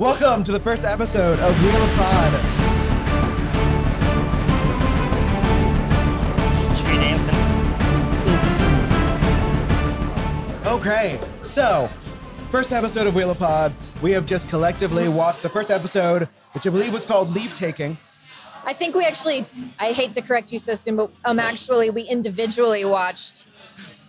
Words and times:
Welcome 0.00 0.44
to 0.44 0.52
the 0.52 0.58
first 0.58 0.84
episode 0.84 1.38
of 1.40 1.62
Wheel 1.62 1.76
of 1.76 1.90
Pod. 1.90 2.32
Should 6.74 6.86
be 6.86 6.94
dancing. 6.94 7.34
Okay, 10.66 11.20
so 11.42 11.90
first 12.48 12.72
episode 12.72 13.08
of 13.08 13.14
Wheel 13.14 13.30
of 13.30 13.38
Pod. 13.38 13.74
We 14.00 14.12
have 14.12 14.24
just 14.24 14.48
collectively 14.48 15.06
watched 15.06 15.42
the 15.42 15.50
first 15.50 15.70
episode, 15.70 16.30
which 16.52 16.66
I 16.66 16.70
believe 16.70 16.94
was 16.94 17.04
called 17.04 17.34
Leave 17.34 17.52
Taking. 17.52 17.98
I 18.64 18.72
think 18.72 18.94
we 18.94 19.04
actually, 19.04 19.46
I 19.78 19.92
hate 19.92 20.14
to 20.14 20.22
correct 20.22 20.50
you 20.50 20.58
so 20.58 20.76
soon, 20.76 20.96
but 20.96 21.10
um, 21.26 21.38
actually, 21.38 21.90
we 21.90 22.04
individually 22.04 22.86
watched 22.86 23.48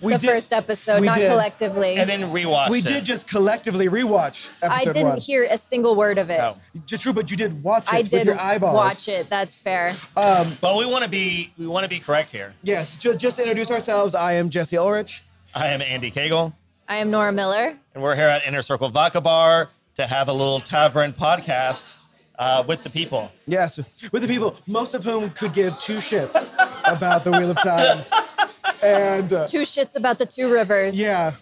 We 0.01 0.13
the 0.13 0.19
did- 0.19 0.29
first 0.29 0.51
episode, 0.53 1.03
not 1.03 1.17
did. 1.17 1.29
collectively. 1.29 1.95
And 1.97 2.09
then 2.09 2.21
rewatched 2.31 2.69
We 2.69 2.79
it. 2.79 2.85
did 2.85 3.05
just 3.05 3.27
collectively 3.27 3.87
rewatch 3.87 4.49
I 4.61 4.83
didn't 4.85 5.07
one. 5.09 5.17
hear 5.19 5.43
a 5.49 5.57
single 5.57 5.95
word 5.95 6.17
of 6.17 6.29
it. 6.29 6.39
Oh. 6.39 6.57
Just 6.85 7.03
true, 7.03 7.13
but 7.13 7.29
you 7.29 7.37
did 7.37 7.61
watch 7.63 7.83
it 7.87 7.93
I 7.93 7.97
with 7.99 8.09
did 8.09 8.25
your 8.25 8.39
eyeballs. 8.39 8.75
watch 8.75 9.07
it. 9.07 9.29
That's 9.29 9.59
fair. 9.59 9.93
But 10.15 10.75
we 10.77 10.85
want 10.85 11.03
to 11.03 11.09
be 11.09 11.53
we 11.57 11.67
want 11.67 11.83
to 11.83 11.89
be 11.89 11.99
correct 11.99 12.31
here. 12.31 12.53
Yes, 12.63 12.95
ju- 12.95 13.15
just 13.15 13.37
introduce 13.39 13.69
ourselves, 13.69 14.15
I 14.15 14.33
am 14.33 14.49
Jesse 14.49 14.77
Ulrich. 14.77 15.23
I 15.53 15.67
am 15.67 15.81
Andy 15.81 16.09
Cagle, 16.11 16.53
I 16.87 16.95
am 16.97 17.11
Nora 17.11 17.31
Miller. 17.31 17.77
and 17.93 18.01
we're 18.03 18.15
here 18.15 18.27
at 18.27 18.45
Inner 18.45 18.61
Circle 18.61 18.89
Vodka 18.89 19.21
Bar 19.21 19.69
to 19.95 20.07
have 20.07 20.29
a 20.29 20.33
little 20.33 20.59
tavern 20.61 21.13
podcast 21.13 21.85
uh, 22.39 22.63
with 22.65 22.81
the 22.83 22.89
people. 22.89 23.31
Yes, 23.45 23.79
with 24.11 24.21
the 24.23 24.27
people, 24.27 24.55
most 24.65 24.93
of 24.95 25.03
whom 25.03 25.29
could 25.31 25.53
give 25.53 25.77
two 25.77 25.97
shits 25.97 26.49
about 26.85 27.23
the 27.23 27.31
Wheel 27.31 27.51
of 27.51 27.57
Time. 27.57 28.03
And 28.81 29.31
uh, 29.31 29.47
Two 29.47 29.61
shits 29.61 29.95
about 29.95 30.17
the 30.19 30.25
two 30.25 30.51
rivers. 30.51 30.95
yeah, 30.95 31.33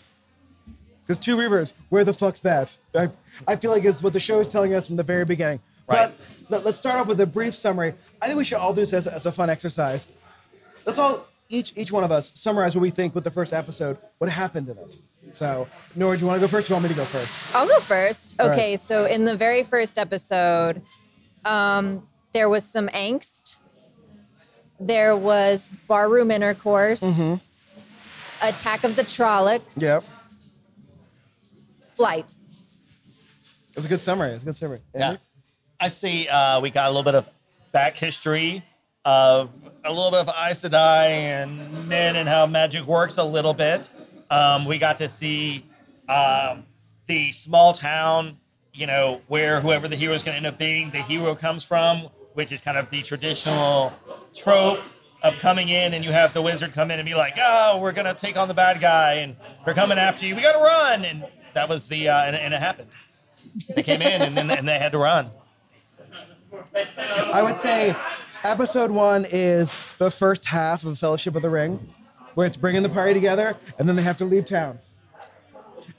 because 1.05 1.19
Two 1.19 1.37
Rivers, 1.37 1.73
where 1.89 2.03
the 2.03 2.13
fuck's 2.13 2.39
that? 2.41 2.77
I, 2.93 3.09
I 3.47 3.55
feel 3.55 3.71
like 3.71 3.83
it's 3.83 4.03
what 4.03 4.13
the 4.13 4.19
show 4.19 4.39
is 4.39 4.47
telling 4.47 4.73
us 4.75 4.87
from 4.87 4.95
the 4.95 5.03
very 5.03 5.25
beginning. 5.25 5.59
Right. 5.87 6.11
But 6.11 6.15
let, 6.49 6.65
let's 6.65 6.77
start 6.77 6.99
off 6.99 7.07
with 7.07 7.19
a 7.19 7.25
brief 7.25 7.55
summary. 7.55 7.95
I 8.21 8.27
think 8.27 8.37
we 8.37 8.43
should 8.45 8.59
all 8.59 8.73
do 8.73 8.81
this 8.81 8.93
as, 8.93 9.07
as 9.07 9.25
a 9.25 9.31
fun 9.31 9.49
exercise. 9.49 10.05
Let's 10.85 10.99
all, 10.99 11.25
each 11.49 11.73
each 11.75 11.91
one 11.91 12.03
of 12.03 12.11
us, 12.11 12.31
summarize 12.35 12.75
what 12.75 12.81
we 12.81 12.91
think 12.91 13.15
with 13.15 13.23
the 13.23 13.31
first 13.31 13.53
episode, 13.53 13.97
what 14.19 14.29
happened 14.29 14.69
in 14.69 14.77
it. 14.77 14.97
So, 15.31 15.67
Nora, 15.95 16.15
do 16.15 16.21
you 16.21 16.27
want 16.27 16.39
to 16.39 16.47
go 16.47 16.47
first? 16.47 16.65
Or 16.65 16.67
do 16.67 16.71
you 16.73 16.75
want 16.75 16.83
me 16.83 16.89
to 16.89 16.95
go 16.95 17.05
first? 17.05 17.55
I'll 17.55 17.67
go 17.67 17.79
first. 17.79 18.35
Okay, 18.39 18.71
right. 18.71 18.79
so 18.79 19.05
in 19.05 19.25
the 19.25 19.35
very 19.35 19.63
first 19.63 19.97
episode, 19.97 20.81
um, 21.45 22.07
there 22.33 22.49
was 22.49 22.63
some 22.65 22.87
angst. 22.89 23.57
There 24.79 25.15
was 25.15 25.69
barroom 25.87 26.31
intercourse. 26.31 27.03
Attack 28.41 28.83
of 28.83 28.95
the 28.95 29.03
Trollocs. 29.03 29.81
Yep. 29.81 30.03
Flight. 31.93 32.35
It 33.71 33.75
was 33.75 33.85
a 33.85 33.89
good 33.89 34.01
summary. 34.01 34.31
It 34.31 34.33
was 34.35 34.43
a 34.43 34.45
good 34.45 34.55
summary. 34.55 34.79
Yeah. 34.95 35.07
Andy? 35.09 35.21
I 35.81 35.87
see 35.89 36.27
uh, 36.27 36.59
we 36.61 36.69
got 36.69 36.85
a 36.87 36.89
little 36.89 37.03
bit 37.03 37.15
of 37.15 37.29
back 37.71 37.95
history 37.95 38.63
of 39.05 39.49
a 39.83 39.91
little 39.91 40.11
bit 40.11 40.19
of 40.21 40.29
Aes 40.29 40.61
Sedai 40.61 41.07
and 41.09 41.87
men 41.87 42.15
and 42.15 42.27
how 42.27 42.45
magic 42.45 42.85
works 42.85 43.17
a 43.17 43.23
little 43.23 43.53
bit. 43.53 43.89
Um, 44.29 44.65
we 44.65 44.77
got 44.77 44.97
to 44.97 45.09
see 45.09 45.65
um, 46.07 46.65
the 47.07 47.31
small 47.31 47.73
town, 47.73 48.37
you 48.73 48.87
know, 48.87 49.21
where 49.27 49.61
whoever 49.61 49.87
the 49.87 49.95
hero 49.95 50.13
is 50.13 50.23
going 50.23 50.33
to 50.33 50.37
end 50.37 50.45
up 50.45 50.57
being, 50.57 50.91
the 50.91 51.01
hero 51.01 51.33
comes 51.35 51.63
from, 51.63 52.09
which 52.33 52.51
is 52.51 52.61
kind 52.61 52.77
of 52.77 52.89
the 52.89 53.01
traditional 53.01 53.93
trope 54.35 54.79
of 55.21 55.37
coming 55.39 55.67
in 55.69 55.93
and 55.93 56.03
you 56.05 56.11
have 56.11 56.33
the 56.33 56.41
wizard 56.41 56.73
come 56.73 56.91
in 56.91 56.99
and 56.99 57.05
be 57.05 57.15
like, 57.15 57.35
oh, 57.37 57.79
we're 57.81 57.91
going 57.91 58.05
to 58.07 58.13
take 58.13 58.37
on 58.37 58.47
the 58.47 58.53
bad 58.53 58.79
guy 58.79 59.15
and 59.15 59.35
they're 59.65 59.73
coming 59.73 59.97
after 59.97 60.25
you. 60.25 60.35
We 60.35 60.41
got 60.41 60.53
to 60.53 60.59
run. 60.59 61.03
And 61.05 61.25
that 61.53 61.67
was 61.67 61.87
the, 61.89 62.07
uh, 62.09 62.23
and, 62.23 62.35
and 62.35 62.53
it 62.53 62.59
happened. 62.61 62.89
They 63.75 63.83
came 63.83 64.01
in 64.01 64.21
and 64.21 64.37
then 64.37 64.51
and 64.51 64.67
they 64.67 64.77
had 64.77 64.91
to 64.93 64.97
run. 64.97 65.29
I 67.33 67.41
would 67.41 67.57
say 67.57 67.95
episode 68.43 68.91
one 68.91 69.25
is 69.29 69.73
the 69.97 70.11
first 70.11 70.45
half 70.45 70.83
of 70.85 70.97
Fellowship 70.99 71.35
of 71.35 71.41
the 71.41 71.49
Ring, 71.49 71.93
where 72.35 72.45
it's 72.47 72.57
bringing 72.57 72.83
the 72.83 72.89
party 72.89 73.13
together, 73.13 73.57
and 73.77 73.87
then 73.87 73.95
they 73.95 74.01
have 74.03 74.17
to 74.17 74.25
leave 74.25 74.45
town. 74.45 74.79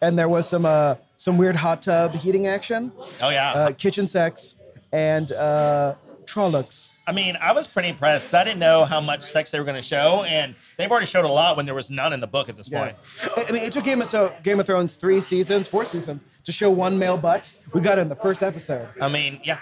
And 0.01 0.19
there 0.19 0.29
was 0.29 0.49
some 0.49 0.65
uh, 0.65 0.97
some 1.17 1.37
weird 1.39 1.57
hot 1.57 1.83
tub 1.83 2.15
heating 2.15 2.47
action, 2.47 2.93
Oh 3.21 3.29
yeah. 3.31 3.53
uh, 3.53 3.73
kitchen 3.73 4.07
sex, 4.07 4.57
and 4.93 5.31
uh, 5.33 5.95
Trollocs. 6.25 6.89
I 7.07 7.13
mean, 7.13 7.37
I 7.41 7.53
was 7.53 7.67
pretty 7.67 7.89
impressed 7.89 8.27
because 8.27 8.35
I 8.35 8.45
didn't 8.45 8.61
know 8.61 8.85
how 8.85 9.01
much 9.01 9.23
sex 9.23 9.51
they 9.51 9.59
were 9.59 9.65
going 9.65 9.77
to 9.77 9.83
show, 9.83 10.23
and 10.25 10.55
they've 10.77 10.91
already 10.91 11.07
showed 11.07 11.25
a 11.25 11.29
lot 11.33 11.57
when 11.57 11.67
there 11.67 11.75
was 11.75 11.91
none 11.91 12.13
in 12.13 12.21
the 12.21 12.27
book 12.27 12.49
at 12.49 12.57
this 12.57 12.69
Yeah. 12.71 12.85
point. 12.85 12.97
I 13.37 13.47
I 13.49 13.53
mean, 13.53 13.63
it 13.65 13.73
took 13.73 13.85
Game 13.85 14.01
of, 14.01 14.07
so, 14.07 14.33
Game 14.45 14.61
of 14.61 14.67
Thrones 14.67 14.95
three 14.95 15.21
seasons, 15.21 15.67
four 15.67 15.85
seasons, 15.85 16.23
to 16.45 16.53
show 16.53 16.71
one 16.71 16.99
male 16.99 17.17
butt. 17.17 17.53
We 17.73 17.81
got 17.81 17.99
it 17.99 18.03
in 18.03 18.09
the 18.09 18.17
first 18.17 18.43
episode. 18.43 18.89
I 19.01 19.09
mean, 19.09 19.41
yeah, 19.43 19.59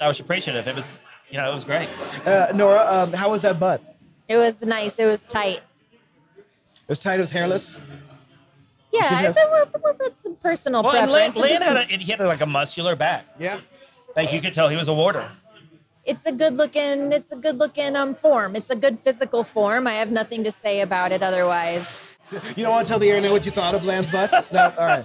I 0.00 0.08
was 0.08 0.20
appreciative. 0.20 0.66
It 0.66 0.74
was, 0.74 0.98
you 1.28 1.36
know, 1.38 1.50
it 1.50 1.54
was 1.54 1.64
great. 1.64 1.88
Uh, 2.24 2.52
Nora, 2.54 2.86
um, 2.88 3.12
how 3.12 3.30
was 3.30 3.42
that 3.42 3.60
butt? 3.60 3.82
It 4.28 4.36
was 4.38 4.64
nice. 4.64 4.98
It 4.98 5.06
was 5.06 5.26
tight. 5.26 5.60
It 6.38 6.88
was 6.88 6.98
tight, 7.00 7.18
it 7.18 7.20
was 7.20 7.30
hairless. 7.30 7.78
Yeah, 8.92 9.08
So 9.08 9.14
I, 9.16 9.22
yes. 9.22 9.34
well, 9.36 9.66
well, 9.82 9.96
that's 9.98 10.20
some 10.20 10.36
personal 10.36 10.82
Well, 10.82 10.94
and 10.96 11.10
Lan, 11.10 11.32
preference. 11.32 11.50
It 11.56 11.60
Lan 11.60 11.76
had 11.76 11.90
a, 11.90 11.96
he 12.04 12.12
had 12.12 12.20
like 12.20 12.40
a 12.40 12.46
muscular 12.46 12.96
back. 12.96 13.26
Yeah. 13.38 13.60
Like 14.14 14.32
you 14.32 14.40
could 14.40 14.54
tell 14.54 14.68
he 14.68 14.76
was 14.76 14.88
a 14.88 14.94
warder. 14.94 15.28
It's 16.06 16.24
a 16.24 16.32
good 16.32 16.56
looking. 16.56 17.12
It's 17.12 17.32
a 17.32 17.36
good 17.36 17.58
looking 17.58 17.96
um 17.96 18.14
form. 18.14 18.54
It's 18.56 18.70
a 18.70 18.76
good 18.76 19.00
physical 19.00 19.42
form. 19.44 19.86
I 19.86 19.94
have 19.94 20.10
nothing 20.10 20.44
to 20.44 20.50
say 20.50 20.80
about 20.80 21.12
it 21.12 21.22
otherwise. 21.22 21.86
You 22.30 22.64
don't 22.64 22.72
want 22.72 22.86
to 22.86 22.90
tell 22.90 22.98
the 22.98 23.08
internet 23.08 23.30
what 23.32 23.44
you 23.46 23.52
thought 23.52 23.74
of 23.74 23.84
Lan's 23.84 24.10
butt? 24.10 24.50
No? 24.52 24.72
All 24.78 24.86
right. 24.86 25.04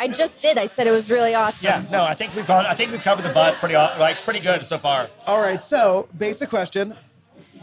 I 0.00 0.08
just 0.08 0.40
did. 0.40 0.58
I 0.58 0.66
said 0.66 0.86
it 0.86 0.90
was 0.90 1.10
really 1.10 1.34
awesome. 1.34 1.64
Yeah, 1.64 1.84
no, 1.90 2.02
I 2.04 2.14
think 2.14 2.34
we've 2.34 2.46
gone. 2.46 2.66
I 2.66 2.74
think 2.74 2.92
we 2.92 2.98
covered 2.98 3.24
the 3.24 3.32
butt 3.32 3.54
pretty 3.54 3.74
like 3.74 4.22
pretty 4.24 4.40
good 4.40 4.66
so 4.66 4.78
far. 4.78 5.08
All 5.26 5.40
right, 5.40 5.60
so 5.60 6.08
basic 6.16 6.50
question. 6.50 6.94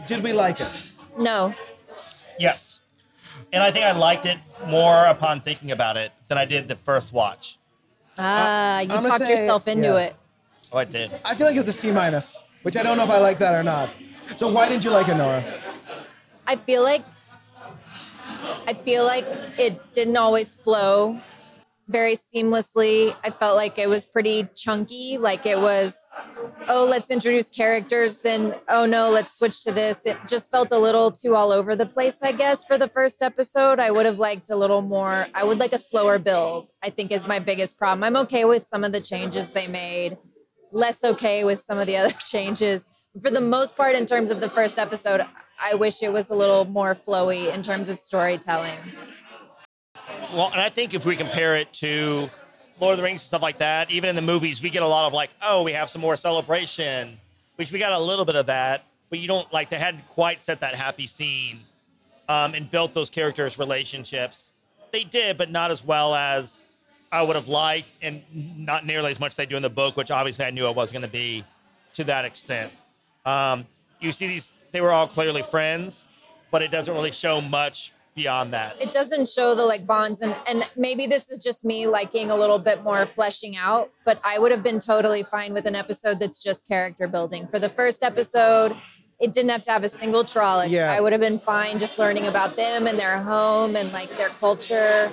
Did 0.06 0.22
we 0.22 0.32
like 0.32 0.60
it? 0.60 0.82
No. 1.18 1.54
Yes, 2.38 2.80
and 3.52 3.62
I 3.62 3.70
think 3.70 3.84
I 3.84 3.92
liked 3.92 4.26
it 4.26 4.38
more 4.66 5.04
upon 5.04 5.40
thinking 5.42 5.70
about 5.70 5.96
it 5.96 6.12
than 6.28 6.36
I 6.36 6.44
did 6.44 6.68
the 6.68 6.76
first 6.76 7.12
watch. 7.12 7.58
Ah, 8.18 8.80
you 8.80 8.92
I'm 8.92 9.02
talked 9.04 9.26
say- 9.26 9.30
yourself 9.30 9.68
into 9.68 9.88
yeah. 9.88 9.98
it. 10.06 10.16
Oh, 10.72 10.78
I 10.78 10.84
did. 10.84 11.10
I 11.24 11.36
feel 11.36 11.46
like 11.46 11.56
it's 11.56 11.68
a 11.68 11.72
C 11.72 11.92
minus, 11.92 12.42
which 12.64 12.76
I 12.76 12.82
don't 12.82 12.96
know 12.96 13.04
if 13.04 13.10
I 13.10 13.18
like 13.18 13.38
that 13.38 13.54
or 13.54 13.62
not. 13.62 13.90
So 14.36 14.50
why 14.50 14.68
didn't 14.68 14.84
you 14.84 14.90
like 14.90 15.08
it, 15.08 15.14
Nora? 15.14 15.44
I 16.46 16.56
feel 16.56 16.82
like 16.82 17.04
I 18.66 18.72
feel 18.72 19.04
like 19.04 19.26
it 19.58 19.92
didn't 19.92 20.16
always 20.16 20.54
flow 20.54 21.20
very 21.88 22.16
seamlessly. 22.16 23.14
I 23.22 23.28
felt 23.28 23.56
like 23.56 23.78
it 23.78 23.88
was 23.88 24.06
pretty 24.06 24.48
chunky, 24.54 25.18
like 25.18 25.44
it 25.44 25.60
was 25.60 25.96
oh, 26.68 26.84
let's 26.84 27.10
introduce 27.10 27.50
characters, 27.50 28.18
then 28.18 28.54
oh 28.68 28.86
no, 28.86 29.10
let's 29.10 29.36
switch 29.36 29.60
to 29.62 29.72
this. 29.72 30.06
It 30.06 30.16
just 30.26 30.50
felt 30.50 30.70
a 30.72 30.78
little 30.78 31.10
too 31.10 31.34
all 31.34 31.52
over 31.52 31.76
the 31.76 31.84
place, 31.84 32.22
I 32.22 32.32
guess, 32.32 32.64
for 32.64 32.78
the 32.78 32.88
first 32.88 33.22
episode. 33.22 33.78
I 33.78 33.90
would 33.90 34.06
have 34.06 34.18
liked 34.18 34.48
a 34.48 34.56
little 34.56 34.80
more, 34.80 35.26
I 35.34 35.44
would 35.44 35.58
like 35.58 35.74
a 35.74 35.78
slower 35.78 36.18
build, 36.18 36.70
I 36.82 36.88
think 36.88 37.12
is 37.12 37.26
my 37.26 37.38
biggest 37.38 37.76
problem. 37.78 38.04
I'm 38.04 38.16
okay 38.24 38.46
with 38.46 38.62
some 38.62 38.84
of 38.84 38.92
the 38.92 39.00
changes 39.00 39.52
they 39.52 39.68
made, 39.68 40.16
less 40.74 41.04
okay 41.04 41.44
with 41.44 41.60
some 41.60 41.78
of 41.78 41.86
the 41.86 41.96
other 41.96 42.10
changes. 42.28 42.88
For 43.22 43.30
the 43.30 43.40
most 43.40 43.76
part, 43.76 43.94
in 43.94 44.06
terms 44.06 44.30
of 44.30 44.40
the 44.40 44.50
first 44.50 44.78
episode, 44.78 45.24
I 45.62 45.74
wish 45.74 46.02
it 46.02 46.12
was 46.12 46.30
a 46.30 46.34
little 46.34 46.64
more 46.64 46.94
flowy 46.94 47.52
in 47.54 47.62
terms 47.62 47.88
of 47.88 47.96
storytelling. 47.96 48.78
Well, 50.32 50.50
and 50.50 50.60
I 50.60 50.68
think 50.68 50.94
if 50.94 51.06
we 51.06 51.14
compare 51.14 51.56
it 51.56 51.72
to 51.74 52.28
Lord 52.80 52.92
of 52.92 52.96
the 52.98 53.04
Rings 53.04 53.20
and 53.20 53.26
stuff 53.26 53.40
like 53.40 53.58
that, 53.58 53.90
even 53.90 54.10
in 54.10 54.16
the 54.16 54.22
movies, 54.22 54.60
we 54.60 54.68
get 54.68 54.82
a 54.82 54.86
lot 54.86 55.06
of 55.06 55.12
like, 55.12 55.30
oh, 55.40 55.62
we 55.62 55.72
have 55.72 55.88
some 55.88 56.02
more 56.02 56.16
celebration, 56.16 57.18
which 57.54 57.70
we 57.70 57.78
got 57.78 57.92
a 57.92 57.98
little 57.98 58.24
bit 58.24 58.34
of 58.34 58.46
that, 58.46 58.84
but 59.10 59.20
you 59.20 59.28
don't 59.28 59.50
like 59.52 59.70
they 59.70 59.78
hadn't 59.78 60.06
quite 60.08 60.42
set 60.42 60.60
that 60.60 60.74
happy 60.74 61.06
scene 61.06 61.60
um, 62.28 62.54
and 62.54 62.68
built 62.68 62.94
those 62.94 63.10
characters' 63.10 63.58
relationships. 63.58 64.52
They 64.90 65.04
did, 65.04 65.38
but 65.38 65.52
not 65.52 65.70
as 65.70 65.84
well 65.84 66.16
as 66.16 66.58
I 67.14 67.22
would 67.22 67.36
have 67.36 67.46
liked, 67.46 67.92
and 68.02 68.22
not 68.32 68.84
nearly 68.84 69.12
as 69.12 69.20
much 69.20 69.30
as 69.32 69.36
they 69.36 69.46
do 69.46 69.54
in 69.56 69.62
the 69.62 69.70
book, 69.70 69.96
which 69.96 70.10
obviously 70.10 70.44
I 70.44 70.50
knew 70.50 70.66
it 70.66 70.74
was 70.74 70.90
going 70.90 71.02
to 71.02 71.08
be 71.08 71.44
to 71.94 72.02
that 72.04 72.24
extent. 72.24 72.72
Um, 73.24 73.66
you 74.00 74.10
see 74.10 74.26
these; 74.26 74.52
they 74.72 74.80
were 74.80 74.90
all 74.90 75.06
clearly 75.06 75.42
friends, 75.42 76.06
but 76.50 76.60
it 76.60 76.72
doesn't 76.72 76.92
really 76.92 77.12
show 77.12 77.40
much 77.40 77.92
beyond 78.16 78.52
that. 78.52 78.80
it 78.80 78.92
doesn't 78.92 79.28
show 79.28 79.56
the 79.56 79.64
like 79.64 79.84
bonds 79.88 80.20
and 80.20 80.36
and 80.46 80.68
maybe 80.76 81.04
this 81.04 81.28
is 81.30 81.36
just 81.36 81.64
me 81.64 81.88
liking 81.88 82.30
a 82.30 82.36
little 82.36 82.60
bit 82.60 82.80
more 82.84 83.04
fleshing 83.06 83.56
out 83.56 83.90
but 84.04 84.20
i 84.22 84.38
would 84.38 84.52
have 84.52 84.62
been 84.62 84.78
totally 84.78 85.24
fine 85.24 85.52
with 85.52 85.66
an 85.66 85.74
episode 85.74 86.20
that's 86.20 86.40
just 86.40 86.64
character 86.64 87.08
building 87.08 87.48
for 87.48 87.58
the 87.58 87.68
first 87.68 88.04
episode 88.04 88.72
it 89.18 89.32
didn't 89.32 89.50
have 89.50 89.62
to 89.62 89.70
have 89.72 89.82
a 89.82 89.88
single 89.88 90.22
Trolloc. 90.22 90.70
Yeah. 90.70 90.92
I 90.92 91.00
would 91.00 91.10
have 91.12 91.20
been 91.20 91.40
fine 91.40 91.80
just 91.80 91.98
learning 91.98 92.26
about 92.28 92.54
them 92.54 92.86
and 92.86 92.96
their 92.98 93.18
home 93.18 93.74
and 93.74 93.90
like 93.92 94.10
their 94.16 94.28
culture 94.28 95.12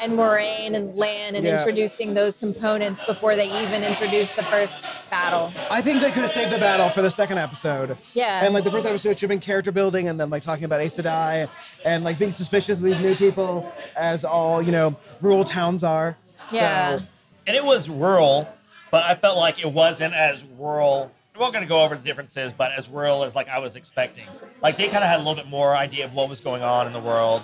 and 0.00 0.12
Moiraine 0.12 0.74
and 0.74 0.96
Lan 0.96 1.34
and 1.36 1.44
Yeah. 1.44 1.56
introducing 1.58 2.14
those 2.14 2.36
components 2.36 3.00
before 3.06 3.36
they 3.36 3.46
even 3.62 3.84
introduced 3.84 4.36
the 4.36 4.42
first 4.44 4.86
battle. 5.10 5.52
I 5.70 5.82
think 5.82 6.00
they 6.00 6.10
could 6.10 6.22
have 6.22 6.30
saved 6.30 6.50
the 6.52 6.58
battle 6.58 6.88
for 6.90 7.02
the 7.02 7.10
second 7.10 7.38
episode. 7.38 7.96
Yeah. 8.14 8.44
And 8.44 8.54
like 8.54 8.64
the 8.64 8.70
first 8.70 8.86
episode 8.86 9.10
should 9.18 9.22
have 9.22 9.28
been 9.28 9.40
character 9.40 9.72
building 9.72 10.08
and 10.08 10.18
then 10.18 10.30
like 10.30 10.42
talking 10.42 10.64
about 10.64 10.80
Aes 10.80 10.96
Sedai 10.96 11.48
and 11.84 12.04
like 12.04 12.18
being 12.18 12.32
suspicious 12.32 12.78
of 12.78 12.82
these 12.84 12.98
new 12.98 13.14
people 13.14 13.70
as 13.96 14.24
all, 14.24 14.62
you 14.62 14.72
know, 14.72 14.96
rural 15.20 15.44
towns 15.44 15.84
are. 15.84 16.16
Yeah. 16.50 16.98
So, 16.98 17.04
and 17.46 17.56
it 17.56 17.64
was 17.64 17.88
rural, 17.90 18.48
but 18.90 19.04
I 19.04 19.14
felt 19.14 19.36
like 19.38 19.60
it 19.60 19.70
wasn't 19.72 20.14
as 20.14 20.44
rural. 20.58 21.10
We're 21.34 21.46
not 21.46 21.52
going 21.52 21.64
to 21.64 21.68
go 21.68 21.82
over 21.82 21.94
the 21.96 22.02
differences, 22.02 22.52
but 22.52 22.72
as 22.76 22.88
rural 22.88 23.24
as 23.24 23.34
like 23.34 23.48
I 23.48 23.58
was 23.60 23.74
expecting. 23.76 24.24
Like 24.62 24.76
they 24.76 24.88
kind 24.88 25.02
of 25.02 25.08
had 25.08 25.16
a 25.16 25.18
little 25.18 25.34
bit 25.36 25.46
more 25.48 25.74
idea 25.74 26.04
of 26.04 26.14
what 26.14 26.28
was 26.28 26.40
going 26.40 26.62
on 26.62 26.86
in 26.86 26.92
the 26.92 27.00
world. 27.00 27.42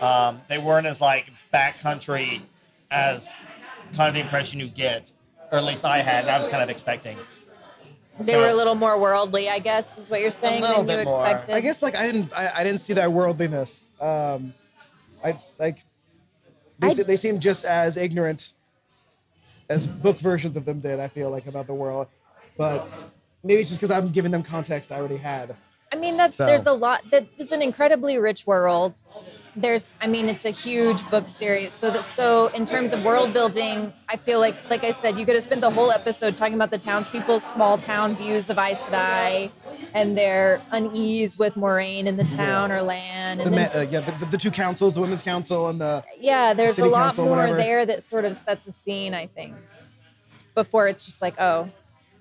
Um, 0.00 0.40
they 0.48 0.58
weren't 0.58 0.86
as 0.86 1.00
like 1.00 1.26
backcountry 1.52 2.42
as 2.90 3.32
kind 3.94 4.08
of 4.08 4.14
the 4.14 4.20
impression 4.20 4.60
you 4.60 4.68
get, 4.68 5.12
or 5.50 5.58
at 5.58 5.64
least 5.64 5.84
I 5.84 5.98
had, 5.98 6.24
and 6.24 6.30
I 6.30 6.38
was 6.38 6.48
kind 6.48 6.62
of 6.62 6.70
expecting. 6.70 7.18
They 8.20 8.36
were 8.36 8.46
a 8.48 8.54
little 8.54 8.74
more 8.74 9.00
worldly, 9.00 9.48
I 9.48 9.58
guess, 9.58 9.98
is 9.98 10.10
what 10.10 10.20
you're 10.20 10.30
saying 10.30 10.62
than 10.62 10.72
you 10.80 10.82
bit 10.84 11.08
more. 11.08 11.20
expected. 11.26 11.54
I 11.54 11.60
guess 11.60 11.82
like 11.82 11.96
I 11.96 12.06
didn't 12.10 12.32
I, 12.36 12.52
I 12.58 12.64
didn't 12.64 12.80
see 12.80 12.92
that 12.94 13.10
worldliness. 13.12 13.88
Um, 14.00 14.52
I 15.24 15.36
like 15.58 15.78
they, 16.78 16.88
I- 16.88 16.94
they 16.94 17.16
seem 17.16 17.40
just 17.40 17.64
as 17.64 17.96
ignorant 17.96 18.52
as 19.68 19.86
book 19.86 20.18
versions 20.18 20.56
of 20.56 20.64
them 20.64 20.80
did. 20.80 21.00
I 21.00 21.08
feel 21.08 21.30
like 21.30 21.46
about 21.46 21.66
the 21.66 21.74
world, 21.74 22.08
but 22.58 22.86
maybe 23.42 23.60
it's 23.62 23.70
just 23.70 23.80
because 23.80 23.90
I'm 23.90 24.10
giving 24.12 24.30
them 24.30 24.42
context 24.42 24.92
I 24.92 24.96
already 24.96 25.16
had. 25.16 25.56
I 25.90 25.96
mean, 25.96 26.16
that's 26.16 26.36
So- 26.36 26.46
there's 26.46 26.66
a 26.66 26.72
lot. 26.72 27.02
That 27.10 27.26
is 27.38 27.50
an 27.50 27.62
incredibly 27.62 28.18
rich 28.18 28.46
world. 28.46 29.02
There's, 29.54 29.92
I 30.00 30.06
mean, 30.06 30.30
it's 30.30 30.46
a 30.46 30.50
huge 30.50 31.08
book 31.10 31.28
series. 31.28 31.74
So 31.74 31.90
that, 31.90 32.04
so 32.04 32.46
in 32.48 32.64
terms 32.64 32.94
of 32.94 33.04
world 33.04 33.34
building, 33.34 33.92
I 34.08 34.16
feel 34.16 34.40
like, 34.40 34.56
like 34.70 34.82
I 34.82 34.92
said, 34.92 35.18
you 35.18 35.26
could 35.26 35.34
have 35.34 35.44
spent 35.44 35.60
the 35.60 35.70
whole 35.70 35.92
episode 35.92 36.36
talking 36.36 36.54
about 36.54 36.70
the 36.70 36.78
townspeople's 36.78 37.44
small 37.44 37.76
town 37.76 38.16
views 38.16 38.48
of 38.48 38.56
Aes 38.58 38.78
Sedai 38.78 39.50
and 39.94 40.16
their 40.16 40.62
unease 40.70 41.38
with 41.38 41.54
Moiraine 41.54 42.06
in 42.06 42.16
the 42.16 42.24
town 42.24 42.72
or 42.72 42.80
land, 42.80 43.40
The, 43.40 43.44
and 43.46 43.54
ma- 43.56 43.78
uh, 43.78 43.86
yeah, 43.90 44.00
the, 44.00 44.26
the 44.26 44.38
two 44.38 44.50
councils, 44.50 44.94
the 44.94 45.02
women's 45.02 45.22
council, 45.22 45.68
and 45.68 45.78
the 45.78 46.02
yeah, 46.18 46.54
there's 46.54 46.72
a 46.72 46.74
city 46.76 46.88
lot 46.88 47.04
council, 47.08 47.26
more 47.26 47.36
whatever. 47.36 47.58
there 47.58 47.84
that 47.86 48.02
sort 48.02 48.24
of 48.24 48.34
sets 48.34 48.66
a 48.66 48.72
scene. 48.72 49.12
I 49.12 49.26
think 49.26 49.54
before 50.54 50.88
it's 50.88 51.04
just 51.04 51.20
like, 51.20 51.34
oh, 51.38 51.70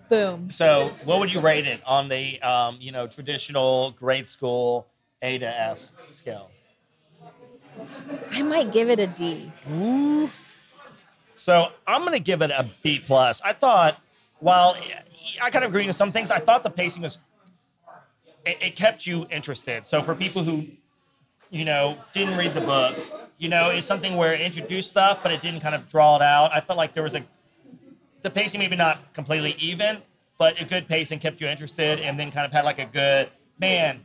boom. 0.10 0.52
So, 0.52 0.94
what 1.06 1.20
would 1.20 1.32
you 1.32 1.40
rate 1.40 1.66
it 1.66 1.82
on 1.86 2.10
the 2.10 2.42
um, 2.42 2.78
you 2.82 2.92
know 2.92 3.08
traditional 3.08 3.92
grade 3.92 4.28
school 4.28 4.88
A 5.22 5.38
to 5.38 5.46
F 5.48 5.92
scale? 6.12 6.51
I 8.32 8.42
might 8.42 8.72
give 8.72 8.90
it 8.90 9.00
a 9.00 9.08
D. 9.08 9.52
Ooh. 9.72 10.30
So 11.36 11.70
I'm 11.88 12.02
going 12.02 12.14
to 12.14 12.20
give 12.20 12.42
it 12.42 12.52
a 12.52 12.70
B 12.84 13.00
plus. 13.00 13.42
I 13.42 13.54
thought, 13.54 14.00
while 14.40 14.76
I 15.42 15.50
kind 15.50 15.66
of 15.66 15.72
agree 15.72 15.86
with 15.86 15.96
some 15.96 16.12
things, 16.12 16.32
I 16.32 16.40
thought 16.40 16.64
the 16.64 16.70
pacing 16.70 17.04
was 17.04 17.20
it, 18.46 18.58
it 18.62 18.76
kept 18.76 19.08
you 19.08 19.28
interested. 19.30 19.86
So 19.86 20.04
for 20.04 20.16
people 20.16 20.44
who, 20.44 20.68
you 21.50 21.66
know, 21.66 21.98
didn't 22.14 22.38
read 22.38 22.54
the 22.54 22.62
books, 22.62 23.12
you 23.38 23.50
know, 23.50 23.70
it's 23.70 23.88
something 23.88 24.16
where 24.16 24.34
it 24.34 24.42
introduced 24.42 24.90
stuff, 24.90 25.20
but 25.24 25.32
it 25.32 25.42
didn't 25.42 25.62
kind 25.62 25.76
of 25.76 25.88
draw 25.88 26.16
it 26.16 26.22
out. 26.22 26.54
I 26.54 26.62
felt 26.62 26.78
like 26.78 26.94
there 26.94 27.04
was 27.04 27.16
a 27.16 27.24
the 28.22 28.30
pacing 28.30 28.60
maybe 28.60 28.76
not 28.76 29.14
completely 29.14 29.56
even, 29.58 29.98
but 30.38 30.62
a 30.62 30.66
good 30.66 30.88
pacing 30.88 31.18
kept 31.18 31.42
you 31.42 31.48
interested, 31.48 32.00
and 32.00 32.20
then 32.20 32.32
kind 32.32 32.46
of 32.46 32.52
had 32.52 32.66
like 32.66 32.78
a 32.78 32.86
good 32.86 33.30
man. 33.60 34.02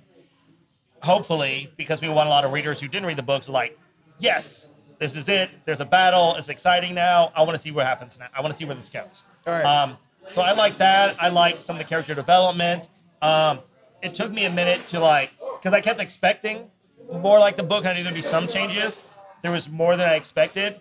Hopefully, 1.06 1.72
because 1.76 2.02
we 2.02 2.08
want 2.08 2.26
a 2.26 2.30
lot 2.30 2.44
of 2.44 2.52
readers 2.52 2.80
who 2.80 2.88
didn't 2.88 3.06
read 3.06 3.16
the 3.16 3.22
books, 3.22 3.48
like, 3.48 3.78
yes, 4.18 4.66
this 4.98 5.14
is 5.14 5.28
it. 5.28 5.50
There's 5.64 5.80
a 5.80 5.84
battle. 5.84 6.34
It's 6.34 6.48
exciting 6.48 6.96
now. 6.96 7.30
I 7.36 7.42
want 7.42 7.52
to 7.52 7.58
see 7.58 7.70
what 7.70 7.86
happens 7.86 8.18
now. 8.18 8.26
I 8.34 8.40
want 8.40 8.52
to 8.52 8.58
see 8.58 8.64
where 8.64 8.74
this 8.74 8.88
goes. 8.88 9.22
All 9.46 9.52
right. 9.52 9.64
Um, 9.64 9.98
so 10.26 10.42
I 10.42 10.52
like 10.52 10.78
that. 10.78 11.14
I 11.20 11.28
like 11.28 11.60
some 11.60 11.76
of 11.76 11.78
the 11.78 11.88
character 11.88 12.12
development. 12.12 12.88
Um, 13.22 13.60
it 14.02 14.14
took 14.14 14.32
me 14.32 14.46
a 14.46 14.50
minute 14.50 14.88
to 14.88 14.98
like, 14.98 15.30
because 15.58 15.72
I 15.72 15.80
kept 15.80 16.00
expecting 16.00 16.68
more 17.12 17.38
like 17.38 17.56
the 17.56 17.62
book. 17.62 17.86
I 17.86 17.94
knew 17.94 18.02
there'd 18.02 18.12
be 18.12 18.20
some 18.20 18.48
changes. 18.48 19.04
There 19.42 19.52
was 19.52 19.68
more 19.68 19.96
than 19.96 20.08
I 20.08 20.16
expected, 20.16 20.80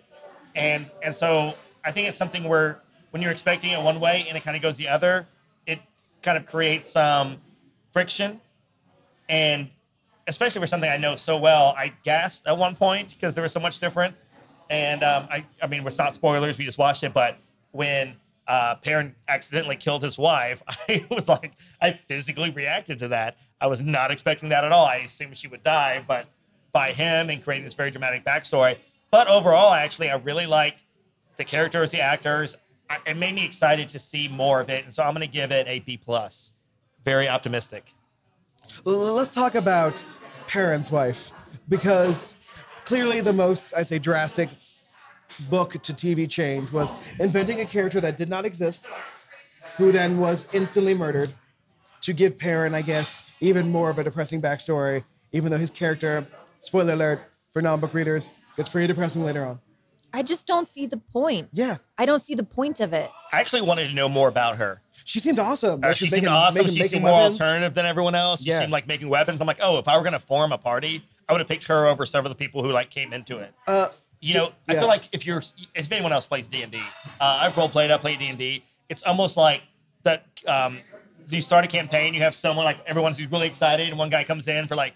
and 0.56 0.90
and 1.04 1.14
so 1.14 1.54
I 1.84 1.92
think 1.92 2.08
it's 2.08 2.18
something 2.18 2.42
where 2.42 2.80
when 3.10 3.22
you're 3.22 3.30
expecting 3.30 3.70
it 3.70 3.80
one 3.80 4.00
way 4.00 4.26
and 4.26 4.36
it 4.36 4.42
kind 4.42 4.56
of 4.56 4.62
goes 4.62 4.76
the 4.76 4.88
other, 4.88 5.28
it 5.68 5.78
kind 6.22 6.36
of 6.36 6.46
creates 6.46 6.90
some 6.90 7.36
friction, 7.92 8.40
and 9.28 9.70
especially 10.26 10.60
for 10.60 10.66
something 10.66 10.90
I 10.90 10.96
know 10.96 11.16
so 11.16 11.36
well, 11.36 11.74
I 11.76 11.92
gasped 12.02 12.46
at 12.46 12.56
one 12.56 12.74
point 12.76 13.10
because 13.10 13.34
there 13.34 13.42
was 13.42 13.52
so 13.52 13.60
much 13.60 13.78
difference. 13.78 14.24
And 14.68 15.02
um, 15.04 15.28
I, 15.30 15.44
I 15.62 15.66
mean, 15.66 15.86
it's 15.86 15.98
not 15.98 16.14
spoilers. 16.14 16.58
We 16.58 16.64
just 16.64 16.78
watched 16.78 17.04
it, 17.04 17.12
but 17.12 17.38
when 17.70 18.16
uh, 18.48 18.76
Perrin 18.76 19.14
accidentally 19.28 19.76
killed 19.76 20.02
his 20.02 20.18
wife, 20.18 20.62
I 20.88 21.06
was 21.10 21.28
like, 21.28 21.52
I 21.80 21.92
physically 21.92 22.50
reacted 22.50 22.98
to 23.00 23.08
that. 23.08 23.36
I 23.60 23.68
was 23.68 23.82
not 23.82 24.10
expecting 24.10 24.48
that 24.48 24.64
at 24.64 24.72
all. 24.72 24.86
I 24.86 24.96
assumed 24.96 25.36
she 25.36 25.48
would 25.48 25.62
die, 25.62 26.04
but 26.06 26.26
by 26.72 26.92
him 26.92 27.30
and 27.30 27.42
creating 27.42 27.64
this 27.64 27.74
very 27.74 27.90
dramatic 27.90 28.24
backstory. 28.24 28.78
But 29.10 29.28
overall, 29.28 29.72
actually, 29.72 30.10
I 30.10 30.16
really 30.16 30.46
like 30.46 30.76
the 31.36 31.44
characters, 31.44 31.90
the 31.90 32.00
actors. 32.00 32.56
I, 32.90 32.98
it 33.06 33.16
made 33.16 33.34
me 33.34 33.44
excited 33.44 33.88
to 33.88 33.98
see 33.98 34.28
more 34.28 34.60
of 34.60 34.68
it, 34.68 34.84
and 34.84 34.92
so 34.92 35.02
I'm 35.02 35.14
going 35.14 35.26
to 35.26 35.32
give 35.32 35.52
it 35.52 35.66
a 35.68 35.80
B 35.80 35.96
plus. 35.96 36.52
Very 37.04 37.28
optimistic. 37.28 37.94
L- 38.86 39.14
let's 39.14 39.34
talk 39.34 39.54
about 39.54 40.04
Perrin's 40.46 40.90
wife 40.90 41.32
because 41.68 42.34
clearly 42.84 43.20
the 43.20 43.32
most 43.32 43.72
I 43.76 43.82
say 43.82 43.98
drastic 43.98 44.48
book 45.50 45.72
to 45.82 45.92
TV 45.92 46.28
change 46.28 46.72
was 46.72 46.92
inventing 47.18 47.60
a 47.60 47.66
character 47.66 48.00
that 48.00 48.16
did 48.16 48.28
not 48.28 48.44
exist, 48.44 48.86
who 49.76 49.92
then 49.92 50.18
was 50.18 50.46
instantly 50.52 50.94
murdered, 50.94 51.32
to 52.02 52.12
give 52.12 52.38
Perrin, 52.38 52.74
I 52.74 52.82
guess, 52.82 53.14
even 53.40 53.70
more 53.70 53.90
of 53.90 53.98
a 53.98 54.04
depressing 54.04 54.40
backstory. 54.40 55.04
Even 55.32 55.50
though 55.50 55.58
his 55.58 55.70
character, 55.70 56.26
spoiler 56.62 56.94
alert 56.94 57.20
for 57.52 57.60
non-book 57.60 57.92
readers, 57.92 58.30
gets 58.56 58.68
pretty 58.68 58.86
depressing 58.86 59.24
later 59.24 59.44
on. 59.44 59.58
I 60.12 60.22
just 60.22 60.46
don't 60.46 60.66
see 60.66 60.86
the 60.86 60.96
point. 60.96 61.48
Yeah, 61.52 61.78
I 61.98 62.06
don't 62.06 62.20
see 62.20 62.34
the 62.34 62.44
point 62.44 62.80
of 62.80 62.92
it. 62.92 63.10
I 63.32 63.40
actually 63.40 63.62
wanted 63.62 63.88
to 63.88 63.94
know 63.94 64.08
more 64.08 64.28
about 64.28 64.56
her. 64.56 64.80
She 65.06 65.20
seemed 65.20 65.38
awesome. 65.38 65.82
Uh, 65.82 65.88
Like, 65.88 65.96
she 65.96 66.10
seemed 66.10 66.24
making- 66.24 66.28
awesome. 66.28 66.58
making- 66.64 66.72
she 66.74 66.78
making 66.80 66.90
seemed 66.90 67.04
more 67.04 67.12
alternative 67.20 67.74
than 67.74 67.86
everyone 67.86 68.14
else. 68.14 68.42
She 68.42 68.50
Yeah. 68.50 68.58
seemed 68.60 68.72
like 68.72 68.86
making 68.86 69.08
weapons. 69.08 69.40
I'm 69.40 69.46
like, 69.46 69.58
oh, 69.60 69.78
if 69.78 69.86
I 69.88 69.96
were 69.96 70.02
gonna 70.02 70.18
form 70.20 70.52
a 70.52 70.58
party, 70.58 71.02
I 71.28 71.32
would 71.32 71.40
have 71.40 71.48
picked 71.48 71.64
her 71.64 71.86
over 71.86 72.04
several 72.04 72.30
of 72.30 72.36
the 72.36 72.44
people 72.44 72.62
who 72.62 72.70
like 72.72 72.90
came 72.90 73.12
into 73.12 73.38
it. 73.38 73.54
Uh, 73.66 73.88
You 74.20 74.34
know, 74.34 74.52
I 74.68 74.72
yeah. 74.74 74.80
feel 74.80 74.88
like 74.88 75.08
if 75.12 75.24
you're, 75.26 75.42
if 75.74 75.92
anyone 75.92 76.12
else 76.12 76.26
plays 76.26 76.48
D 76.48 76.62
and 76.62 76.72
D, 76.72 76.78
uh, 77.20 77.38
I've 77.42 77.56
role 77.56 77.68
played. 77.68 77.90
I 77.90 77.98
play 77.98 78.16
D 78.16 78.26
and 78.28 78.38
D. 78.38 78.62
It's 78.88 79.02
almost 79.04 79.36
like 79.36 79.62
that. 80.02 80.24
Um, 80.46 80.80
you 81.28 81.40
start 81.40 81.64
a 81.64 81.68
campaign, 81.68 82.14
you 82.14 82.20
have 82.22 82.34
someone 82.34 82.64
like 82.64 82.78
everyone's 82.86 83.20
really 83.26 83.46
excited, 83.46 83.88
and 83.88 83.98
one 83.98 84.10
guy 84.10 84.24
comes 84.24 84.48
in 84.48 84.66
for 84.68 84.74
like 84.76 84.94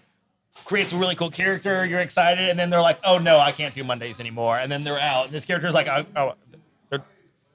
creates 0.65 0.91
a 0.91 0.97
really 0.97 1.15
cool 1.15 1.29
character. 1.31 1.85
You're 1.85 1.99
excited, 2.01 2.49
and 2.49 2.57
then 2.59 2.69
they're 2.69 2.81
like, 2.81 2.99
"Oh 3.03 3.17
no, 3.17 3.39
I 3.39 3.51
can't 3.53 3.73
do 3.75 3.83
Mondays 3.83 4.19
anymore," 4.19 4.57
and 4.57 4.69
then 4.71 4.83
they're 4.83 4.99
out. 4.99 5.25
And 5.25 5.33
this 5.33 5.45
character's 5.45 5.73
like, 5.73 5.87
"Oh, 5.87 6.05
oh 6.15 6.33
they're, 6.89 7.03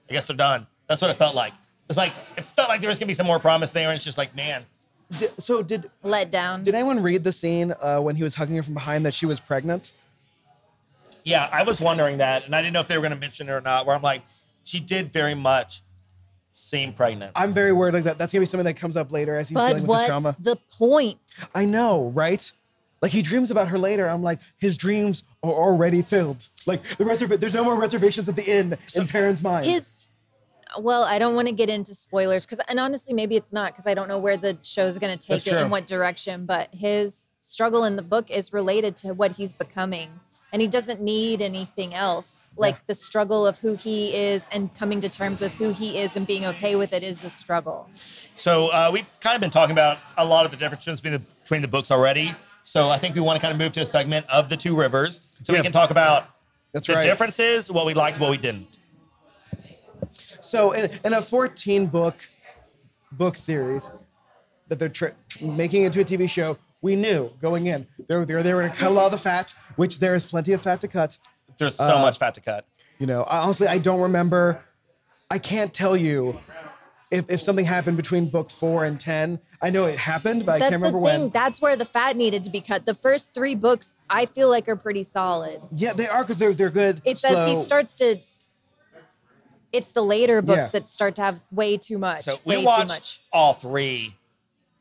I 0.08 0.12
guess 0.12 0.26
they're 0.26 0.36
done." 0.36 0.66
That's 0.88 1.02
what 1.02 1.10
it 1.10 1.16
felt 1.18 1.34
like. 1.34 1.52
It's 1.88 1.96
like 1.96 2.12
it 2.36 2.44
felt 2.44 2.68
like 2.68 2.80
there 2.80 2.88
was 2.88 2.98
gonna 2.98 3.08
be 3.08 3.14
some 3.14 3.26
more 3.26 3.38
promise 3.38 3.72
there, 3.72 3.88
and 3.88 3.96
it's 3.96 4.04
just 4.04 4.18
like, 4.18 4.34
man, 4.34 4.64
di- 5.18 5.28
so 5.38 5.62
did 5.62 5.90
Let 6.02 6.30
down. 6.30 6.62
did 6.62 6.74
anyone 6.74 7.02
read 7.02 7.22
the 7.24 7.32
scene 7.32 7.72
uh, 7.80 8.00
when 8.00 8.16
he 8.16 8.22
was 8.22 8.34
hugging 8.34 8.56
her 8.56 8.62
from 8.62 8.74
behind 8.74 9.06
that 9.06 9.14
she 9.14 9.26
was 9.26 9.38
pregnant? 9.40 9.92
Yeah, 11.24 11.48
I 11.52 11.62
was 11.62 11.80
wondering 11.80 12.18
that, 12.18 12.44
and 12.44 12.54
I 12.54 12.62
didn't 12.62 12.74
know 12.74 12.80
if 12.80 12.88
they 12.88 12.96
were 12.96 13.02
going 13.02 13.12
to 13.14 13.18
mention 13.18 13.48
it 13.48 13.52
or 13.52 13.60
not. 13.60 13.84
Where 13.86 13.96
I'm 13.96 14.02
like, 14.02 14.22
she 14.64 14.78
did 14.78 15.12
very 15.12 15.34
much 15.34 15.82
seem 16.52 16.92
pregnant. 16.92 17.32
I'm 17.34 17.52
very 17.52 17.72
worried 17.72 17.94
like 17.94 18.04
that. 18.04 18.16
That's 18.18 18.32
gonna 18.32 18.42
be 18.42 18.46
something 18.46 18.64
that 18.64 18.74
comes 18.76 18.96
up 18.96 19.12
later 19.12 19.36
as 19.36 19.48
he's 19.48 19.54
but 19.54 19.68
dealing 19.68 19.82
with 19.82 19.88
what's 19.88 20.02
his 20.02 20.08
trauma. 20.08 20.36
the 20.40 20.56
point? 20.78 21.18
I 21.54 21.64
know, 21.66 22.08
right? 22.14 22.50
Like 23.02 23.12
he 23.12 23.20
dreams 23.22 23.50
about 23.50 23.68
her 23.68 23.78
later. 23.78 24.08
I'm 24.08 24.22
like, 24.22 24.40
his 24.56 24.78
dreams 24.78 25.22
are 25.42 25.52
already 25.52 26.00
filled. 26.02 26.48
Like 26.64 26.82
the 26.96 27.04
reserv- 27.04 27.38
there's 27.40 27.54
no 27.54 27.62
more 27.62 27.78
reservations 27.78 28.28
at 28.28 28.36
the 28.36 28.44
inn 28.44 28.78
in 28.96 29.06
Perrin's 29.06 29.42
mind. 29.42 29.66
His 29.66 30.08
well, 30.80 31.04
I 31.04 31.18
don't 31.18 31.34
want 31.34 31.48
to 31.48 31.54
get 31.54 31.68
into 31.68 31.94
spoilers 31.94 32.44
because, 32.46 32.60
and 32.68 32.78
honestly, 32.80 33.14
maybe 33.14 33.36
it's 33.36 33.52
not 33.52 33.72
because 33.72 33.86
I 33.86 33.94
don't 33.94 34.08
know 34.08 34.18
where 34.18 34.36
the 34.36 34.58
show's 34.62 34.98
going 34.98 35.16
to 35.16 35.18
take 35.18 35.44
That's 35.44 35.46
it 35.46 35.50
true. 35.50 35.58
in 35.60 35.70
what 35.70 35.86
direction. 35.86 36.46
But 36.46 36.74
his 36.74 37.30
struggle 37.40 37.84
in 37.84 37.96
the 37.96 38.02
book 38.02 38.30
is 38.30 38.52
related 38.52 38.96
to 38.98 39.12
what 39.14 39.32
he's 39.32 39.52
becoming, 39.52 40.20
and 40.52 40.60
he 40.62 40.68
doesn't 40.68 41.00
need 41.00 41.40
anything 41.42 41.94
else. 41.94 42.50
Like 42.56 42.86
the 42.86 42.94
struggle 42.94 43.46
of 43.46 43.58
who 43.58 43.74
he 43.74 44.14
is 44.14 44.48
and 44.50 44.74
coming 44.74 45.00
to 45.02 45.08
terms 45.10 45.40
with 45.42 45.52
who 45.54 45.72
he 45.72 45.98
is 45.98 46.16
and 46.16 46.26
being 46.26 46.46
okay 46.46 46.74
with 46.74 46.92
it 46.94 47.02
is 47.04 47.20
the 47.20 47.28
struggle. 47.30 47.88
So 48.34 48.68
uh, 48.68 48.90
we've 48.92 49.06
kind 49.20 49.34
of 49.34 49.40
been 49.42 49.50
talking 49.50 49.72
about 49.72 49.98
a 50.16 50.24
lot 50.24 50.46
of 50.46 50.50
the 50.50 50.56
differences 50.56 51.00
between 51.00 51.20
the, 51.20 51.26
between 51.42 51.60
the 51.62 51.68
books 51.68 51.90
already. 51.90 52.34
So 52.62 52.88
I 52.88 52.98
think 52.98 53.14
we 53.14 53.20
want 53.20 53.36
to 53.36 53.40
kind 53.42 53.52
of 53.52 53.58
move 53.58 53.72
to 53.72 53.80
a 53.82 53.86
segment 53.86 54.24
of 54.30 54.48
the 54.48 54.56
two 54.56 54.74
rivers, 54.74 55.20
so 55.42 55.52
Yeah. 55.52 55.58
we 55.60 55.62
can 55.64 55.72
talk 55.72 55.90
about 55.90 56.30
That's 56.72 56.86
the 56.86 56.94
right. 56.94 57.04
differences, 57.04 57.70
what 57.70 57.84
we 57.86 57.92
liked, 57.94 58.18
what 58.18 58.30
we 58.30 58.38
didn't. 58.38 58.66
So 60.46 60.72
in, 60.72 60.90
in 61.04 61.12
a 61.12 61.22
14 61.22 61.86
book 61.86 62.14
book 63.12 63.36
series 63.36 63.90
that 64.68 64.78
they're 64.78 64.88
tr- 64.88 65.06
making 65.40 65.82
into 65.84 66.00
a 66.00 66.04
TV 66.04 66.28
show, 66.28 66.56
we 66.82 66.96
knew 66.96 67.30
going 67.40 67.66
in 67.66 67.86
they 68.08 68.16
were 68.16 68.24
they 68.24 68.34
were, 68.34 68.42
they 68.42 68.54
were 68.54 68.60
going 68.62 68.72
to 68.72 68.78
cut 68.78 68.90
a 68.90 68.94
lot 68.94 69.06
of 69.06 69.12
the 69.12 69.18
fat, 69.18 69.54
which 69.76 69.98
there 69.98 70.14
is 70.14 70.26
plenty 70.26 70.52
of 70.52 70.62
fat 70.62 70.80
to 70.82 70.88
cut. 70.88 71.18
There's 71.58 71.74
so 71.74 71.96
Uh, 71.96 72.00
much 72.02 72.18
fat 72.18 72.34
to 72.34 72.40
cut. 72.40 72.64
You 72.98 73.06
know, 73.06 73.22
I- 73.24 73.38
honestly, 73.38 73.66
I 73.66 73.78
don't 73.78 74.00
remember. 74.00 74.62
I 75.30 75.38
can't 75.38 75.74
tell 75.74 75.96
you 75.96 76.38
if, 77.10 77.24
if 77.28 77.40
something 77.40 77.64
happened 77.64 77.96
between 77.96 78.28
book 78.30 78.50
four 78.50 78.84
and 78.84 78.98
10. 79.00 79.40
I 79.60 79.70
know 79.70 79.86
it 79.86 79.98
happened, 79.98 80.44
but 80.46 80.56
I 80.56 80.58
That's 80.58 80.70
can't 80.70 80.82
the 80.82 80.88
remember 80.88 81.10
thing. 81.10 81.20
when. 81.22 81.30
That's 81.30 81.60
where 81.60 81.74
the 81.76 81.84
fat 81.84 82.16
needed 82.16 82.44
to 82.44 82.50
be 82.50 82.60
cut. 82.60 82.84
The 82.86 82.94
first 82.94 83.32
three 83.34 83.54
books, 83.54 83.94
I 84.08 84.26
feel 84.26 84.48
like, 84.50 84.68
are 84.68 84.76
pretty 84.76 85.02
solid. 85.02 85.62
Yeah, 85.74 85.94
they 85.94 86.06
are 86.06 86.22
because 86.22 86.36
they're, 86.36 86.52
they're 86.54 86.70
good. 86.70 87.00
It's 87.04 87.24
as 87.24 87.48
he 87.48 87.54
starts 87.60 87.94
to 87.94 88.20
It's 89.72 89.92
the 89.92 90.02
later 90.02 90.42
books 90.42 90.66
Yeah. 90.66 90.70
that 90.80 90.88
start 90.88 91.16
to 91.16 91.22
have 91.22 91.40
way 91.50 91.76
too 91.76 91.98
much. 91.98 92.24
So 92.24 92.36
way 92.44 92.56
we 92.58 92.62
too 92.62 92.66
watched 92.66 92.88
much. 92.88 93.20
all 93.32 93.52
three 93.54 94.16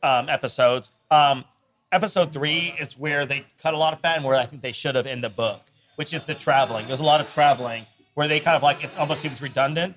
um, 0.04 0.30
episodes. 0.30 0.90
Um, 1.12 1.46
episode 1.92 2.32
three 2.32 2.76
is 2.80 2.98
where 2.98 3.26
they 3.26 3.46
cut 3.62 3.74
a 3.74 3.78
lot 3.78 3.94
of 3.94 4.00
fat 4.02 4.18
and 4.18 4.26
where 4.26 4.36
I 4.36 4.46
think 4.46 4.62
they 4.62 4.72
should 4.72 4.96
have 4.96 5.08
in 5.08 5.22
the 5.22 5.30
book, 5.30 5.62
which 5.96 6.14
is 6.14 6.24
the 6.24 6.36
traveling. 6.36 6.88
There's 6.88 7.00
a 7.00 7.04
lot 7.04 7.22
of 7.22 7.30
traveling 7.34 7.86
where 8.14 8.28
they 8.28 8.40
kind 8.40 8.56
of 8.56 8.64
like 8.64 8.84
it 8.84 8.98
almost 8.98 9.22
seems 9.22 9.42
redundant, 9.42 9.96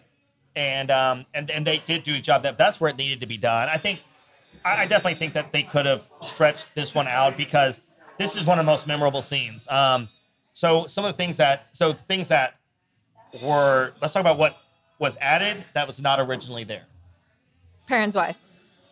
and 0.56 0.90
um, 0.90 1.26
and 1.34 1.50
and 1.50 1.66
they 1.66 1.78
did 1.78 2.02
do 2.02 2.14
a 2.14 2.20
job 2.20 2.42
that 2.44 2.58
that's 2.58 2.80
where 2.80 2.90
it 2.90 2.96
needed 2.96 3.20
to 3.20 3.26
be 3.26 3.36
done. 3.36 3.68
I 3.68 3.76
think 3.78 4.04
I, 4.64 4.82
I 4.82 4.86
definitely 4.86 5.18
think 5.18 5.34
that 5.34 5.52
they 5.52 5.62
could 5.62 5.86
have 5.86 6.08
stretched 6.20 6.68
this 6.74 6.94
one 6.94 7.06
out 7.06 7.36
because 7.36 7.80
this 8.18 8.36
is 8.36 8.46
one 8.46 8.58
of 8.58 8.64
the 8.64 8.70
most 8.70 8.86
memorable 8.86 9.22
scenes. 9.22 9.68
Um, 9.68 10.08
so 10.52 10.86
some 10.86 11.04
of 11.04 11.12
the 11.12 11.16
things 11.16 11.36
that 11.36 11.68
so 11.72 11.92
things 11.92 12.28
that 12.28 12.54
were 13.42 13.92
let's 14.00 14.14
talk 14.14 14.20
about 14.20 14.38
what 14.38 14.56
was 14.98 15.16
added 15.20 15.64
that 15.74 15.86
was 15.86 16.00
not 16.00 16.20
originally 16.20 16.64
there. 16.64 16.84
Perrin's 17.86 18.14
wife. 18.14 18.38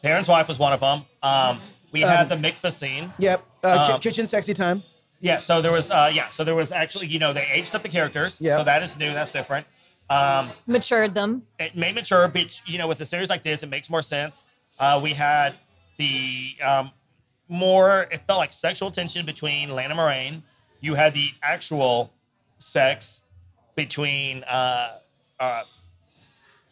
Perrin's 0.03 0.29
wife 0.29 0.49
was 0.49 0.59
one 0.59 0.73
of 0.73 0.81
them. 0.81 1.05
Um, 1.23 1.59
we 1.93 2.01
had 2.01 2.29
the 2.29 2.37
mikvah 2.37 2.73
scene. 2.73 3.13
Yep. 3.19 3.45
Uh, 3.65 3.89
Um, 3.95 4.01
kitchen 4.01 4.27
sexy 4.27 4.55
time. 4.55 4.83
Yeah, 5.21 5.39
so 5.39 5.63
there 5.63 5.73
was 5.73 5.91
uh, 5.91 6.11
yeah, 6.13 6.29
so 6.29 6.45
there 6.45 6.55
was 6.55 6.71
actually 6.73 7.07
you 7.07 7.19
know 7.19 7.33
they 7.33 7.47
aged 7.53 7.75
up 7.75 7.83
the 7.83 7.89
characters. 7.89 8.41
Yeah. 8.41 8.59
So 8.59 8.65
that 8.65 8.83
is 8.83 8.97
new. 8.97 9.13
That's 9.13 9.33
different. 9.33 9.67
Um, 10.09 10.51
Matured 10.67 11.15
them. 11.15 11.43
it 11.59 11.77
made 11.77 11.95
mature, 11.97 12.29
but 12.29 12.61
you 12.67 12.79
know 12.79 12.87
with 12.87 13.01
a 13.01 13.07
series 13.07 13.29
like 13.31 13.43
this, 13.43 13.63
it 13.63 13.69
makes 13.69 13.91
more 13.91 14.03
sense. 14.03 14.45
Uh, 14.79 15.01
we 15.03 15.15
had 15.15 15.55
the 15.97 16.55
um, 16.63 16.91
more 17.49 18.03
it 18.13 18.21
felt 18.27 18.39
like 18.39 18.53
sexual 18.53 18.91
tension 18.91 19.25
between 19.27 19.71
Lan 19.71 19.91
and 19.91 19.99
Moiraine. 19.99 20.43
You 20.81 20.95
had 20.95 21.15
the 21.15 21.31
actual 21.43 22.13
sex 22.59 23.23
between 23.75 24.45
uh, 24.45 24.99
uh, 25.41 25.63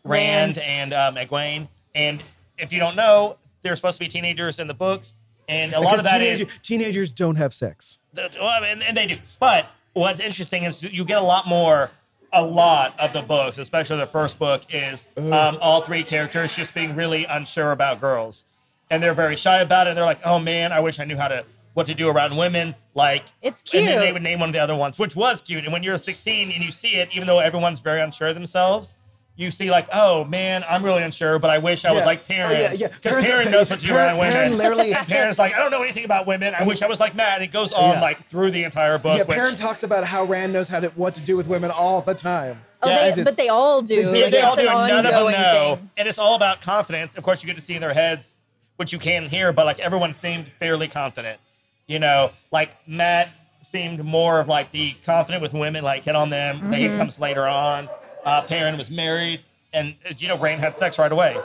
Rand, 0.04 0.56
Rand. 0.56 0.58
and 0.58 0.94
um, 0.94 1.14
Egwene. 1.16 1.68
And 1.94 2.22
if 2.58 2.72
you 2.72 2.78
don't 2.78 2.96
know, 2.96 3.36
they're 3.62 3.76
supposed 3.76 3.98
to 3.98 4.04
be 4.04 4.08
teenagers 4.08 4.58
in 4.58 4.66
the 4.66 4.74
books, 4.74 5.14
and 5.48 5.72
a 5.72 5.80
lot 5.80 5.98
of 5.98 6.04
that 6.04 6.20
is 6.22 6.40
teenager- 6.40 6.58
teenagers 6.62 7.12
don't 7.12 7.36
have 7.36 7.54
sex. 7.54 7.98
well, 8.16 8.64
and, 8.64 8.82
and 8.82 8.96
they 8.96 9.06
do. 9.06 9.16
But 9.40 9.66
what's 9.94 10.20
interesting 10.20 10.64
is 10.64 10.82
you 10.82 11.04
get 11.04 11.18
a 11.18 11.24
lot 11.24 11.46
more. 11.48 11.90
A 12.36 12.44
lot 12.44 12.98
of 12.98 13.12
the 13.12 13.22
books, 13.22 13.58
especially 13.58 13.96
the 13.98 14.06
first 14.06 14.40
book, 14.40 14.62
is 14.74 15.04
um, 15.16 15.56
all 15.60 15.82
three 15.82 16.02
characters 16.02 16.52
just 16.56 16.74
being 16.74 16.96
really 16.96 17.24
unsure 17.26 17.70
about 17.70 18.00
girls, 18.00 18.44
and 18.90 19.00
they're 19.00 19.14
very 19.14 19.36
shy 19.36 19.60
about 19.60 19.86
it. 19.86 19.90
And 19.90 19.96
they're 19.96 20.04
like, 20.04 20.18
"Oh 20.24 20.40
man, 20.40 20.72
I 20.72 20.80
wish 20.80 20.98
I 20.98 21.04
knew 21.04 21.16
how 21.16 21.28
to 21.28 21.44
what 21.74 21.86
to 21.86 21.94
do 21.94 22.08
around 22.08 22.36
women." 22.36 22.74
Like 22.92 23.22
It's 23.40 23.62
And 23.72 23.86
then 23.86 23.98
they 24.00 24.06
cute. 24.06 24.14
would 24.14 24.22
name 24.24 24.40
one 24.40 24.48
of 24.48 24.52
the 24.52 24.58
other 24.58 24.74
ones, 24.74 24.98
which 24.98 25.14
was 25.14 25.40
cute. 25.42 25.62
And 25.62 25.72
when 25.72 25.84
you're 25.84 25.96
16 25.96 26.50
and 26.50 26.64
you 26.64 26.72
see 26.72 26.96
it, 26.96 27.14
even 27.14 27.28
though 27.28 27.38
everyone's 27.38 27.78
very 27.78 28.00
unsure 28.00 28.26
of 28.26 28.34
themselves, 28.34 28.94
you 29.36 29.50
see 29.50 29.70
like, 29.70 29.88
"Oh 29.92 30.24
man, 30.24 30.64
I'm 30.68 30.84
really 30.84 31.02
unsure, 31.02 31.38
but 31.40 31.50
I 31.50 31.58
wish 31.58 31.84
I 31.84 31.92
was 31.92 32.04
like 32.06 32.20
Oh, 32.20 32.28
Perrin." 32.28 32.52
yeah, 32.52 32.72
yeah. 32.72 32.86
Because 32.88 33.12
Perrin's- 33.14 33.26
Perrin 33.28 33.50
knows 33.50 33.68
what 33.70 33.80
to 33.80 33.86
do 33.86 33.92
Perrin- 33.92 34.06
around 34.10 34.18
women. 34.18 34.32
Perrin 34.34 34.56
literally- 34.58 34.92
And 34.94 35.06
Perrin's 35.08 35.38
like, 35.38 35.54
"I 35.54 35.58
don't 35.58 35.70
know 35.72 35.82
anything 35.82 36.04
about 36.04 36.26
women. 36.26 36.54
I 36.56 36.64
wish 36.64 36.82
I 36.82 36.86
was 36.86 37.00
like 37.00 37.14
Mat." 37.16 37.34
And 37.36 37.42
it 37.44 37.50
goes 37.52 37.72
on 37.72 37.94
Yeah. 37.94 38.00
like 38.00 38.26
through 38.28 38.52
the 38.52 38.62
entire 38.64 38.96
book. 38.98 39.18
Yeah, 39.18 39.24
which- 39.24 39.36
Perrin 39.36 39.56
talks 39.56 39.82
about 39.82 40.04
how 40.04 40.24
Rand 40.24 40.52
knows 40.52 40.68
how 40.68 40.80
to 40.80 40.88
what 40.90 41.14
to 41.16 41.20
do 41.20 41.36
with 41.36 41.46
women 41.48 41.70
all 41.70 42.00
the 42.00 42.14
time. 42.14 42.60
Oh, 42.82 42.88
Yeah, 42.90 43.10
they, 43.14 43.20
it- 43.22 43.24
but 43.24 43.36
they 43.36 43.48
all 43.48 43.82
do. 43.82 43.96
They- 44.10 44.12
They, 44.12 44.22
like, 44.22 44.30
they 44.32 44.40
all 44.42 44.56
do, 44.56 44.68
and 44.68 44.88
none 44.88 45.06
of 45.06 45.12
them 45.12 45.32
know. 45.32 45.76
thing. 45.76 45.90
And 45.96 46.06
it's 46.08 46.18
all 46.18 46.34
about 46.36 46.60
confidence. 46.60 47.16
Of 47.16 47.24
course, 47.24 47.42
you 47.42 47.46
get 47.48 47.56
to 47.56 47.62
see 47.62 47.74
in 47.74 47.80
their 47.80 47.94
heads, 47.94 48.34
which 48.76 48.92
you 48.92 48.98
can 48.98 49.28
hear, 49.28 49.52
but 49.52 49.66
like 49.66 49.78
everyone 49.80 50.12
seemed 50.12 50.46
fairly 50.60 50.86
confident. 50.88 51.40
You 51.88 51.98
know, 51.98 52.30
like 52.52 52.70
Mat 52.86 53.30
seemed 53.62 54.04
more 54.04 54.38
of 54.38 54.46
like 54.48 54.70
the 54.70 54.92
confident 55.04 55.42
with 55.42 55.54
women, 55.54 55.82
like 55.82 56.04
hit 56.04 56.14
on 56.14 56.30
them. 56.30 56.70
They 56.70 56.82
Mm-hmm. 56.84 56.98
comes 56.98 57.18
later 57.18 57.48
on. 57.48 57.88
Uh, 58.24 58.42
Perrin 58.42 58.76
was 58.78 58.90
married, 58.90 59.40
and 59.72 59.94
uh, 60.08 60.14
you 60.16 60.28
know, 60.28 60.38
Rand 60.38 60.60
had 60.60 60.76
sex 60.76 60.98
right 60.98 61.10
away. 61.12 61.36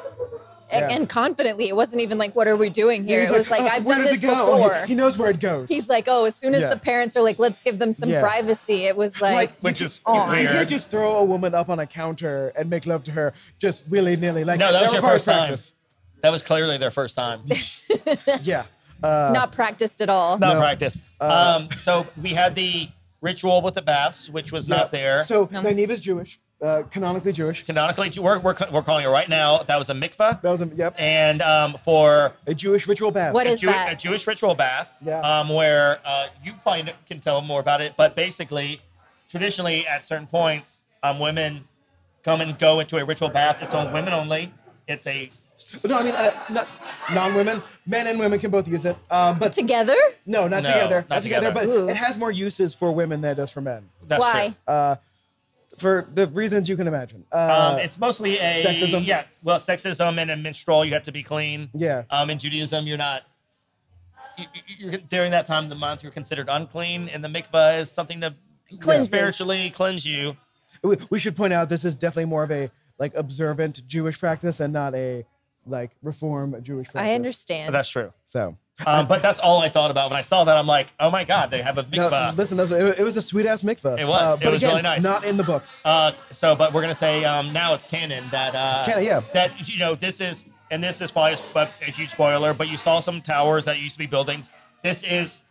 And- 0.71 0.81
Yeah. 0.89 0.95
And 0.95 1.09
confidently, 1.09 1.67
it 1.67 1.75
wasn't 1.75 2.01
even 2.03 2.19
like, 2.19 2.35
what 2.35 2.47
are 2.47 2.55
we 2.55 2.69
doing 2.69 3.03
here? 3.07 3.21
He's 3.21 3.31
it 3.31 3.33
was 3.33 3.49
like, 3.49 3.61
"Oh, 3.61 3.67
I've 3.67 3.85
done 3.85 4.03
this 4.03 4.17
it 4.17 4.21
go?" 4.21 4.29
Oh, 4.31 4.57
he- 4.57 4.63
before. 4.69 4.85
He, 4.85 4.93
knows 4.95 5.17
where 5.17 5.31
it 5.31 5.39
goes. 5.39 5.67
He's 5.67 5.89
like, 5.89 6.05
oh, 6.07 6.25
as 6.25 6.35
soon 6.35 6.53
as 6.53 6.61
Yeah. 6.61 6.69
the 6.69 6.79
parents 6.79 7.17
are 7.17 7.23
like, 7.23 7.39
let's 7.39 7.61
give 7.63 7.79
them 7.79 7.91
some 7.91 8.07
Yeah. 8.09 8.21
privacy, 8.21 8.85
it 8.85 8.95
was 8.95 9.19
like, 9.19 9.33
like 9.35 9.51
Which 9.61 9.79
you 9.79 9.87
is 9.87 9.99
can't- 10.05 10.41
you 10.41 10.47
can't 10.47 10.69
just 10.69 10.91
throw 10.91 11.15
a 11.15 11.23
woman 11.23 11.55
up 11.55 11.69
on 11.69 11.79
a 11.79 11.87
counter 11.87 12.53
and 12.55 12.69
make 12.69 12.85
love 12.85 13.03
to 13.05 13.11
her 13.13 13.33
just 13.57 13.87
willy 13.87 14.15
nilly. 14.15 14.43
Like 14.43 14.59
No, 14.59 14.71
that 14.71 14.83
was 14.83 14.93
your 14.93 15.01
first 15.01 15.25
practice. 15.25 15.71
time. 15.71 15.75
That 16.21 16.31
was 16.31 16.43
clearly 16.43 16.77
their 16.77 16.91
first 16.91 17.15
time. 17.15 17.41
Yeah. 18.43 18.65
Uh, 19.01 19.31
not 19.33 19.51
practiced 19.53 20.01
at 20.01 20.09
all. 20.09 20.37
Not 20.37 20.53
No. 20.55 20.59
practiced. 20.59 20.97
Uh, 21.21 21.59
um, 21.61 21.77
so 21.77 22.05
we 22.21 22.33
had 22.35 22.53
the 22.55 22.89
ritual 23.21 23.61
with 23.61 23.73
the 23.73 23.81
baths, 23.81 24.29
which 24.29 24.51
was 24.51 24.67
yeah. 24.67 24.75
not 24.75 24.91
there. 24.91 25.23
So 25.23 25.47
No. 25.51 25.61
Nynaeve 25.63 25.89
is 25.89 26.01
Jewish, 26.01 26.39
uh, 26.61 26.83
canonically 26.91 27.31
Jewish. 27.31 27.63
canonically, 27.65 28.11
we're, 28.19 28.39
we're, 28.39 28.55
we're 28.71 28.81
calling 28.83 29.05
it 29.05 29.09
right 29.09 29.29
now. 29.29 29.59
That 29.63 29.77
was 29.77 29.89
a 29.89 29.93
mikvah. 29.93 30.41
That 30.41 30.51
was 30.51 30.61
a, 30.61 30.65
yep, 30.75 30.95
and 30.97 31.41
um, 31.41 31.75
for 31.83 32.33
a 32.45 32.53
Jewish 32.53 32.87
ritual 32.87 33.11
bath. 33.11 33.33
What 33.33 33.47
a, 33.47 33.51
is 33.51 33.61
Jew- 33.61 33.67
that? 33.67 33.93
a 33.93 33.95
Jewish 33.95 34.25
ritual 34.27 34.55
bath, 34.55 34.89
Yeah. 35.03 35.19
um, 35.21 35.49
where 35.49 35.99
uh, 36.05 36.27
you 36.43 36.53
probably 36.61 36.91
can 37.07 37.19
tell 37.19 37.41
more 37.41 37.59
about 37.59 37.81
it, 37.81 37.93
but 37.97 38.15
basically, 38.15 38.81
traditionally 39.29 39.87
at 39.87 40.03
certain 40.03 40.27
points, 40.27 40.81
um, 41.03 41.19
women 41.19 41.65
come 42.23 42.41
and 42.41 42.57
go 42.59 42.79
into 42.79 42.97
a 42.97 43.05
ritual 43.05 43.29
bath. 43.29 43.57
It's 43.61 43.73
on 43.73 43.93
women 43.93 44.11
only. 44.13 44.53
It's 44.87 45.07
a 45.07 45.29
No, 45.87 45.97
I 45.99 46.03
mean 46.03 46.13
uh, 46.15 46.31
not, 46.49 46.67
non-women, 47.13 47.61
men 47.85 48.07
and 48.07 48.17
women 48.17 48.39
can 48.39 48.49
both 48.49 48.65
use 48.67 48.85
it. 48.85 48.95
Um, 49.11 49.37
but 49.39 49.51
Together? 49.51 49.95
no, 50.25 50.47
not 50.47 50.63
No, 50.63 50.69
together, 50.71 50.95
not 51.01 51.09
not 51.09 51.23
together. 51.23 51.47
together. 51.49 51.67
But 51.67 51.73
Ooh. 51.77 51.89
it 51.89 51.97
has 51.97 52.17
more 52.17 52.31
uses 52.31 52.73
for 52.73 52.93
women 52.93 53.19
than 53.21 53.31
it 53.33 53.35
does 53.35 53.51
for 53.51 53.59
men. 53.59 53.89
that's 54.07 54.21
Why? 54.21 54.47
true. 54.65 54.73
Uh, 54.73 54.95
for 55.79 56.07
the 56.13 56.27
reasons 56.27 56.67
you 56.69 56.77
can 56.77 56.87
imagine. 56.87 57.25
Uh, 57.31 57.71
Um, 57.75 57.79
it's 57.79 57.97
mostly 57.97 58.37
a 58.37 58.63
sexism? 58.63 59.05
Yeah, 59.05 59.23
well, 59.43 59.57
sexism 59.57 60.17
and 60.19 60.29
a 60.31 60.37
menstrual. 60.37 60.85
You 60.85 60.93
have 60.93 61.03
to 61.03 61.11
be 61.11 61.23
clean. 61.23 61.69
Yeah. 61.73 62.03
Um, 62.09 62.29
in 62.29 62.39
Judaism, 62.39 62.85
you're 62.87 62.97
not. 62.97 63.23
You, 64.37 64.45
you- 64.53 64.75
you're, 64.91 64.97
during 64.99 65.31
that 65.31 65.45
time 65.45 65.63
of 65.65 65.69
the 65.69 65.75
month, 65.75 66.03
you're 66.03 66.11
considered 66.11 66.47
unclean, 66.49 67.09
and 67.09 67.23
the 67.23 67.27
mikvah 67.27 67.79
is 67.79 67.91
something 67.91 68.21
to 68.21 68.35
Cleanses. 68.79 69.07
spiritually 69.07 69.69
cleanse 69.71 70.05
you. 70.05 70.37
we, 70.83 70.97
we 71.09 71.19
should 71.19 71.35
point 71.35 71.51
out 71.53 71.69
this 71.69 71.83
is 71.83 71.95
definitely 71.95 72.25
more 72.29 72.43
of 72.43 72.51
a 72.51 72.69
like 72.99 73.15
observant 73.15 73.85
Jewish 73.87 74.19
practice 74.19 74.59
and 74.59 74.71
not 74.71 74.93
a 74.95 75.25
like 75.65 75.91
reform 76.01 76.55
Jewish 76.61 76.87
practice. 76.87 77.09
I 77.09 77.15
understand. 77.15 77.73
That's 77.73 77.89
true. 77.89 78.13
So, 78.25 78.57
Um, 78.85 79.07
but 79.07 79.21
that's 79.21 79.39
all 79.39 79.61
I 79.61 79.69
thought 79.69 79.91
about 79.91 80.09
when 80.09 80.17
I 80.17 80.21
saw 80.21 80.43
that. 80.45 80.55
I'm 80.57 80.67
like, 80.67 80.87
oh 80.99 81.11
my 81.11 81.23
god, 81.23 81.51
they 81.51 81.61
have 81.61 81.77
a 81.77 81.83
no, 81.83 82.09
mikvah. 82.09 82.37
listen, 82.37 82.57
that 82.57 82.63
was, 82.63 82.71
it, 82.71 82.99
it 82.99 83.03
was 83.03 83.17
a 83.17 83.21
sweet 83.21 83.45
ass 83.45 83.61
mikvah. 83.63 83.99
It 83.99 84.05
was. 84.05 84.31
Uh, 84.31 84.37
It 84.39 84.43
but 84.43 84.53
was 84.53 84.63
again, 84.63 84.69
really 84.69 84.81
nice. 84.83 85.03
Not 85.03 85.25
in 85.25 85.37
the 85.37 85.43
books. 85.43 85.81
Uh, 85.83 86.13
so, 86.31 86.55
but 86.55 86.73
we're 86.73 86.81
gonna 86.81 86.95
say 86.95 87.25
um, 87.25 87.51
now 87.51 87.73
it's 87.73 87.85
canon 87.85 88.29
that 88.31 88.55
uh, 88.55 88.85
Canon, 88.85 89.03
yeah. 89.03 89.21
that 89.33 89.67
you 89.69 89.79
know 89.79 89.95
this 89.95 90.21
is 90.21 90.45
and 90.71 90.83
this 90.83 91.01
is 91.01 91.11
probably 91.11 91.37
a, 91.55 91.69
a 91.81 91.91
huge 91.91 92.11
spoiler, 92.11 92.53
but 92.53 92.67
you 92.69 92.77
saw 92.77 92.99
some 92.99 93.21
towers 93.21 93.65
that 93.65 93.79
used 93.79 93.95
to 93.95 93.99
be 93.99 94.07
buildings. 94.07 94.51
This 94.83 95.03
is 95.03 95.41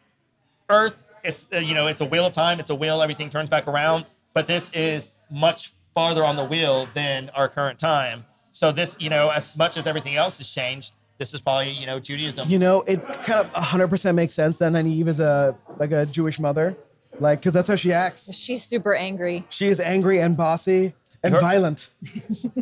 Earth. 0.69 1.03
It's 1.25 1.47
uh, 1.53 1.59
you 1.59 1.75
know 1.75 1.87
it's 1.87 2.01
a 2.01 2.07
wheel 2.07 2.27
of 2.27 2.33
time. 2.33 2.61
It's 2.61 2.71
a 2.71 2.75
wheel. 2.75 3.03
Everything 3.03 3.31
turns 3.31 3.51
back 3.51 3.67
around. 3.67 4.07
But 4.35 4.47
this 4.47 4.71
is 4.73 5.09
much 5.31 5.73
farther 5.95 6.25
on 6.25 6.37
the 6.37 6.45
wheel 6.45 6.89
than 6.95 7.29
our 7.31 7.49
current 7.49 7.79
time. 7.79 8.25
So 8.53 8.73
this 8.73 8.97
you 9.01 9.11
know 9.11 9.31
as 9.31 9.57
much 9.57 9.77
as 9.77 9.87
everything 9.87 10.15
else 10.17 10.39
has 10.39 10.49
changed, 10.49 10.95
this 11.19 11.35
is 11.35 11.41
probably 11.41 11.71
you 11.71 11.87
know 11.87 11.99
Judaism. 12.01 12.49
You 12.49 12.59
know, 12.59 12.83
it 12.83 13.05
kind 13.25 13.41
of 13.47 13.53
100% 13.53 14.15
makes 14.15 14.33
sense 14.35 14.59
that 14.59 14.73
Nynaeve 14.73 15.09
is 15.09 15.21
a 15.21 15.57
like 15.79 15.93
a 15.93 16.07
Jewish 16.07 16.39
mother, 16.41 16.77
like 17.21 17.41
because 17.41 17.53
that's 17.53 17.69
how 17.69 17.77
she 17.77 17.93
acts. 17.93 18.33
She's 18.35 18.63
super 18.63 18.95
angry. 18.95 19.45
She 19.51 19.67
is 19.67 19.81
angry 19.81 20.21
and 20.21 20.37
bossy 20.37 20.95
and 21.23 21.35
Her- 21.35 21.41
violent. 21.41 21.91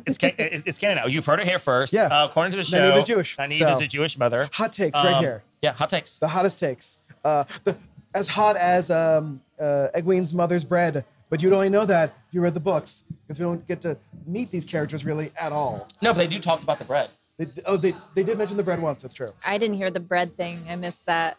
it's 0.07 0.19
ca- 0.19 0.35
it- 0.39 0.63
it's 0.67 0.79
canon 0.79 0.97
now. 0.97 1.07
You've 1.07 1.27
heard 1.27 1.41
it 1.41 1.47
here 1.47 1.59
first. 1.59 1.93
Yeah. 1.93 2.07
Uh, 2.07 2.27
according 2.27 2.53
to 2.53 2.57
the 2.59 2.65
show, 2.65 2.79
Nynaeve 2.79 2.99
is 2.99 3.05
Jewish, 3.05 3.37
Nynaeve 3.37 3.59
so- 3.59 3.69
is 3.73 3.81
a 3.81 3.87
Jewish 3.87 4.19
mother. 4.19 4.49
Hot 4.55 4.73
takes 4.73 4.99
right 4.99 5.15
Um, 5.15 5.23
here. 5.25 5.43
Yeah, 5.63 5.73
hot 5.73 5.91
takes. 5.91 6.17
The 6.19 6.29
hottest 6.29 6.59
takes. 6.59 6.99
Uh, 7.25 7.45
the, 7.65 7.77
as 8.15 8.29
hot 8.29 8.57
as 8.57 8.91
um, 8.91 9.43
uh, 9.61 9.89
Egwene's 9.95 10.33
mother's 10.33 10.65
bread, 10.65 11.05
but 11.29 11.43
you'd 11.43 11.53
only 11.53 11.69
know 11.69 11.85
that 11.85 12.15
if 12.29 12.35
you 12.35 12.41
read 12.41 12.55
the 12.55 12.61
books 12.61 13.05
because 13.27 13.39
we 13.39 13.45
don't 13.45 13.67
get 13.69 13.83
to 13.83 13.99
meet 14.27 14.51
these 14.51 14.65
characters 14.65 15.05
really 15.05 15.33
at 15.39 15.53
all. 15.53 15.87
No, 16.01 16.13
but 16.13 16.19
they 16.19 16.27
do 16.27 16.39
talk 16.39 16.63
about 16.63 16.79
the 16.79 16.85
bread. 16.87 17.11
They, 17.39 17.47
oh, 17.67 17.77
they, 17.77 17.93
they 18.15 18.23
did 18.23 18.39
mention 18.39 18.57
the 18.57 18.63
bread 18.63 18.81
once. 18.81 19.03
That's 19.03 19.15
true. 19.15 19.29
I 19.45 19.59
didn't 19.59 19.77
hear 19.77 19.91
the 19.91 20.01
bread 20.01 20.37
thing. 20.37 20.65
I 20.69 20.77
missed 20.77 21.07
that. 21.07 21.37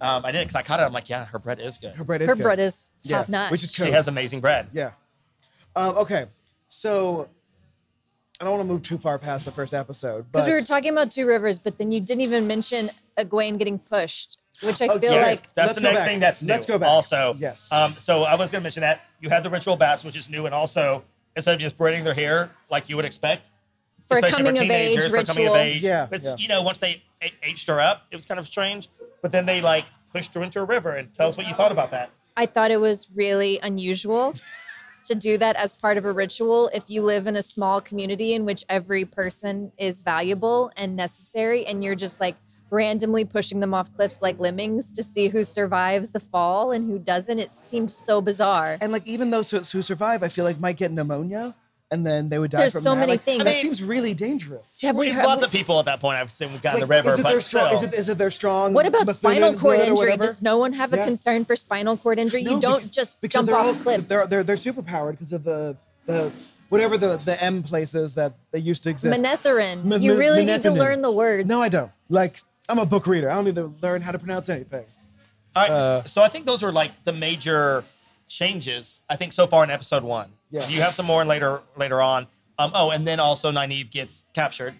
Um, 0.00 0.24
I 0.24 0.32
did 0.32 0.46
because 0.46 0.54
I 0.56 0.62
caught 0.62 0.80
it. 0.80 0.84
I'm 0.84 0.92
like, 0.92 1.08
yeah, 1.08 1.24
her 1.26 1.38
bread 1.38 1.60
is 1.60 1.78
good. 1.78 1.94
Her 1.94 2.04
bread 2.04 2.22
is 2.22 2.28
Her 2.28 2.34
good. 2.36 2.42
bread 2.42 2.58
is 2.60 2.88
Yeah, 3.04 3.18
top 3.18 3.28
notch. 3.28 3.50
which 3.50 3.62
is 3.64 3.72
She 3.72 3.90
has 3.90 4.08
amazing 4.08 4.40
bread. 4.40 4.68
Yeah. 4.72 4.92
Um, 5.76 5.96
okay. 5.96 6.26
So 6.68 7.28
I 8.40 8.44
don't 8.44 8.54
want 8.56 8.66
to 8.66 8.72
move 8.72 8.82
too 8.82 8.98
far 8.98 9.18
past 9.18 9.44
the 9.44 9.52
first 9.52 9.72
episode, 9.74 10.26
but 10.32 10.40
Because 10.40 10.46
we 10.46 10.52
were 10.52 10.62
talking 10.62 10.90
about 10.90 11.10
Two 11.10 11.26
Rivers, 11.26 11.58
but 11.58 11.78
then 11.78 11.92
you 11.92 12.00
didn't 12.00 12.22
even 12.22 12.46
mention 12.46 12.90
Egwene 13.16 13.58
getting 13.58 13.78
pushed, 13.78 14.38
which 14.62 14.82
I 14.82 14.86
Oh, 14.86 14.98
feel 14.98 15.12
yes. 15.12 15.26
like 15.28 15.54
That's 15.54 15.66
Let's 15.68 15.74
the 15.76 15.80
go 15.82 15.88
next 15.88 16.00
back. 16.00 16.08
thing 16.08 16.20
that's 16.20 16.42
new. 16.42 16.48
Let's 16.52 16.66
go 16.66 16.78
back. 16.78 16.88
Also, 16.88 17.36
Yes. 17.38 17.70
Um, 17.70 17.94
so 17.98 18.24
I 18.24 18.34
was 18.34 18.50
going 18.50 18.60
to 18.60 18.64
mention 18.64 18.80
that 18.80 19.02
you 19.20 19.28
had 19.28 19.42
the 19.44 19.50
ritual 19.50 19.76
baths, 19.76 20.04
which 20.04 20.16
is 20.16 20.28
new, 20.28 20.46
and 20.46 20.54
also 20.54 21.04
instead 21.36 21.54
of 21.54 21.60
just 21.60 21.78
braiding 21.78 22.04
their 22.04 22.14
hair 22.14 22.50
like 22.70 22.88
you 22.88 22.96
would 22.96 23.04
expect 23.04 23.50
For 24.06 24.18
a 24.18 24.24
especially 24.24 24.44
coming 24.44 24.58
of 24.58 24.70
age 24.70 24.98
teenagers, 25.00 25.04
for 25.04 25.10
coming 25.10 25.46
of 25.48 25.52
ritual. 25.54 25.56
age. 25.56 25.82
Yeah, 25.82 26.06
But, 26.10 26.22
yeah. 26.22 26.34
you 26.38 26.48
know, 26.48 26.62
once 26.62 26.78
they 26.78 27.02
aged 27.42 27.68
her 27.68 27.80
up, 27.80 28.02
it 28.10 28.16
was 28.16 28.26
kind 28.26 28.40
of 28.40 28.46
strange. 28.46 28.88
But 29.22 29.32
then 29.32 29.46
they 29.46 29.60
like 29.60 29.84
pushed 30.12 30.34
her 30.34 30.42
into 30.42 30.60
a 30.60 30.64
river 30.64 30.90
and 30.90 31.12
tell 31.14 31.28
us 31.28 31.36
what 31.36 31.46
you 31.46 31.54
thought 31.54 31.72
about 31.72 31.90
that. 31.92 32.10
I 32.36 32.46
thought 32.46 32.70
it 32.70 32.80
was 32.80 33.08
really 33.14 33.58
unusual. 33.62 34.34
to 35.04 35.14
do 35.14 35.36
that 35.36 35.56
as 35.56 35.72
part 35.72 35.96
of 35.96 36.04
a 36.04 36.12
ritual 36.12 36.70
if 36.72 36.88
you 36.88 37.02
live 37.02 37.26
in 37.26 37.34
a 37.34 37.42
small 37.42 37.80
community 37.80 38.34
in 38.34 38.44
which 38.44 38.64
every 38.68 39.04
person 39.04 39.72
is 39.76 40.02
valuable 40.02 40.70
and 40.76 40.94
necessary 40.94 41.66
and 41.66 41.82
you're 41.82 41.96
just 41.96 42.20
like 42.20 42.36
randomly 42.70 43.24
pushing 43.24 43.60
them 43.60 43.74
off 43.74 43.92
cliffs 43.94 44.22
like 44.22 44.38
lemmings 44.38 44.90
to 44.92 45.02
see 45.02 45.28
who 45.28 45.44
survives 45.44 46.10
the 46.10 46.20
fall 46.20 46.72
and 46.72 46.86
who 46.90 46.98
doesn't. 46.98 47.38
It 47.38 47.52
seems 47.52 47.94
so 47.94 48.20
bizarre. 48.22 48.78
And 48.80 48.92
like 48.92 49.06
even 49.06 49.30
those 49.30 49.50
who, 49.50 49.58
who 49.58 49.82
survive, 49.82 50.22
I 50.22 50.28
feel 50.28 50.44
like 50.44 50.58
might 50.58 50.78
get 50.78 50.90
pneumonia, 50.90 51.54
and 51.92 52.04
then 52.06 52.28
they 52.30 52.38
would 52.38 52.50
die 52.50 52.58
There's 52.58 52.72
from 52.72 52.82
so 52.82 52.90
that. 52.94 53.00
many 53.00 53.12
Like, 53.12 53.22
things. 53.24 53.44
That 53.44 53.50
I 53.50 53.52
mean- 53.52 53.62
seems 53.62 53.82
really 53.82 54.14
dangerous. 54.14 54.78
Have 54.82 54.96
we 54.96 55.08
We- 55.08 55.12
heard? 55.12 55.24
lots 55.26 55.42
of 55.42 55.50
people 55.50 55.78
at 55.78 55.84
that 55.84 56.00
point 56.00 56.16
I've 56.18 56.30
seen 56.30 56.52
we 56.52 56.58
got 56.58 56.74
in 56.74 56.80
the 56.80 56.86
Like, 56.86 57.04
river, 57.04 57.12
is 57.14 57.18
it 57.20 57.22
but 57.22 57.28
their 57.30 57.40
strong? 57.40 57.66
still. 57.68 57.78
Is 57.78 57.84
it 57.84 57.94
is 57.94 58.08
it 58.08 58.18
their 58.18 58.30
strong? 58.30 58.72
what 58.72 58.86
about 58.86 59.06
spinal 59.14 59.52
cord 59.54 59.78
injury? 59.80 60.16
Does 60.16 60.40
no 60.42 60.56
one 60.58 60.72
have 60.72 60.92
a 60.92 60.96
Yeah. 60.96 61.04
concern 61.04 61.44
for 61.44 61.54
spinal 61.54 61.96
cord 61.96 62.18
injury? 62.18 62.42
No, 62.42 62.52
you 62.52 62.60
don't 62.60 62.82
bec- 62.82 62.90
just 62.90 63.20
because 63.20 63.44
jump 63.46 63.56
off 63.58 63.66
all, 63.66 63.74
cliffs. 63.74 64.08
They're 64.08 64.26
they're 64.26 64.42
they're 64.42 64.56
super 64.56 64.82
powered 64.82 65.16
because 65.18 65.32
of 65.32 65.44
the 65.44 65.76
the 66.06 66.32
whatever 66.70 66.96
the 66.96 67.18
the 67.18 67.40
M 67.44 67.62
places 67.62 68.14
that 68.14 68.32
they 68.50 68.58
used 68.58 68.82
to 68.84 68.90
exist. 68.90 69.14
Manetheren. 69.22 69.92
M- 69.92 70.00
you 70.02 70.12
m- 70.12 70.18
really 70.18 70.44
need 70.44 70.62
to 70.62 70.70
learn 70.70 71.02
the 71.02 71.12
words. 71.12 71.46
No, 71.46 71.60
I 71.62 71.68
don't. 71.68 71.90
Like 72.08 72.40
I'm 72.68 72.78
a 72.78 72.86
book 72.86 73.06
reader. 73.06 73.30
I 73.30 73.34
don't 73.34 73.44
need 73.44 73.56
to 73.56 73.72
learn 73.82 74.00
how 74.02 74.12
to 74.12 74.18
pronounce 74.18 74.48
anything. 74.48 74.86
All 75.54 75.62
right, 75.62 75.70
Uh, 75.70 76.04
so 76.04 76.22
I 76.22 76.28
think 76.28 76.46
those 76.46 76.62
are 76.64 76.72
like 76.72 76.92
the 77.04 77.12
major 77.12 77.84
changes. 78.28 79.02
I 79.10 79.16
think 79.16 79.32
so 79.34 79.46
far 79.46 79.62
in 79.64 79.70
episode 79.70 80.02
one. 80.02 80.30
Yeah. 80.52 80.68
You 80.68 80.82
have 80.82 80.94
some 80.94 81.06
more 81.06 81.24
later 81.24 81.62
later 81.76 82.00
on. 82.00 82.28
Um, 82.58 82.70
oh, 82.74 82.90
and 82.90 83.06
then 83.06 83.18
also 83.18 83.50
Nynaeve 83.50 83.90
gets 83.90 84.22
captured. 84.34 84.74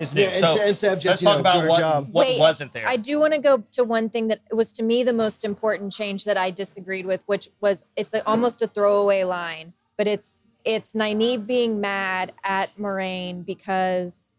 Is 0.00 0.14
new. 0.14 0.22
Yeah, 0.22 0.28
and 0.28 0.36
so 0.36 0.56
Sa- 0.56 0.62
and 0.62 0.76
Sev 0.76 1.00
just, 1.00 1.06
let's 1.06 1.22
talk 1.22 1.34
know, 1.34 1.40
about 1.40 1.68
what, 1.68 1.78
job. 1.78 2.08
what 2.12 2.26
Wait, 2.26 2.38
wasn't 2.38 2.72
there. 2.72 2.88
I 2.88 2.96
do 2.96 3.20
want 3.20 3.34
to 3.34 3.38
go 3.38 3.64
to 3.72 3.84
one 3.84 4.08
thing 4.08 4.28
that 4.28 4.40
was 4.50 4.72
to 4.72 4.82
me 4.82 5.02
the 5.02 5.12
most 5.12 5.44
important 5.44 5.92
change 5.92 6.24
that 6.24 6.38
I 6.38 6.50
disagreed 6.50 7.04
with, 7.04 7.22
which 7.26 7.50
was 7.60 7.84
it's 7.94 8.14
a, 8.14 8.26
almost 8.26 8.62
a 8.62 8.66
throwaway 8.68 9.24
line, 9.24 9.74
but 9.98 10.06
it's 10.06 10.34
it's 10.64 10.92
Nynaeve 10.92 11.46
being 11.46 11.80
mad 11.80 12.32
at 12.42 12.74
Moiraine 12.78 13.44
because 13.44 14.31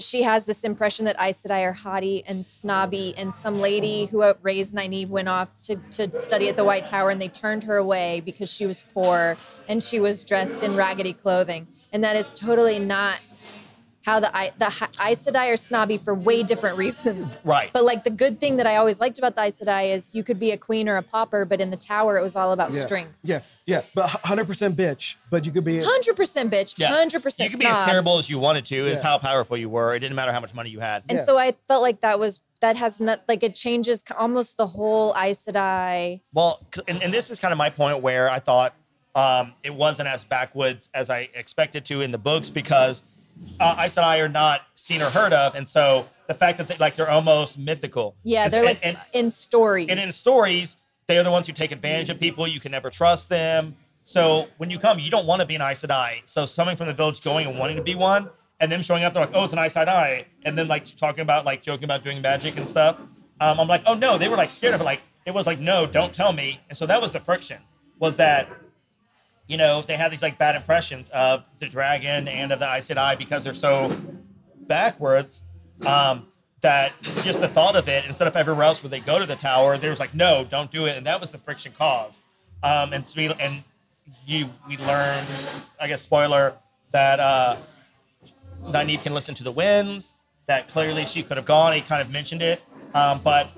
she 0.00 0.22
has 0.22 0.44
this 0.44 0.64
impression 0.64 1.04
that 1.04 1.16
Aes 1.20 1.44
Sedai 1.44 1.62
are 1.62 1.72
haughty 1.72 2.24
and 2.26 2.44
snobby, 2.44 3.14
and 3.16 3.32
some 3.32 3.60
lady 3.60 4.06
who 4.06 4.22
raised 4.42 4.74
Nynaeve 4.74 5.08
went 5.08 5.28
off 5.28 5.48
to, 5.62 5.76
to 5.92 6.12
study 6.12 6.48
at 6.48 6.56
the 6.56 6.64
White 6.64 6.84
Tower, 6.84 7.10
and 7.10 7.20
they 7.20 7.28
turned 7.28 7.64
her 7.64 7.76
away 7.76 8.20
because 8.20 8.50
she 8.50 8.66
was 8.66 8.84
poor 8.92 9.36
and 9.68 9.82
she 9.82 10.00
was 10.00 10.24
dressed 10.24 10.62
in 10.62 10.74
raggedy 10.74 11.12
clothing, 11.12 11.68
and 11.92 12.02
that 12.02 12.16
is 12.16 12.34
totally 12.34 12.78
not 12.78 13.20
how 14.04 14.20
the 14.20 14.34
I- 14.36 14.52
the 14.58 14.66
Aes 15.00 15.24
Sedai 15.26 15.52
are 15.52 15.56
snobby 15.56 15.96
for 15.98 16.14
way 16.14 16.42
different 16.42 16.76
reasons. 16.76 17.36
Right. 17.44 17.70
But 17.72 17.84
like 17.84 18.04
the 18.04 18.10
good 18.10 18.38
thing 18.40 18.56
that 18.58 18.66
I 18.66 18.76
always 18.76 19.00
liked 19.00 19.18
about 19.18 19.34
the 19.34 19.42
Aes 19.42 19.60
Sedai 19.60 19.94
is 19.94 20.14
you 20.14 20.22
could 20.22 20.38
be 20.38 20.50
a 20.50 20.56
queen 20.56 20.88
or 20.88 20.96
a 20.96 21.02
pauper, 21.02 21.44
but 21.44 21.60
in 21.60 21.70
the 21.70 21.76
tower 21.76 22.16
it 22.18 22.22
was 22.22 22.36
all 22.36 22.52
about 22.52 22.72
Yeah. 22.72 22.80
strength. 22.80 23.12
Yeah, 23.22 23.40
yeah, 23.66 23.82
but 23.94 24.08
hundred 24.08 24.46
percent 24.46 24.76
bitch. 24.76 25.14
But 25.30 25.44
you 25.46 25.52
could 25.52 25.64
be. 25.64 25.80
Hundred 25.82 26.16
percent 26.16 26.50
bitch. 26.52 26.74
yeah. 26.78 26.88
Hundred 26.88 27.22
percent. 27.22 27.50
You 27.50 27.56
could 27.56 27.60
be 27.60 27.66
as 27.66 27.78
terrible 27.86 28.18
as 28.18 28.28
you 28.30 28.38
wanted 28.38 28.66
to, 28.66 28.76
is 28.86 28.98
Yeah. 28.98 29.04
how 29.08 29.18
powerful 29.18 29.56
you 29.56 29.68
were. 29.68 29.94
It 29.94 30.00
didn't 30.00 30.16
matter 30.16 30.32
how 30.32 30.40
much 30.40 30.54
money 30.54 30.70
you 30.70 30.80
had. 30.80 31.02
And 31.08 31.18
Yeah. 31.18 31.24
so 31.24 31.38
I 31.38 31.54
felt 31.68 31.82
like 31.82 32.00
that 32.02 32.18
was 32.18 32.40
that 32.60 32.76
has 32.76 32.98
not 33.00 33.22
like 33.28 33.42
it 33.42 33.54
changes 33.54 34.02
almost 34.16 34.56
the 34.56 34.66
whole 34.68 35.14
Aes 35.18 35.44
Sedai. 35.46 36.20
Well, 36.32 36.60
'cause- 36.70 36.84
and, 36.88 37.02
and 37.02 37.12
this 37.12 37.30
is 37.30 37.38
kind 37.38 37.52
of 37.52 37.58
my 37.58 37.68
point 37.70 38.00
where 38.02 38.30
I 38.30 38.38
thought 38.38 38.74
um, 39.14 39.52
it 39.62 39.72
wasn't 39.74 40.08
as 40.08 40.24
backwoods 40.24 40.88
as 40.92 41.08
I 41.10 41.28
expected 41.34 41.84
to 41.86 42.00
in 42.00 42.10
the 42.10 42.18
books 42.18 42.50
because 42.50 43.02
uh, 43.60 43.76
Aes 43.78 43.94
Sedai 43.94 44.20
are 44.24 44.28
not 44.28 44.62
seen 44.74 45.02
or 45.02 45.10
heard 45.10 45.32
of, 45.32 45.54
and 45.54 45.68
so 45.68 46.08
the 46.26 46.34
fact 46.34 46.58
that 46.58 46.68
they, 46.68 46.76
like 46.76 46.96
they're 46.96 47.10
almost 47.10 47.58
mythical. 47.58 48.16
Yeah, 48.22 48.48
they're 48.48 48.64
like 48.64 48.80
and, 48.82 48.98
in 49.12 49.30
stories. 49.30 49.88
and 49.88 50.00
in 50.00 50.12
stories, 50.12 50.76
they're 51.06 51.22
the 51.22 51.30
ones 51.30 51.46
who 51.46 51.52
take 51.52 51.72
advantage 51.72 52.10
of 52.10 52.18
people. 52.18 52.46
You 52.46 52.60
can 52.60 52.72
never 52.72 52.90
trust 52.90 53.28
them. 53.28 53.76
So 54.04 54.48
when 54.58 54.70
you 54.70 54.78
come, 54.78 54.98
you 54.98 55.10
don't 55.10 55.26
want 55.26 55.40
to 55.40 55.46
be 55.46 55.54
an 55.54 55.62
Aes 55.62 55.82
Sedai. 55.82 56.20
So 56.26 56.46
coming 56.46 56.76
from 56.76 56.86
the 56.86 56.94
village, 56.94 57.22
going 57.22 57.46
and 57.46 57.58
wanting 57.58 57.76
to 57.76 57.82
be 57.82 57.94
one, 57.94 58.28
and 58.60 58.70
them 58.70 58.82
showing 58.82 59.02
up, 59.02 59.14
they're 59.14 59.24
like, 59.24 59.34
"Oh, 59.34 59.44
it's 59.44 59.52
an 59.52 59.58
Aes 59.58 59.74
Sedai," 59.74 60.26
and 60.44 60.56
then 60.56 60.68
like 60.68 60.84
talking 60.96 61.20
about 61.20 61.44
like 61.44 61.62
joking 61.62 61.84
about 61.84 62.02
doing 62.02 62.20
magic 62.20 62.56
and 62.56 62.68
stuff. 62.68 62.98
Um, 63.40 63.60
I'm 63.60 63.68
like, 63.68 63.82
"Oh 63.86 63.94
no," 63.94 64.18
they 64.18 64.28
were 64.28 64.36
like 64.36 64.50
scared 64.50 64.74
of 64.74 64.80
it. 64.80 64.84
Like 64.84 65.00
it 65.26 65.32
was 65.32 65.46
like, 65.46 65.58
"No, 65.58 65.86
don't 65.86 66.12
tell 66.12 66.32
me." 66.32 66.60
And 66.68 66.76
so 66.76 66.86
that 66.86 67.00
was 67.00 67.12
the 67.12 67.20
friction. 67.20 67.58
Was 67.98 68.16
that 68.16 68.48
you 69.46 69.56
know 69.56 69.82
they 69.82 69.96
had 69.96 70.10
these 70.10 70.22
like 70.22 70.38
bad 70.38 70.56
impressions 70.56 71.10
of 71.10 71.44
the 71.58 71.68
dragon 71.68 72.28
and 72.28 72.52
of 72.52 72.58
the 72.58 72.66
Aes 72.66 72.88
Sedai 72.88 73.18
because 73.18 73.44
they're 73.44 73.54
so 73.54 73.96
backwards 74.66 75.42
um, 75.84 76.26
that 76.60 76.92
just 77.22 77.40
the 77.40 77.48
thought 77.48 77.76
of 77.76 77.88
it 77.88 78.04
instead 78.06 78.26
of 78.28 78.36
everywhere 78.36 78.64
else 78.64 78.82
where 78.82 78.90
they 78.90 79.00
go 79.00 79.18
to 79.18 79.26
the 79.26 79.36
tower 79.36 79.76
there 79.76 79.90
was 79.90 80.00
like 80.00 80.14
no 80.14 80.44
don't 80.48 80.70
do 80.70 80.86
it. 80.86 80.96
And 80.96 81.06
that 81.06 81.20
was 81.20 81.30
the 81.30 81.38
friction 81.38 81.72
caused. 81.76 82.22
Um, 82.62 82.92
and 82.92 83.06
so 83.06 83.20
we, 83.20 83.32
and 83.40 83.62
you 84.26 84.50
we 84.68 84.76
learned 84.78 85.26
i 85.80 85.88
guess 85.88 86.02
spoiler 86.02 86.54
that 86.92 87.20
uh 87.20 87.56
Nynaeve 88.64 89.02
can 89.02 89.14
listen 89.14 89.34
to 89.36 89.44
the 89.44 89.50
winds 89.50 90.14
that 90.46 90.68
clearly 90.68 91.06
she 91.06 91.22
could 91.22 91.36
have 91.36 91.46
gone 91.46 91.72
he 91.72 91.80
kind 91.80 92.02
of 92.02 92.10
mentioned 92.10 92.42
it 92.42 92.62
um, 92.94 93.20
but 93.24 93.50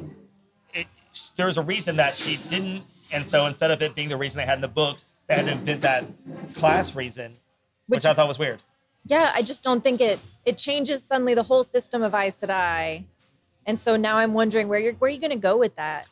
it, 0.72 0.86
there's 1.36 1.58
a 1.58 1.62
reason 1.62 1.96
that 1.96 2.14
she 2.14 2.38
didn't. 2.48 2.82
And 3.12 3.28
so 3.28 3.46
instead 3.46 3.70
of 3.70 3.80
it 3.82 3.94
being 3.94 4.08
the 4.08 4.16
reason 4.16 4.38
they 4.38 4.46
had 4.46 4.56
in 4.56 4.62
the 4.62 4.68
books 4.68 5.04
had 5.34 5.46
to 5.46 5.52
invent 5.52 5.82
that 5.82 6.04
class 6.54 6.94
reason 6.94 7.32
which, 7.86 7.98
Which- 7.98 8.06
i 8.06 8.14
thought 8.14 8.28
was 8.28 8.38
weird 8.38 8.60
yeah, 9.06 9.30
I 9.34 9.42
just 9.42 9.62
don't 9.62 9.82
think 9.82 10.00
it 10.00 10.18
it 10.44 10.58
changes 10.58 11.02
suddenly 11.02 11.34
the 11.34 11.44
whole 11.44 11.62
system 11.62 12.02
of 12.02 12.12
Aes 12.14 12.40
Sedai. 12.40 13.04
And 13.64 13.78
so 13.78 13.96
now 13.96 14.16
I'm 14.16 14.34
wondering 14.34 14.68
where 14.68 14.78
you're 14.80 14.94
where 14.94 15.08
are 15.08 15.14
you 15.14 15.20
gonna 15.20 15.36
go 15.36 15.56
with 15.56 15.76
that? 15.76 16.08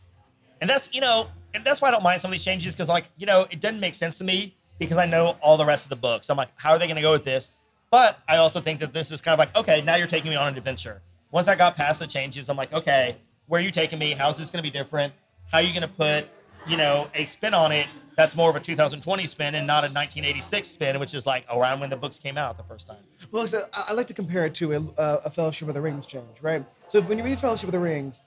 And 0.60 0.70
that's 0.70 0.94
you 0.94 1.00
know, 1.00 1.28
and 1.52 1.64
that's 1.64 1.82
why 1.82 1.88
I 1.88 1.90
don't 1.90 2.02
mind 2.02 2.20
some 2.20 2.30
of 2.30 2.32
these 2.32 2.44
changes 2.44 2.74
because 2.74 2.88
like 2.88 3.10
you 3.16 3.26
know, 3.26 3.46
it 3.50 3.60
doesn't 3.60 3.80
make 3.80 3.94
sense 3.94 4.18
to 4.18 4.24
me 4.24 4.54
because 4.78 4.96
I 4.96 5.06
know 5.06 5.36
all 5.40 5.56
the 5.56 5.64
rest 5.64 5.84
of 5.86 5.90
the 5.90 5.96
books. 5.96 6.30
I'm 6.30 6.36
like, 6.36 6.50
how 6.56 6.70
are 6.72 6.78
they 6.78 6.86
going 6.86 6.96
to 6.96 7.02
go 7.02 7.12
with 7.12 7.24
this? 7.24 7.50
But 7.90 8.18
I 8.28 8.38
also 8.38 8.60
think 8.60 8.80
that 8.80 8.92
this 8.92 9.12
is 9.12 9.20
kind 9.20 9.32
of 9.32 9.38
like, 9.38 9.54
okay, 9.54 9.80
now 9.82 9.94
you're 9.94 10.08
taking 10.08 10.30
me 10.30 10.36
on 10.36 10.48
an 10.48 10.58
adventure. 10.58 11.00
Once 11.30 11.46
I 11.46 11.54
got 11.54 11.76
past 11.76 12.00
the 12.00 12.08
changes, 12.08 12.48
I'm 12.48 12.56
like, 12.56 12.72
okay, 12.72 13.16
where 13.46 13.60
are 13.60 13.64
you 13.64 13.70
taking 13.70 14.00
me? 14.00 14.12
How's 14.12 14.36
this 14.36 14.50
going 14.50 14.64
to 14.64 14.68
be 14.68 14.76
different? 14.76 15.14
How 15.52 15.58
are 15.58 15.62
you 15.62 15.70
going 15.70 15.82
to 15.82 15.94
put, 15.94 16.28
you 16.66 16.76
know, 16.76 17.08
a 17.14 17.26
spin 17.26 17.54
on 17.54 17.72
it 17.72 17.86
that's 18.16 18.36
more 18.36 18.48
of 18.48 18.56
a 18.56 18.60
2020 18.60 19.26
spin 19.26 19.54
and 19.56 19.66
not 19.66 19.82
a 19.84 19.88
1986 19.88 20.68
spin, 20.68 21.00
which 21.00 21.14
is 21.14 21.26
like 21.26 21.44
around 21.52 21.80
when 21.80 21.90
the 21.90 21.96
books 21.96 22.18
came 22.18 22.38
out 22.38 22.56
the 22.56 22.62
first 22.62 22.86
time. 22.86 22.98
Well, 23.32 23.46
so 23.46 23.66
I, 23.72 23.86
I 23.88 23.92
like 23.92 24.06
to 24.08 24.14
compare 24.14 24.44
it 24.46 24.54
to 24.56 24.72
a, 24.72 24.80
uh, 25.00 25.20
a 25.24 25.30
Fellowship 25.30 25.66
of 25.68 25.74
the 25.74 25.80
Rings 25.80 26.06
change, 26.06 26.40
right? 26.40 26.64
So 26.88 27.00
when 27.02 27.18
you 27.18 27.24
read 27.24 27.40
Fellowship 27.40 27.66
of 27.68 27.72
the 27.72 27.80
Rings, 27.80 28.22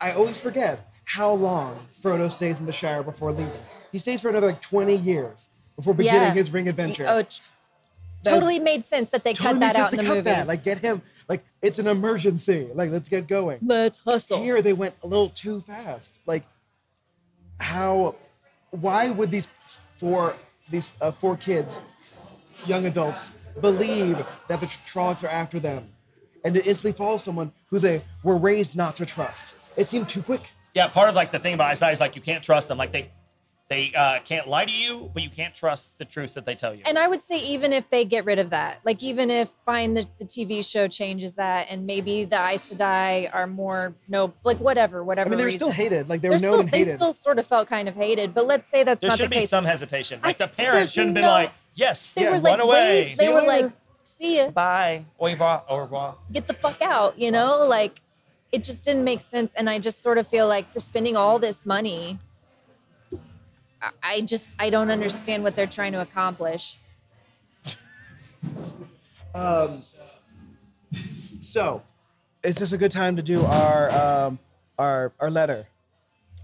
I 0.00 0.12
always 0.12 0.40
forget 0.40 0.90
how 1.04 1.32
long 1.32 1.78
Frodo 2.02 2.30
stays 2.30 2.58
in 2.58 2.66
the 2.66 2.72
Shire 2.72 3.02
before 3.02 3.30
leaving. 3.32 3.52
He 3.92 3.98
stays 3.98 4.20
for 4.20 4.28
another 4.28 4.48
like 4.48 4.60
20 4.60 4.94
years 4.96 5.50
before 5.76 5.94
beginning 5.94 6.20
Yeah. 6.22 6.32
his 6.34 6.50
ring 6.50 6.68
adventure. 6.68 7.06
Oh, 7.08 7.22
t- 7.22 7.40
That- 8.24 8.30
totally 8.32 8.58
made 8.58 8.84
sense 8.84 9.10
that 9.10 9.22
they 9.24 9.32
Totally 9.32 9.54
cut 9.54 9.60
that 9.60 9.76
out 9.76 9.90
sense 9.90 9.92
in 9.92 9.98
to 9.98 10.02
the 10.02 10.08
cut 10.08 10.14
movies. 10.16 10.24
that. 10.34 10.46
Like 10.48 10.64
get 10.64 10.78
him. 10.78 11.00
Like 11.28 11.44
it's 11.62 11.78
an 11.78 11.86
emergency. 11.86 12.68
Like 12.74 12.90
let's 12.90 13.08
get 13.08 13.28
going. 13.28 13.60
Let's 13.62 13.98
hustle. 13.98 14.42
Here 14.42 14.60
they 14.60 14.72
went 14.72 14.94
a 15.02 15.06
little 15.06 15.28
too 15.30 15.60
fast. 15.60 16.18
Like 16.26 16.44
how? 17.58 18.16
Why 18.70 19.10
would 19.10 19.30
these 19.30 19.48
four 19.98 20.36
these 20.70 20.92
uh, 21.00 21.12
four 21.12 21.36
kids, 21.36 21.80
young 22.66 22.86
adults, 22.86 23.30
believe 23.60 24.24
that 24.48 24.60
the 24.60 24.66
Trollocs 24.66 25.24
are 25.24 25.28
after 25.28 25.58
them, 25.58 25.88
and 26.44 26.54
to 26.54 26.64
instantly 26.64 26.96
follow 26.96 27.16
someone 27.16 27.52
who 27.70 27.78
they 27.78 28.02
were 28.22 28.36
raised 28.36 28.76
not 28.76 28.96
to 28.96 29.06
trust? 29.06 29.54
It 29.76 29.88
seemed 29.88 30.08
too 30.08 30.22
quick. 30.22 30.52
Yeah, 30.74 30.88
part 30.88 31.08
of 31.08 31.14
like 31.14 31.32
the 31.32 31.38
thing 31.38 31.54
about 31.54 31.70
Ice 31.70 31.82
is 31.82 32.00
like 32.00 32.14
you 32.16 32.22
can't 32.22 32.44
trust 32.44 32.68
them. 32.68 32.78
Like 32.78 32.92
they, 32.92 33.10
they 33.68 33.92
uh, 33.94 34.20
can't 34.20 34.48
lie 34.48 34.64
to 34.64 34.72
you, 34.72 35.10
but 35.12 35.22
you 35.22 35.28
can't 35.28 35.54
trust 35.54 35.96
the 35.98 36.04
truths 36.06 36.32
that 36.34 36.46
they 36.46 36.54
tell 36.54 36.74
you. 36.74 36.82
And 36.86 36.98
I 36.98 37.06
would 37.06 37.20
say 37.20 37.38
even 37.38 37.72
if 37.74 37.90
they 37.90 38.06
get 38.06 38.24
rid 38.24 38.38
of 38.38 38.48
that, 38.50 38.80
like 38.84 39.02
even 39.02 39.30
if 39.30 39.50
fine 39.66 39.92
the, 39.92 40.06
the 40.18 40.24
TV 40.24 40.64
show 40.68 40.88
changes 40.88 41.34
that 41.34 41.66
and 41.68 41.86
maybe 41.86 42.24
the 42.24 42.36
Aes 42.42 42.70
Sedai 42.70 43.28
are 43.32 43.46
more 43.46 43.94
no 44.08 44.32
like 44.42 44.58
whatever, 44.58 45.04
whatever 45.04 45.28
I 45.28 45.30
mean, 45.30 45.36
they're 45.36 45.46
reason. 45.46 45.58
still 45.58 45.70
hated. 45.70 46.08
Like 46.08 46.22
they 46.22 46.28
They're 46.28 46.38
were 46.38 46.42
known 46.42 46.50
still 46.52 46.60
and 46.60 46.68
they 46.70 46.78
hated. 46.78 46.96
still 46.96 47.12
sort 47.12 47.38
of 47.38 47.46
felt 47.46 47.68
kind 47.68 47.88
of 47.88 47.94
hated, 47.94 48.32
but 48.32 48.46
let's 48.46 48.66
say 48.66 48.84
that's 48.84 49.02
there 49.02 49.10
not 49.10 49.18
should 49.18 49.28
the 49.28 49.36
be 49.36 49.40
case. 49.40 49.50
some 49.50 49.66
hesitation. 49.66 50.20
Like 50.22 50.40
I 50.40 50.46
the 50.46 50.48
parents 50.52 50.92
shouldn't 50.92 51.14
be 51.14 51.20
like, 51.22 51.52
yes, 51.74 52.10
they 52.14 52.22
Yeah, 52.22 52.30
were 52.30 52.34
run 52.36 52.42
like 52.44 52.60
away. 52.60 53.04
wait, 53.04 53.18
they 53.18 53.28
were 53.28 53.42
like 53.42 53.70
see 54.04 54.38
ya, 54.38 54.50
bye, 54.50 55.04
au 55.20 55.26
revoir, 55.26 55.62
au 55.68 55.76
revoir. 55.78 56.16
get 56.32 56.46
the 56.48 56.54
fuck 56.54 56.80
out, 56.80 57.18
you 57.18 57.30
know? 57.30 57.58
Like 57.66 58.00
it 58.50 58.64
just 58.64 58.82
didn't 58.82 59.04
make 59.04 59.20
sense 59.20 59.52
and 59.52 59.68
I 59.68 59.78
just 59.78 60.00
sort 60.00 60.16
of 60.16 60.26
feel 60.26 60.48
like 60.48 60.72
for 60.72 60.80
spending 60.80 61.18
all 61.18 61.38
this 61.38 61.66
money 61.66 62.18
I- 64.02 64.20
just 64.22 64.54
I 64.58 64.70
don't 64.70 64.90
understand 64.90 65.42
what 65.42 65.56
they're 65.56 65.66
trying 65.66 65.92
to 65.92 66.00
accomplish. 66.00 66.78
Um, 69.34 69.82
so, 71.40 71.82
is 72.42 72.56
this 72.56 72.72
a 72.72 72.78
good 72.78 72.90
time 72.90 73.16
to 73.16 73.22
do 73.22 73.44
our 73.44 73.90
um, 73.90 74.38
our 74.78 75.12
our 75.20 75.30
letter, 75.30 75.66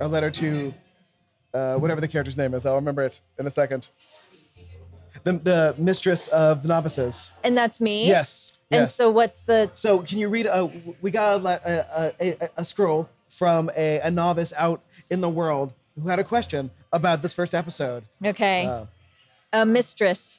our 0.01 0.09
letter 0.09 0.31
to 0.31 0.75
uh, 1.53 1.77
whatever 1.77 2.01
the 2.01 2.09
character's 2.09 2.37
name 2.37 2.55
is? 2.55 2.67
I'll 2.67 2.75
remember 2.75 3.03
it 3.03 3.21
in 3.39 3.47
a 3.47 3.51
second. 3.51 3.89
The 5.25 5.33
the 5.33 5.75
mistress 5.79 6.29
of 6.29 6.63
the 6.63 6.69
novices. 6.69 7.31
And 7.43 7.57
that's 7.57 7.81
me? 7.81 8.07
Yes. 8.07 8.53
And 8.71 8.83
yes. 8.83 8.95
so 8.95 9.11
what's 9.11 9.41
the 9.43 9.71
So 9.75 10.01
can 10.01 10.19
you 10.19 10.29
read? 10.29 10.47
Uh, 10.47 10.69
we 11.01 11.11
got 11.11 11.41
a, 11.41 11.47
a, 11.47 12.13
a, 12.21 12.37
a, 12.41 12.51
a 12.59 12.65
scroll 12.65 13.09
from 13.31 13.71
a, 13.77 14.01
a 14.01 14.11
novice 14.11 14.53
out 14.57 14.83
in 15.11 15.21
the 15.21 15.29
world 15.29 15.75
who 16.01 16.09
had 16.09 16.19
a 16.19 16.25
question 16.25 16.71
about 16.93 17.23
this 17.23 17.35
first 17.35 17.55
episode. 17.55 18.05
Okay. 18.25 18.67
Uh, 18.67 18.87
A 19.53 19.65
mistress. 19.67 20.39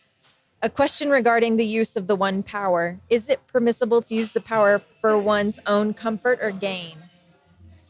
A 0.62 0.70
question 0.70 1.10
regarding 1.10 1.58
the 1.58 1.66
use 1.66 1.96
of 1.96 2.08
the 2.08 2.16
one 2.16 2.44
power. 2.44 3.00
Is 3.10 3.30
it 3.30 3.46
permissible 3.48 4.02
to 4.04 4.16
use 4.16 4.32
the 4.32 4.42
power 4.42 4.82
for 5.00 5.18
one's 5.18 5.60
own 5.66 5.94
comfort 5.94 6.40
or 6.42 6.52
gain? 6.52 6.98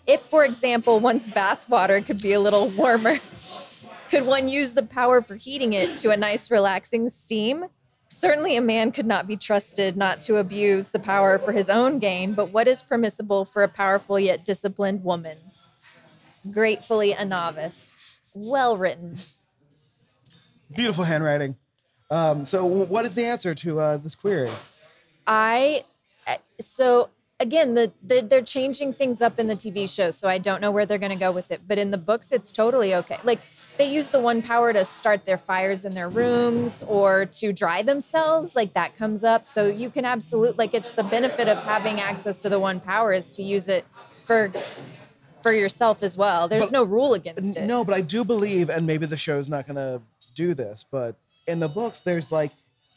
If, 0.08 0.22
for 0.22 0.46
example, 0.46 1.00
one's 1.00 1.28
bathwater 1.28 2.06
could 2.06 2.22
be 2.22 2.34
a 2.34 2.40
little 2.40 2.70
warmer, 2.70 3.20
could 4.10 4.26
one 4.26 4.48
use 4.48 4.74
the 4.74 4.84
power 4.84 5.22
for 5.22 5.36
heating 5.36 5.74
it 5.74 5.98
to 5.98 6.12
a 6.12 6.18
nice, 6.18 6.52
relaxing 6.52 7.10
steam? 7.10 7.66
Certainly, 8.10 8.56
a 8.56 8.62
man 8.62 8.92
could 8.92 9.08
not 9.08 9.26
be 9.28 9.36
trusted 9.36 9.98
not 9.98 10.22
to 10.22 10.38
abuse 10.38 10.90
the 10.90 11.00
power 11.00 11.40
for 11.40 11.52
his 11.54 11.70
own 11.70 11.98
gain, 11.98 12.34
but 12.34 12.52
what 12.52 12.68
is 12.68 12.84
permissible 12.84 13.46
for 13.46 13.64
a 13.64 13.68
powerful 13.68 14.20
yet 14.20 14.46
disciplined 14.46 15.04
woman? 15.04 15.38
Gratefully, 16.52 17.12
a 17.14 17.26
novice. 17.26 18.20
Well 18.34 18.78
written. 18.78 19.20
Beautiful 20.74 21.04
handwriting. 21.04 21.56
Um, 22.12 22.46
so, 22.46 22.66
what 22.66 23.06
is 23.06 23.16
the 23.16 23.26
answer 23.26 23.56
to 23.56 23.80
uh, 23.80 23.98
this 23.98 24.16
query? 24.16 24.50
I 25.26 25.84
uh, 26.28 26.36
so 26.60 27.10
again 27.40 27.74
the, 27.74 27.92
the 28.02 28.22
they're 28.22 28.42
changing 28.42 28.94
things 28.94 29.22
up 29.22 29.40
in 29.40 29.48
the 29.48 29.56
TV 29.56 29.90
show, 29.90 30.12
so 30.12 30.28
I 30.28 30.38
don't 30.38 30.62
know 30.62 30.72
where 30.72 30.86
they're 30.86 31.00
going 31.00 31.12
to 31.12 31.18
go 31.18 31.32
with 31.32 31.52
it. 31.52 31.62
But 31.68 31.80
in 31.80 31.92
the 31.92 31.98
books, 31.98 32.32
it's 32.32 32.52
totally 32.52 32.94
okay. 32.96 33.18
Like 33.24 33.40
they 33.78 33.92
use 33.92 34.10
the 34.10 34.20
one 34.20 34.42
power 34.42 34.72
to 34.72 34.86
start 34.86 35.26
their 35.26 35.38
fires 35.38 35.84
in 35.84 35.94
their 35.94 36.10
rooms 36.10 36.84
or 36.88 37.26
to 37.26 37.52
dry 37.52 37.82
themselves. 37.82 38.56
Like 38.56 38.74
that 38.74 38.96
comes 38.96 39.24
up, 39.24 39.46
so 39.46 39.68
you 39.68 39.90
can 39.90 40.06
absolutely 40.06 40.58
like 40.58 40.74
it's 40.74 40.92
the 40.92 41.04
benefit 41.04 41.48
of 41.48 41.62
having 41.64 42.00
access 42.00 42.42
to 42.44 42.50
the 42.50 42.60
one 42.60 42.80
power 42.80 43.14
is 43.14 43.30
to 43.32 43.44
use 43.44 43.68
it 43.68 43.86
for 44.26 44.52
for 45.46 45.54
yourself 45.54 46.02
as 46.02 46.18
well. 46.18 46.48
There's 46.48 46.66
But- 46.66 46.72
no 46.74 46.84
rule 46.84 47.14
against 47.14 47.56
it. 47.56 47.68
No, 47.68 47.84
but 47.84 47.94
I 47.94 48.02
do 48.02 48.24
believe, 48.24 48.68
and 48.68 48.88
maybe 48.88 49.06
the 49.06 49.16
show's 49.16 49.48
not 49.48 49.68
going 49.68 49.76
to 49.76 50.02
do 50.34 50.56
this, 50.56 50.84
but 50.90 51.18
in 51.46 51.60
the 51.60 51.68
books, 51.68 52.00
there's 52.00 52.32
like 52.32 52.52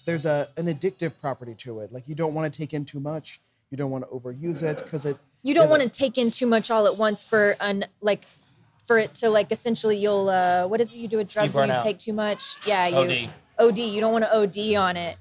there's 0.06 0.24
a 0.24 0.48
an 0.56 0.64
addictive 0.64 1.12
property 1.20 1.54
to 1.58 1.80
it. 1.80 1.92
Like 1.92 2.08
you 2.08 2.14
don't 2.14 2.32
want 2.32 2.50
to 2.50 2.56
take 2.58 2.72
in 2.72 2.86
too 2.86 3.00
much. 3.00 3.42
You 3.70 3.76
don't 3.76 3.90
want 3.90 4.04
to 4.04 4.10
overuse 4.16 4.62
it 4.62 4.78
because 4.78 5.04
it. 5.04 5.18
you 5.42 5.52
don't 5.52 5.68
want 5.68 5.82
to 5.82 5.90
take 5.90 6.16
in 6.16 6.30
too 6.30 6.46
much 6.46 6.70
all 6.70 6.86
at 6.86 6.96
once 6.96 7.22
for 7.22 7.54
an 7.60 7.84
like 8.00 8.24
for 8.86 8.96
it 8.96 9.14
to 9.16 9.28
like 9.28 9.52
essentially 9.52 9.98
you'll 9.98 10.30
uh 10.30 10.66
what 10.66 10.80
is 10.80 10.94
it 10.94 10.98
you 10.98 11.06
do 11.08 11.18
with 11.18 11.28
drugs 11.28 11.54
when 11.54 11.68
you 11.68 11.74
out. 11.74 11.82
take 11.82 11.98
too 11.98 12.14
much 12.14 12.56
yeah 12.66 12.86
you 12.86 13.28
OD. 13.58 13.66
od 13.66 13.78
you 13.78 14.00
don't 14.00 14.14
want 14.14 14.24
to 14.24 14.34
od 14.34 14.56
on 14.76 14.96
it 14.96 15.18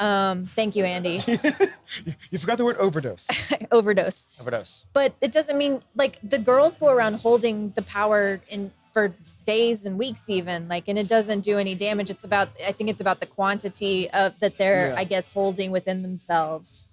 um 0.00 0.46
thank 0.54 0.76
you 0.76 0.84
andy 0.84 1.20
You 2.30 2.38
forgot 2.38 2.58
the 2.58 2.64
word 2.66 2.76
overdose. 2.76 3.26
overdose 3.72 4.24
Overdose. 4.40 4.84
but 4.92 5.14
it 5.20 5.32
doesn't 5.32 5.56
mean 5.56 5.82
like 5.96 6.18
the 6.22 6.38
girls 6.38 6.76
go 6.76 6.88
around 6.88 7.14
holding 7.14 7.72
the 7.76 7.82
power 7.82 8.40
in 8.48 8.70
for 8.92 9.14
days 9.46 9.84
and 9.86 9.98
weeks 9.98 10.28
even 10.28 10.68
like 10.68 10.86
and 10.88 10.98
it 10.98 11.08
doesn't 11.08 11.40
do 11.40 11.56
any 11.58 11.74
damage 11.74 12.10
it's 12.10 12.22
about 12.24 12.48
i 12.66 12.70
think 12.72 12.90
it's 12.90 13.00
about 13.00 13.20
the 13.20 13.26
quantity 13.26 14.08
of 14.10 14.38
that 14.40 14.58
they're 14.58 14.88
Yeah. 14.88 14.94
i 14.98 15.04
guess 15.04 15.30
holding 15.30 15.70
within 15.70 16.02
themselves 16.02 16.84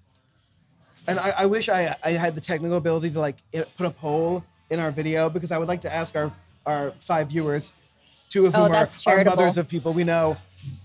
And 1.08 1.20
I, 1.20 1.30
I 1.40 1.46
wish 1.46 1.70
I, 1.70 1.96
I 2.04 2.12
had 2.12 2.34
the 2.34 2.42
technical 2.42 2.78
ability 2.78 3.12
to 3.12 3.20
like 3.20 3.38
put 3.78 3.86
a 3.86 3.92
poll 3.92 4.44
in 4.72 4.80
our 4.80 4.90
video 4.92 5.30
because 5.30 5.52
I 5.52 5.58
would 5.60 5.68
like 5.68 5.82
to 5.82 5.94
ask 5.94 6.16
our, 6.16 6.32
our 6.66 6.94
five 7.00 7.28
viewers, 7.30 7.72
two 8.30 8.48
of 8.48 8.56
Oh, 8.56 8.64
whom 8.64 8.72
are, 8.72 8.74
that's 8.74 9.06
are 9.06 9.24
mothers 9.24 9.58
of 9.58 9.68
people 9.68 9.94
we 9.94 10.04
know, 10.04 10.36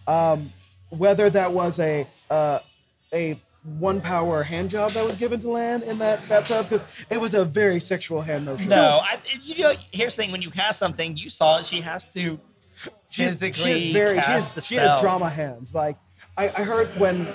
um, 0.06 0.52
whether 0.90 1.30
that 1.30 1.52
was 1.52 1.78
a 1.78 2.06
uh, 2.30 2.60
a 3.12 3.38
one 3.78 4.00
power 4.00 4.42
hand 4.42 4.70
job 4.70 4.92
that 4.92 5.04
was 5.04 5.16
given 5.16 5.38
to 5.40 5.50
Lan 5.50 5.82
in 5.82 5.98
that 5.98 6.26
bathtub 6.28 6.68
because 6.68 6.86
it 7.10 7.20
was 7.20 7.34
a 7.34 7.44
very 7.44 7.78
sexual 7.80 8.22
hand 8.22 8.44
motion. 8.46 8.68
No, 8.70 9.00
I, 9.02 9.18
you 9.42 9.62
know, 9.64 9.72
here's 9.92 10.16
the 10.16 10.22
thing: 10.22 10.32
when 10.32 10.42
you 10.42 10.50
cast 10.50 10.78
something, 10.78 11.16
you 11.16 11.28
saw 11.30 11.58
it. 11.58 11.66
She 11.66 11.80
has 11.82 12.12
to 12.14 12.38
She's- 13.10 13.30
physically 13.32 13.78
she 13.78 13.84
has 13.86 13.92
very 13.92 14.14
she 14.20 14.26
has, 14.26 14.48
the 14.52 14.60
she 14.60 14.74
has 14.76 15.00
drama 15.00 15.28
hands. 15.28 15.74
Like 15.74 15.96
I, 16.38 16.44
I 16.48 16.62
heard 16.62 16.88
when 16.98 17.28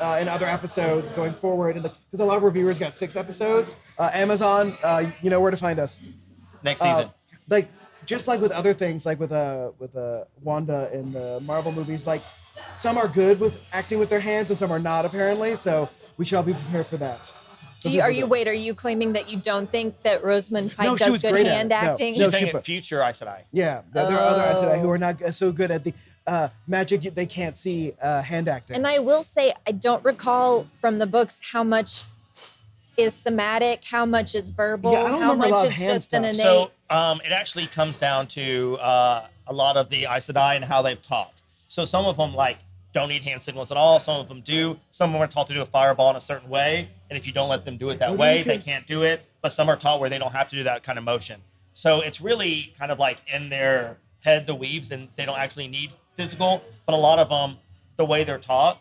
uh, 0.00 0.18
in 0.20 0.28
other 0.28 0.46
episodes 0.46 1.12
going 1.12 1.32
forward, 1.34 1.76
and 1.76 1.82
because 1.82 2.20
a 2.20 2.24
lot 2.24 2.36
of 2.36 2.42
reviewers 2.42 2.78
got 2.78 2.94
six 2.96 3.16
episodes. 3.16 3.76
Uh, 3.98 4.10
Amazon, 4.12 4.74
uh, 4.82 5.04
you 5.22 5.30
know 5.30 5.40
where 5.40 5.50
to 5.50 5.56
find 5.56 5.78
us. 5.78 6.00
Next 6.62 6.82
Uh, 6.82 6.92
season. 6.94 7.10
like 7.48 7.68
just 8.06 8.28
like 8.28 8.40
with 8.40 8.52
other 8.52 8.74
things, 8.74 9.06
like 9.06 9.18
with 9.20 9.32
uh 9.32 9.70
with 9.78 9.96
uh 9.96 10.24
Wanda 10.42 10.90
in 10.92 11.12
the 11.12 11.40
Marvel 11.46 11.72
movies, 11.72 12.06
like 12.06 12.20
some 12.76 12.96
are 12.98 13.08
good 13.08 13.40
with 13.40 13.60
acting 13.72 13.98
with 13.98 14.08
their 14.10 14.20
hands 14.20 14.50
and 14.50 14.58
some 14.58 14.70
are 14.70 14.78
not 14.78 15.04
apparently. 15.04 15.54
So 15.56 15.88
we 16.16 16.24
shall 16.24 16.42
be 16.42 16.52
prepared 16.54 16.86
for 16.86 16.96
that. 16.98 17.32
do 17.80 17.90
you 17.90 18.00
are 18.02 18.10
you 18.10 18.26
wait 18.26 18.46
are 18.48 18.52
you 18.52 18.74
claiming 18.74 19.12
that 19.14 19.30
you 19.30 19.38
don't 19.38 19.70
think 19.70 20.02
that 20.02 20.22
rosamund 20.22 20.74
pike 20.76 20.86
No, 20.86 20.96
she 20.96 21.04
does 21.04 21.12
was 21.12 21.22
good 21.22 21.32
great 21.32 21.46
at 21.46 21.54
hand 21.56 21.72
it. 21.72 21.74
No, 21.74 21.80
acting 21.90 22.12
no, 22.12 22.18
She's 22.18 22.24
she 22.26 22.30
saying 22.32 22.46
in 22.48 22.52
put- 22.52 22.64
future, 22.64 23.02
I 23.02 23.12
said 23.12 23.28
I. 23.28 23.44
Yeah, 23.52 23.82
there, 23.92 24.06
there 24.06 24.18
are 24.18 24.26
other 24.34 24.42
Aes 24.42 24.56
Sedai 24.56 24.80
who 24.80 24.90
are 24.90 24.98
not 24.98 25.18
g- 25.18 25.30
so 25.30 25.50
good 25.52 25.70
at 25.70 25.84
the 25.84 25.94
uh, 26.26 26.48
magic. 26.68 27.02
They 27.14 27.26
can't 27.26 27.56
see 27.56 27.94
uh, 28.02 28.20
hand 28.22 28.48
acting. 28.48 28.76
And 28.76 28.86
I 28.86 28.98
will 28.98 29.22
say, 29.22 29.52
I 29.66 29.72
don't 29.72 30.04
recall 30.04 30.66
from 30.80 30.98
the 30.98 31.06
books 31.06 31.40
how 31.52 31.64
much 31.64 32.04
is 32.98 33.14
somatic, 33.14 33.82
how 33.84 34.04
much 34.04 34.34
is 34.34 34.50
verbal, 34.50 34.92
Yeah, 34.92 35.00
I 35.00 35.02
don't 35.10 35.22
how 35.22 35.32
remember 35.32 35.46
a 35.46 35.48
much 35.48 35.50
lot 35.52 35.66
of 35.66 35.72
is 35.72 35.78
hand 35.78 35.86
just 35.88 36.12
an 36.12 36.34
stuff. 36.34 36.46
innate. 36.46 36.70
So 36.90 36.94
um, 36.96 37.20
it 37.24 37.32
actually 37.32 37.66
comes 37.66 37.96
down 37.96 38.26
to 38.28 38.76
uh, 38.80 39.26
a 39.46 39.52
lot 39.54 39.76
of 39.78 39.88
the 39.88 40.04
Aes 40.04 40.26
Sedai 40.30 40.56
and 40.56 40.64
how 40.66 40.82
they've 40.82 41.00
taught. 41.00 41.39
So 41.70 41.84
some 41.84 42.04
of 42.04 42.16
them 42.16 42.34
like 42.34 42.58
don't 42.92 43.08
need 43.08 43.22
hand 43.22 43.40
signals 43.40 43.70
at 43.70 43.76
all. 43.76 44.00
Some 44.00 44.20
of 44.20 44.26
them 44.26 44.40
do. 44.40 44.80
Some 44.90 45.10
of 45.10 45.12
them 45.14 45.22
are 45.22 45.28
taught 45.28 45.46
to 45.46 45.54
do 45.54 45.62
a 45.62 45.66
fireball 45.66 46.10
in 46.10 46.16
a 46.16 46.20
certain 46.20 46.50
way, 46.50 46.88
and 47.08 47.16
if 47.16 47.28
you 47.28 47.32
don't 47.32 47.48
let 47.48 47.64
them 47.64 47.76
do 47.76 47.90
it 47.90 48.00
that 48.00 48.16
way, 48.16 48.42
they 48.42 48.54
can- 48.56 48.62
can't 48.62 48.86
do 48.88 49.04
it. 49.04 49.24
But 49.40 49.52
some 49.52 49.68
are 49.68 49.76
taught 49.76 50.00
where 50.00 50.10
they 50.10 50.18
don't 50.18 50.32
have 50.32 50.48
to 50.48 50.56
do 50.56 50.64
that 50.64 50.82
kind 50.82 50.98
of 50.98 51.04
motion. 51.04 51.42
So 51.72 52.00
it's 52.00 52.20
really 52.20 52.74
kind 52.76 52.90
of 52.90 52.98
like 52.98 53.18
in 53.32 53.50
their 53.50 53.98
head 54.24 54.48
the 54.48 54.54
weaves, 54.56 54.90
and 54.90 55.08
they 55.14 55.24
don't 55.24 55.38
actually 55.38 55.68
need 55.68 55.92
physical. 56.16 56.60
But 56.86 56.94
a 56.94 56.98
lot 56.98 57.20
of 57.20 57.28
them, 57.28 57.58
the 57.94 58.04
way 58.04 58.24
they're 58.24 58.38
taught, 58.38 58.80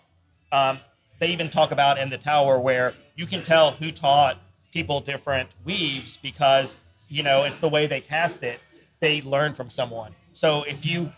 um, 0.51 0.79
they 1.19 1.27
even 1.27 1.51
talk 1.51 1.69
about 1.69 1.99
in 1.99 2.09
the 2.09 2.17
tower 2.17 2.59
where 2.59 2.95
you 3.15 3.27
can 3.27 3.43
tell 3.43 3.71
who 3.71 3.91
taught 3.91 4.39
people 4.73 4.99
different 4.99 5.49
weaves 5.63 6.17
because 6.17 6.73
you 7.07 7.21
know 7.21 7.43
it's 7.43 7.59
the 7.59 7.69
way 7.69 7.85
they 7.85 8.01
cast 8.01 8.41
it 8.43 8.59
they 8.99 9.19
learn 9.21 9.53
from 9.53 9.67
someone 9.69 10.13
so 10.31 10.63
if 10.63 10.85
you 10.85 11.11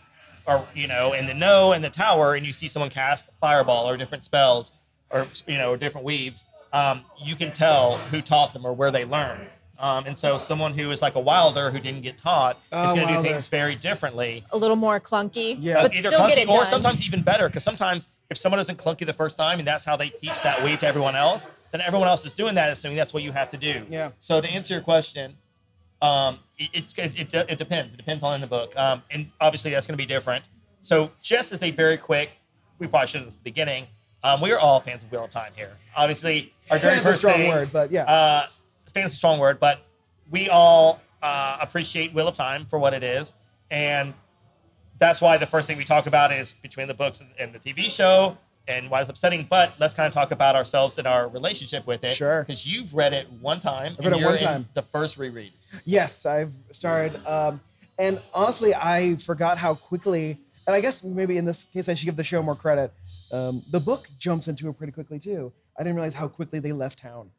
are 0.46 0.64
you 0.74 0.86
know 0.88 1.12
in 1.12 1.26
the 1.26 1.34
know 1.34 1.72
in 1.72 1.82
the 1.82 1.90
tower 1.90 2.34
and 2.34 2.44
you 2.46 2.52
see 2.52 2.68
someone 2.68 2.90
cast 2.90 3.28
fireball 3.40 3.88
or 3.88 3.96
different 3.96 4.24
spells 4.24 4.72
or 5.10 5.26
you 5.46 5.58
know 5.58 5.76
different 5.76 6.04
weaves 6.04 6.46
um, 6.72 7.04
you 7.22 7.36
can 7.36 7.52
tell 7.52 7.96
who 8.10 8.20
taught 8.22 8.52
them 8.54 8.64
or 8.64 8.72
where 8.72 8.90
they 8.90 9.04
learned 9.04 9.46
um, 9.78 10.04
and 10.06 10.16
so 10.16 10.38
someone 10.38 10.76
who 10.78 10.90
is 10.90 11.02
like 11.02 11.16
a 11.16 11.20
wilder 11.20 11.70
who 11.70 11.78
didn't 11.80 12.02
get 12.02 12.16
taught 12.18 12.56
Oh, 12.72 12.88
is 12.88 12.94
going 12.94 13.08
to 13.08 13.14
do 13.14 13.22
things 13.22 13.48
very 13.48 13.74
differently 13.74 14.44
a 14.52 14.56
little 14.56 14.76
more 14.76 15.00
clunky, 15.00 15.56
Yeah. 15.60 15.82
but 15.82 15.94
either 15.94 16.08
still 16.08 16.26
get 16.28 16.38
it 16.38 16.48
or 16.48 16.58
done. 16.58 16.66
sometimes 16.66 17.04
even 17.06 17.22
better 17.22 17.48
because 17.48 17.64
sometimes 17.64 18.08
if 18.30 18.38
someone 18.38 18.60
isn't 18.60 18.78
clunky 18.78 19.04
the 19.06 19.12
first 19.12 19.36
time 19.36 19.58
and 19.58 19.66
that's 19.68 19.84
how 19.84 19.96
they 19.96 20.08
teach 20.08 20.40
that 20.42 20.62
weave 20.64 20.78
to 20.80 20.86
everyone 20.86 21.14
else 21.16 21.46
then 21.72 21.80
everyone 21.80 22.06
else 22.08 22.24
is 22.26 22.32
doing 22.34 22.54
that 22.54 22.70
assuming 22.70 22.96
that's 22.96 23.12
what 23.14 23.22
you 23.22 23.32
have 23.32 23.48
to 23.50 23.56
do 23.56 23.84
Yeah. 23.90 24.10
so 24.20 24.40
to 24.40 24.48
answer 24.48 24.74
your 24.74 24.82
question 24.82 25.34
um, 26.02 26.38
it, 26.58 26.68
it's 26.74 26.92
it, 26.98 27.18
it, 27.18 27.34
it 27.48 27.58
depends 27.58 27.94
it 27.94 27.96
depends 27.96 28.22
on 28.22 28.40
the 28.40 28.46
book 28.46 28.76
um, 28.76 29.02
and 29.10 29.30
obviously 29.40 29.70
that's 29.70 29.86
going 29.86 29.96
to 29.96 30.02
be 30.02 30.06
different 30.06 30.44
so 30.82 31.10
just 31.22 31.52
as 31.52 31.62
a 31.62 31.70
very 31.70 31.96
quick 31.96 32.38
we 32.78 32.86
probably 32.86 33.06
should 33.06 33.20
have 33.20 33.28
at 33.28 33.34
the 33.34 33.40
beginning 33.42 33.86
um, 34.24 34.40
we 34.40 34.52
are 34.52 34.58
all 34.58 34.80
fans 34.80 35.02
of 35.02 35.10
wheel 35.10 35.24
of 35.24 35.30
time 35.30 35.52
here 35.56 35.72
obviously 35.96 36.52
our 36.72 36.78
very 36.78 36.94
Fans 36.94 37.00
is 37.00 37.06
a 37.06 37.10
first 37.10 37.18
strong 37.20 37.48
word, 37.48 37.72
but 37.72 37.90
yeah. 37.90 38.04
uh, 38.04 38.46
fans 38.94 39.12
a 39.12 39.16
strong 39.16 39.38
word, 39.38 39.60
but 39.60 39.80
we 40.30 40.48
all 40.48 41.02
uh, 41.22 41.58
appreciate 41.60 42.14
Wheel 42.14 42.28
of 42.28 42.36
Time 42.36 42.64
for 42.64 42.78
what 42.78 42.94
it 42.94 43.02
is, 43.02 43.34
and 43.70 44.14
that's 44.98 45.20
why 45.20 45.36
the 45.36 45.46
first 45.46 45.66
thing 45.66 45.76
we 45.76 45.84
talk 45.84 46.06
about 46.06 46.32
is 46.32 46.54
between 46.54 46.88
the 46.88 46.94
books 46.94 47.20
and, 47.20 47.28
and 47.38 47.52
the 47.52 47.58
TV 47.58 47.90
show 47.90 48.38
and 48.68 48.88
why 48.88 49.00
it's 49.00 49.10
upsetting. 49.10 49.46
But 49.50 49.74
let's 49.80 49.92
kind 49.92 50.06
of 50.06 50.14
talk 50.14 50.30
about 50.30 50.56
ourselves 50.56 50.96
and 50.96 51.06
our 51.06 51.28
relationship 51.28 51.86
with 51.86 52.04
it. 52.04 52.16
Sure. 52.16 52.42
Because 52.42 52.66
you've 52.66 52.94
read 52.94 53.12
it 53.12 53.26
one 53.40 53.60
time. 53.60 53.96
I've 53.98 54.04
read 54.06 54.20
it 54.20 54.24
one 54.24 54.38
time. 54.38 54.68
The 54.74 54.82
first 54.82 55.18
reread. 55.18 55.52
Yes, 55.84 56.26
I've 56.26 56.52
started. 56.70 57.20
Um, 57.26 57.60
and 57.98 58.20
honestly, 58.34 58.74
I 58.74 59.16
forgot 59.16 59.58
how 59.58 59.74
quickly, 59.74 60.38
and 60.66 60.74
I 60.74 60.80
guess 60.80 61.04
maybe 61.04 61.36
in 61.38 61.44
this 61.44 61.64
case, 61.64 61.88
I 61.88 61.94
should 61.94 62.06
give 62.06 62.16
the 62.16 62.24
show 62.24 62.42
more 62.42 62.54
credit. 62.54 62.92
Um, 63.32 63.62
the 63.70 63.80
book 63.80 64.08
jumps 64.18 64.48
into 64.48 64.68
it 64.68 64.74
pretty 64.78 64.92
quickly, 64.92 65.18
too. 65.18 65.52
I 65.78 65.82
didn't 65.82 65.96
realize 65.96 66.14
how 66.14 66.28
quickly 66.28 66.58
they 66.58 66.72
left 66.72 66.98
town. 66.98 67.30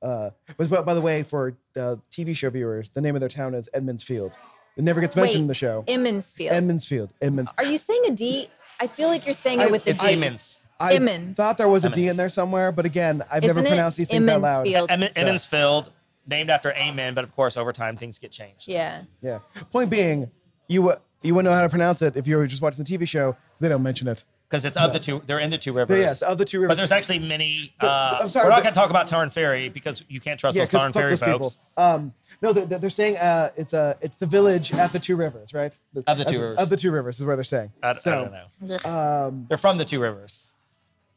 Uh, 0.00 0.30
but, 0.56 0.68
but 0.68 0.84
by 0.84 0.94
the 0.94 1.00
way, 1.00 1.22
for 1.22 1.56
uh, 1.76 1.96
TV 2.10 2.34
show 2.36 2.50
viewers, 2.50 2.90
the 2.90 3.00
name 3.00 3.14
of 3.14 3.20
their 3.20 3.28
town 3.28 3.54
is 3.54 3.68
Edmonds 3.72 4.02
Field. 4.02 4.32
It 4.76 4.84
never 4.84 5.00
gets 5.00 5.14
mentioned 5.14 5.34
Wait, 5.34 5.40
in 5.42 5.46
the 5.48 5.54
show. 5.54 5.84
Emmonsfield. 5.86 6.52
Edmonds 6.52 6.86
Field. 6.86 7.10
Edmonds. 7.20 7.52
Are 7.58 7.64
you 7.64 7.78
saying 7.78 8.02
a 8.06 8.10
D? 8.10 8.48
I 8.80 8.86
feel 8.86 9.08
like 9.08 9.24
you're 9.26 9.34
saying 9.34 9.60
I- 9.60 9.66
it 9.66 9.70
with 9.70 9.84
the 9.84 9.90
It's 9.90 10.02
D. 10.02 10.12
Emmons. 10.12 10.58
I 10.80 10.94
Emmons. 10.94 11.36
thought 11.36 11.58
there 11.58 11.68
was 11.68 11.84
a 11.84 11.90
D 11.90 12.08
in 12.08 12.16
there 12.16 12.28
somewhere, 12.28 12.72
but 12.72 12.84
again, 12.84 13.22
I've 13.30 13.44
Isn't 13.44 13.54
never 13.56 13.68
pronounced 13.68 13.98
these 13.98 14.08
things 14.08 14.26
out 14.26 14.40
loud. 14.40 14.66
Emmonsfield? 14.66 14.90
Em- 14.90 15.02
So- 15.14 15.20
Emmonsfield, 15.20 15.92
named 16.26 16.50
after 16.50 16.70
Aemon, 16.72 17.14
but 17.14 17.24
of 17.24 17.34
course, 17.34 17.56
over 17.56 17.72
time, 17.72 17.96
things 17.96 18.18
get 18.18 18.30
changed. 18.30 18.68
Yeah. 18.68 19.02
Yeah. 19.22 19.40
Point 19.70 19.90
being, 19.90 20.30
you 20.68 20.90
uh, 20.90 20.96
you 21.22 21.34
wouldn't 21.34 21.50
know 21.50 21.56
how 21.56 21.62
to 21.62 21.68
pronounce 21.68 22.02
it 22.02 22.16
if 22.16 22.26
you 22.26 22.36
were 22.36 22.46
just 22.46 22.62
watching 22.62 22.82
the 22.84 22.98
TV 22.98 23.06
show. 23.06 23.36
They 23.60 23.68
don't 23.68 23.82
mention 23.82 24.08
it. 24.08 24.24
Because 24.48 24.64
it's 24.66 24.76
of 24.76 24.92
the 24.92 24.98
two, 24.98 25.22
they're 25.26 25.38
in 25.38 25.48
the 25.48 25.56
two 25.56 25.72
rivers. 25.72 25.98
yes, 25.98 26.20
of 26.22 26.36
the 26.36 26.44
two 26.44 26.58
rivers. 26.60 26.72
But 26.72 26.76
there's 26.76 26.92
actually 26.92 27.20
many. 27.20 27.72
The- 27.80 27.86
Uh, 27.88 28.18
I'm 28.22 28.28
sorry, 28.28 28.44
we're 28.46 28.50
not 28.50 28.56
the- 28.56 28.62
going 28.64 28.74
to 28.74 28.80
talk 28.80 28.90
about 28.90 29.08
Taren 29.08 29.32
Ferry 29.32 29.68
because 29.70 30.04
you 30.08 30.20
can't 30.20 30.38
trust 30.38 30.56
Yeah, 30.56 30.62
those 30.64 30.68
because 30.70 30.80
Tarn 30.82 30.92
fuck 30.92 31.00
Ferry 31.00 31.12
those 31.12 31.20
folks. 31.20 31.54
people. 31.76 31.84
Um, 31.84 32.14
No, 32.42 32.52
they're, 32.52 32.78
they're 32.78 32.90
saying 32.90 33.16
uh, 33.18 33.50
it's 33.56 33.72
uh, 33.72 33.94
it's 34.00 34.16
the 34.16 34.26
village 34.26 34.74
at 34.74 34.92
the 34.92 34.98
two 34.98 35.14
rivers, 35.16 35.54
right? 35.54 35.78
Of 36.08 36.18
the 36.18 36.24
two 36.24 36.40
rivers. 36.40 36.58
Of 36.58 36.70
the 36.70 36.76
two 36.76 36.90
rivers 36.90 37.18
is 37.20 37.24
where 37.24 37.36
they're 37.36 37.44
saying. 37.44 37.70
I, 37.82 37.94
so, 37.94 38.10
I 38.10 38.68
don't 38.68 38.82
know. 38.82 38.90
Um, 38.90 39.46
They're 39.48 39.56
from 39.58 39.78
the 39.78 39.84
Two 39.84 40.00
Rivers, 40.00 40.52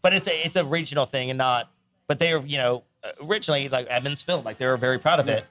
but 0.01 0.13
it's 0.13 0.27
a 0.27 0.45
it's 0.45 0.55
a 0.55 0.63
regional 0.63 1.05
thing 1.05 1.31
and 1.31 1.37
not. 1.39 1.71
But 2.07 2.19
they 2.19 2.31
are 2.31 2.45
you 2.45 2.57
know 2.59 2.83
originally 3.21 3.69
like 3.69 3.87
Edmondsville, 3.89 4.43
like 4.43 4.57
they 4.57 4.65
were 4.67 4.77
very 4.77 4.99
proud 4.99 5.19
of 5.19 5.27
it. 5.27 5.45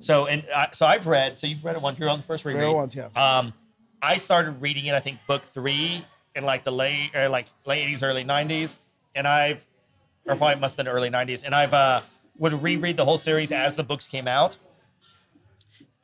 So 0.00 0.26
and 0.26 0.44
I, 0.54 0.68
so 0.72 0.86
I've 0.86 1.06
read. 1.06 1.38
So 1.38 1.46
you've 1.46 1.64
read 1.64 1.76
it 1.76 1.82
once. 1.82 1.98
You're 1.98 2.08
on 2.08 2.18
the 2.18 2.24
first 2.24 2.44
reread. 2.44 2.62
Read 2.62 2.70
it 2.70 2.74
once, 2.74 2.94
yeah. 2.96 3.08
Um, 3.16 3.52
I 4.02 4.16
started 4.16 4.60
reading 4.60 4.86
it. 4.86 4.94
I 4.94 5.00
think 5.00 5.18
book 5.26 5.42
three 5.42 6.04
in 6.34 6.44
like 6.44 6.64
the 6.64 6.72
late 6.72 7.10
or 7.14 7.28
like 7.28 7.46
late 7.64 7.88
'80s, 7.88 8.02
early 8.02 8.24
'90s, 8.24 8.76
and 9.14 9.26
I've 9.26 9.66
or 10.26 10.36
probably 10.36 10.60
must 10.60 10.76
have 10.76 10.84
been 10.84 10.92
early 10.92 11.10
'90s, 11.10 11.44
and 11.44 11.54
I've 11.54 11.72
uh, 11.72 12.02
would 12.38 12.62
reread 12.62 12.96
the 12.96 13.04
whole 13.04 13.18
series 13.18 13.52
as 13.52 13.76
the 13.76 13.84
books 13.84 14.06
came 14.06 14.28
out 14.28 14.58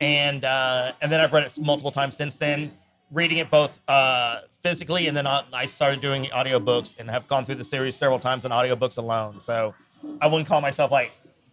and 0.03 0.43
uh, 0.43 0.91
and 1.01 1.11
then 1.11 1.21
I've 1.21 1.31
read 1.31 1.45
it 1.45 1.57
multiple 1.59 1.91
times 1.91 2.17
since 2.17 2.35
then, 2.35 2.73
reading 3.11 3.37
it 3.37 3.49
both 3.49 3.81
uh, 3.87 4.41
physically 4.63 5.07
and 5.07 5.15
then 5.15 5.27
I 5.27 5.43
I 5.53 5.65
started 5.67 6.01
doing 6.01 6.25
audiobooks 6.25 6.97
and 6.99 7.09
have 7.09 7.27
gone 7.27 7.45
through 7.45 7.55
the 7.55 7.63
series 7.63 7.95
several 7.95 8.19
times 8.19 8.45
in 8.45 8.51
audiobooks 8.51 8.97
alone. 8.97 9.39
So 9.39 9.75
I 10.21 10.27
wouldn't 10.27 10.47
call 10.47 10.61
myself 10.61 10.89
like 10.89 11.11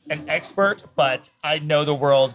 an 0.09 0.29
expert, 0.29 0.85
but 0.97 1.31
I 1.43 1.59
know 1.59 1.85
the 1.85 1.95
world 1.95 2.35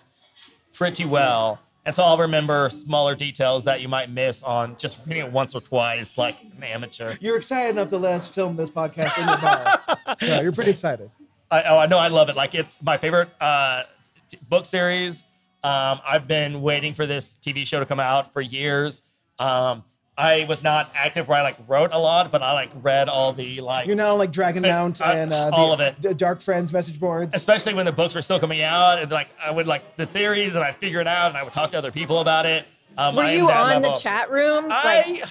pretty 0.74 1.06
well. 1.06 1.60
And 1.86 1.94
so 1.94 2.04
I'll 2.04 2.18
remember 2.18 2.70
smaller 2.70 3.16
details 3.16 3.64
that 3.66 3.80
you 3.80 3.88
might 3.88 4.10
miss 4.10 4.42
on 4.42 4.76
just 4.78 5.00
reading 5.06 5.26
it 5.26 5.32
once 5.32 5.54
or 5.54 5.62
twice, 5.62 6.18
like 6.18 6.36
an 6.42 6.64
amateur. 6.64 7.16
you're 7.20 7.38
excited 7.38 7.72
enough 7.72 7.90
to 7.90 7.98
let 7.98 8.14
us 8.14 8.28
film 8.28 8.56
this 8.56 8.72
podcast 8.72 9.18
in 9.22 9.28
your 9.28 9.38
bar. 9.38 10.18
so 10.20 10.42
you're 10.42 10.52
pretty 10.52 10.72
excited. 10.72 11.12
I, 11.52 11.64
oh, 11.64 11.78
I 11.78 11.86
know 11.86 12.00
I 12.00 12.08
love 12.08 12.30
it. 12.30 12.36
Like 12.36 12.56
it's 12.56 12.82
my 12.82 12.98
favorite 12.98 13.30
uh, 13.40 13.84
t- 14.28 14.40
book 14.50 14.66
series. 14.66 15.24
Um, 15.64 16.00
I've 16.06 16.28
been 16.28 16.62
waiting 16.64 16.96
for 16.96 17.06
this 17.06 17.38
TV 17.42 17.68
show 17.68 17.80
to 17.80 17.86
come 17.86 18.00
out 18.00 18.34
for 18.34 18.42
years. 18.42 19.04
Um, 19.38 19.84
I 20.18 20.46
was 20.48 20.64
not 20.64 20.90
active 20.96 21.28
where 21.28 21.40
I 21.40 21.42
like 21.42 21.58
wrote 21.68 21.90
a 21.92 22.00
lot, 22.00 22.32
but 22.32 22.42
I 22.42 22.54
like 22.54 22.70
read 22.82 23.10
all 23.10 23.34
the 23.34 23.60
like, 23.60 23.86
You're 23.88 23.98
now 23.98 24.16
like 24.16 24.32
Dragonmount 24.32 25.02
uh, 25.02 25.12
and 25.12 25.34
uh, 25.34 25.50
all 25.52 25.70
the, 25.70 25.74
of 25.74 25.80
it. 25.98 26.02
the 26.02 26.14
Dark 26.14 26.40
Friends 26.42 26.72
message 26.72 27.00
boards. 27.00 27.36
especially 27.36 27.74
when 27.74 27.86
the 27.86 27.92
books 27.92 28.16
were 28.16 28.22
still 28.22 28.40
coming 28.40 28.62
out, 28.62 29.00
and 29.00 29.12
like 29.12 29.28
I 29.44 29.52
would 29.52 29.68
like 29.68 29.98
the 29.98 30.06
theories 30.06 30.56
and 30.56 30.64
I 30.64 30.72
figure 30.72 31.02
it 31.02 31.08
out, 31.08 31.30
and 31.30 31.38
I 31.38 31.44
would 31.44 31.52
talk 31.54 31.72
to 31.72 31.78
other 31.78 31.92
people 31.92 32.20
about 32.22 32.46
it. 32.46 32.66
Um, 32.98 33.16
Were 33.18 33.24
I 33.24 33.34
you 33.34 33.48
that 33.48 33.76
on 33.76 33.82
the 33.82 33.92
chat 33.92 34.32
rooms? 34.32 34.70
like, 34.70 34.84
I 34.84 35.24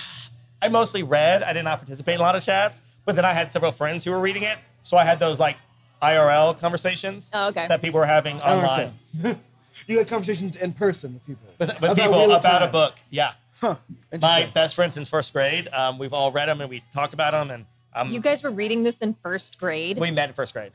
I 0.60 0.68
mostly 0.68 1.02
read. 1.02 1.42
I 1.42 1.54
did 1.54 1.62
not 1.62 1.78
participate 1.78 2.16
in 2.16 2.20
a 2.20 2.24
lot 2.24 2.36
of 2.36 2.42
chats, 2.42 2.82
but 3.06 3.16
then 3.16 3.24
I 3.24 3.32
had 3.32 3.50
several 3.52 3.72
friends 3.72 4.04
who 4.04 4.10
were 4.10 4.20
reading 4.20 4.42
it, 4.42 4.58
so 4.82 4.98
I 4.98 5.04
had 5.04 5.18
those 5.18 5.40
like 5.40 5.56
IRL 6.02 6.58
conversations 6.60 7.30
Oh, 7.32 7.48
okay. 7.48 7.66
that 7.68 7.80
people 7.80 8.00
were 8.00 8.06
having 8.06 8.36
online. 8.42 8.92
you 9.86 9.96
had 9.98 10.08
conversations 10.08 10.56
in 10.56 10.72
person 10.74 11.14
with 11.14 11.26
people. 11.26 11.46
with, 11.58 11.68
with 11.68 11.78
About 11.78 11.96
people 11.96 12.18
Wheel 12.18 12.32
of 12.32 12.40
about 12.40 12.62
a 12.62 12.66
book. 12.66 12.96
Yeah, 13.08 13.32
Huh. 13.60 13.76
my 14.20 14.50
best 14.52 14.74
friend 14.74 14.92
since 14.92 15.08
first 15.08 15.32
grade. 15.32 15.68
Um, 15.72 15.98
we've 15.98 16.12
all 16.12 16.30
read 16.32 16.46
them 16.48 16.60
and 16.60 16.68
we 16.70 16.82
talked 16.92 17.14
about 17.14 17.32
them, 17.32 17.50
and 17.50 17.64
um, 17.94 18.10
you 18.10 18.20
guys 18.20 18.42
were 18.42 18.50
reading 18.50 18.82
this 18.82 19.00
in 19.02 19.14
first 19.22 19.58
grade? 19.58 19.98
we 19.98 20.10
met 20.10 20.28
in 20.30 20.34
first 20.34 20.52
grade. 20.54 20.72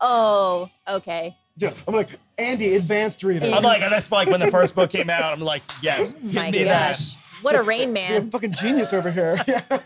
Oh, 0.00 0.70
okay. 0.88 1.36
Yeah, 1.56 1.72
I'm 1.88 1.94
like 1.94 2.10
Andy, 2.38 2.76
advanced 2.76 3.22
reader. 3.24 3.46
I'm 3.46 3.62
like, 3.64 3.82
and 3.82 3.92
that's 3.92 4.10
like 4.12 4.28
when 4.28 4.38
the 4.40 4.50
first 4.50 4.74
book 4.76 4.90
came 4.90 5.10
out. 5.10 5.32
I'm 5.32 5.40
like, 5.40 5.62
yes, 5.82 6.12
give 6.12 6.34
My 6.34 6.50
me 6.52 6.64
gosh. 6.64 7.14
What 7.42 7.54
a 7.56 7.62
rain 7.62 7.92
man! 7.92 8.08
You're 8.10 8.18
a 8.18 8.22
man. 8.22 8.30
fucking 8.30 8.52
genius 8.52 8.92
over 8.92 9.10
here. 9.10 9.38
Yeah. 9.46 9.78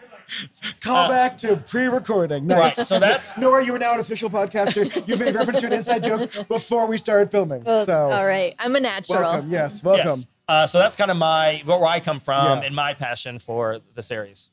Call 0.80 0.96
Uh, 0.96 1.08
back 1.10 1.36
to 1.38 1.56
pre-recording. 1.56 2.46
that. 2.46 2.56
Nice. 2.56 2.78
Right. 2.78 2.86
So 2.86 2.98
that's 2.98 3.36
Nora, 3.36 3.62
you 3.66 3.74
are 3.74 3.78
now 3.78 3.92
an 3.92 4.00
official 4.00 4.30
podcaster. 4.30 5.06
You've 5.06 5.18
made 5.20 5.34
reference 5.34 5.60
to 5.60 5.66
an 5.66 5.74
inside 5.74 6.04
joke 6.04 6.30
before 6.48 6.86
we 6.86 6.96
started 6.96 7.30
filming. 7.30 7.62
So, 7.64 8.08
All 8.10 8.24
right. 8.24 8.54
I'm 8.58 8.74
a 8.74 8.80
natural. 8.80 9.20
welcome. 9.20 9.50
Yes, 9.50 9.82
welcome. 9.84 10.06
yes. 10.06 10.26
Uh, 10.52 10.66
so 10.66 10.78
that's 10.78 10.96
kind 10.96 11.10
of 11.10 11.16
my 11.16 11.62
where 11.64 11.82
I 11.86 11.98
come 11.98 12.20
from 12.20 12.58
Yeah. 12.58 12.66
and 12.66 12.76
my 12.76 12.92
passion 12.92 13.38
for 13.38 13.78
the 13.94 14.02
series. 14.02 14.48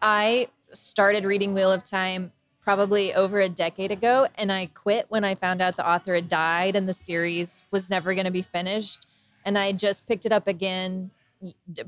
I 0.00 0.46
started 0.72 1.24
reading 1.24 1.54
Wheel 1.54 1.72
of 1.72 1.82
Time 1.82 2.30
probably 2.60 3.12
over 3.12 3.40
a 3.40 3.48
decade 3.48 3.90
ago, 3.90 4.28
and 4.36 4.52
I 4.52 4.66
quit 4.66 5.06
when 5.08 5.24
I 5.24 5.34
found 5.34 5.60
out 5.60 5.74
the 5.76 5.88
author 5.88 6.14
had 6.14 6.28
died 6.28 6.76
and 6.76 6.88
the 6.88 6.92
series 6.92 7.64
was 7.72 7.90
never 7.90 8.14
going 8.14 8.26
to 8.26 8.30
be 8.30 8.42
finished. 8.42 9.06
And 9.44 9.58
I 9.58 9.72
just 9.72 10.06
picked 10.06 10.24
it 10.24 10.30
up 10.30 10.46
again, 10.46 11.10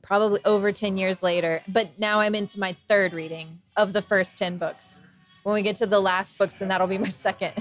probably 0.03 0.41
over 0.45 0.73
10 0.73 0.97
years 0.97 1.23
later. 1.23 1.63
But 1.69 2.01
now 2.01 2.19
I'm 2.19 2.35
into 2.35 2.59
my 2.59 2.73
third 2.89 3.13
reading 3.15 3.61
of 3.77 3.93
the 3.93 4.03
first 4.03 4.37
10 4.37 4.59
books. 4.59 5.01
When 5.45 5.55
we 5.55 5.63
get 5.63 5.77
to 5.77 5.87
the 5.87 6.01
last 6.01 6.37
books, 6.37 6.55
then 6.55 6.67
that'll 6.67 6.89
be 6.89 6.99
my 6.99 7.11
second. 7.11 7.53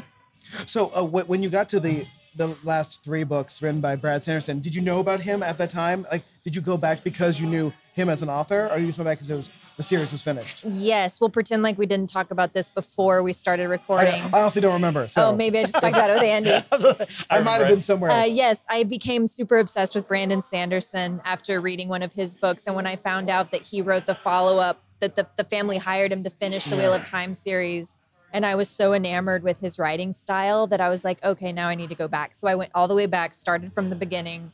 So, 0.66 0.92
uh, 0.96 1.04
when 1.04 1.44
you 1.44 1.50
got 1.50 1.70
to 1.70 1.80
the 1.80 2.08
the 2.36 2.56
last 2.64 3.04
three 3.04 3.24
books 3.24 3.62
written 3.62 3.82
by 3.82 3.96
Brad 3.96 4.22
Sanderson, 4.24 4.60
did 4.60 4.76
you 4.76 4.82
know 4.82 5.00
about 5.00 5.22
him 5.22 5.42
at 5.42 5.58
that 5.58 5.70
time? 5.70 6.06
Like, 6.12 6.24
did 6.44 6.56
you 6.56 6.62
go 6.62 6.78
back 6.78 7.04
because 7.04 7.40
you 7.40 7.48
knew 7.48 7.72
him 7.94 8.10
as 8.10 8.22
an 8.22 8.30
author, 8.30 8.68
or 8.72 8.78
you 8.78 8.88
just 8.88 8.98
went 9.00 9.06
back 9.08 9.18
because 9.20 9.30
it 9.30 9.36
was 9.36 9.50
the 9.78 9.84
series 9.84 10.12
was 10.12 10.22
finished? 10.22 10.64
Yes, 10.66 11.20
we'll 11.20 11.30
pretend 11.30 11.64
like 11.64 11.78
we 11.78 11.86
didn't 11.86 12.10
talk 12.10 12.32
about 12.32 12.54
this 12.54 12.68
before 12.70 13.24
we 13.24 13.32
started 13.34 13.68
recording. 13.70 14.22
I 14.34 14.42
honestly 14.42 14.62
don't 14.62 14.74
remember. 14.74 15.08
So 15.08 15.28
oh, 15.30 15.36
maybe 15.36 15.60
I 15.60 15.64
just 15.64 15.76
talked 15.76 15.96
about 15.96 16.10
it 16.10 16.14
with 16.14 16.24
Andy. 16.24 16.52
I, 17.30 17.40
might 17.40 17.60
have 17.60 17.68
been 17.70 17.82
somewhere 17.82 18.12
Uh, 18.12 18.22
else. 18.24 18.30
yes, 18.32 18.66
I 18.70 18.84
became 18.84 19.28
super 19.28 19.58
obsessed 19.58 19.96
with 19.96 20.08
Brandon 20.08 20.42
Sanderson 20.42 21.22
after 21.24 21.60
reading 21.62 21.88
one 21.90 22.02
of 22.04 22.14
his 22.14 22.36
books. 22.36 22.68
And 22.68 22.76
when 22.76 22.86
I 22.86 22.96
found 22.98 23.30
out 23.30 23.52
that 23.52 23.62
he 23.62 23.82
wrote 23.82 24.06
the 24.06 24.16
follow 24.16 24.60
up, 24.60 24.82
that 25.00 25.16
the, 25.16 25.28
the 25.38 25.44
family 25.44 25.78
hired 25.78 26.12
him 26.12 26.24
to 26.24 26.30
finish 26.30 26.66
the 26.66 26.76
Wheel 26.78 26.94
of 26.94 27.04
Time 27.04 27.34
series. 27.34 27.98
And 28.36 28.46
I 28.46 28.56
was 28.56 28.68
so 28.68 28.92
enamored 28.92 29.44
with 29.44 29.62
his 29.62 29.80
writing 29.80 30.12
style 30.12 30.68
that 30.68 30.82
I 30.82 30.90
was 30.90 31.06
like, 31.06 31.24
okay, 31.24 31.54
now 31.54 31.70
I 31.70 31.76
need 31.76 31.88
to 31.88 31.96
go 31.96 32.10
back. 32.10 32.36
So 32.36 32.50
I 32.50 32.56
went 32.56 32.70
all 32.76 32.86
the 32.86 32.94
way 32.94 33.06
back, 33.06 33.34
started 33.34 33.74
from 33.74 33.90
the 33.90 33.96
beginning, 33.96 34.52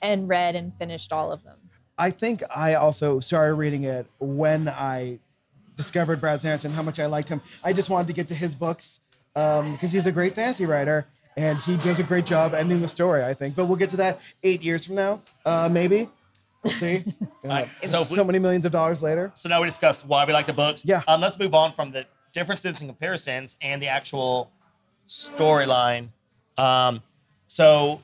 and 0.00 0.26
read 0.26 0.56
and 0.56 0.72
finished 0.78 1.12
all 1.12 1.30
of 1.30 1.44
them. 1.44 1.58
I 1.98 2.12
think 2.12 2.42
I 2.48 2.72
also 2.72 3.20
started 3.20 3.56
reading 3.56 3.84
it 3.84 4.06
when 4.20 4.70
I 4.70 5.18
discovered 5.76 6.18
Brad 6.18 6.40
Sanderson, 6.40 6.72
how 6.72 6.80
much 6.80 6.98
I 6.98 7.04
liked 7.04 7.28
him. 7.28 7.42
I 7.62 7.74
just 7.74 7.90
wanted 7.90 8.06
to 8.06 8.14
get 8.14 8.26
to 8.28 8.34
his 8.34 8.54
books 8.54 9.00
because 9.34 9.92
he's 9.92 10.06
a 10.06 10.12
great 10.12 10.32
fantasy 10.32 10.64
writer 10.64 11.06
and 11.36 11.58
he 11.58 11.76
does 11.76 11.98
a 11.98 12.02
great 12.02 12.24
job 12.24 12.54
ending 12.54 12.80
the 12.80 12.88
story, 12.88 13.22
I 13.22 13.34
think. 13.34 13.54
But 13.54 13.66
we'll 13.66 13.76
get 13.76 13.90
to 13.90 13.98
that 13.98 14.18
eight 14.42 14.62
years 14.62 14.86
from 14.86 14.94
now, 14.94 15.20
uh, 15.44 15.68
maybe. 15.70 16.08
We'll 16.64 16.72
see. 16.72 17.04
God, 17.44 17.68
so 17.84 18.02
so, 18.02 18.22
we- 18.22 18.26
many 18.26 18.38
millions 18.38 18.64
of 18.64 18.72
dollars 18.72 19.02
later. 19.02 19.30
So 19.34 19.50
now 19.50 19.60
we 19.60 19.66
discussed 19.66 20.06
why 20.06 20.24
we 20.24 20.32
like 20.32 20.46
the 20.46 20.54
books. 20.54 20.86
Yeah. 20.86 21.02
Um, 21.06 21.20
let's 21.20 21.38
move 21.38 21.54
on 21.54 21.74
from 21.74 21.90
the 21.92 22.06
differences 22.32 22.80
and 22.80 22.88
comparisons 22.88 23.56
and 23.60 23.80
the 23.80 23.88
actual 23.88 24.50
storyline. 25.08 26.08
Um, 26.56 27.02
so 27.46 28.02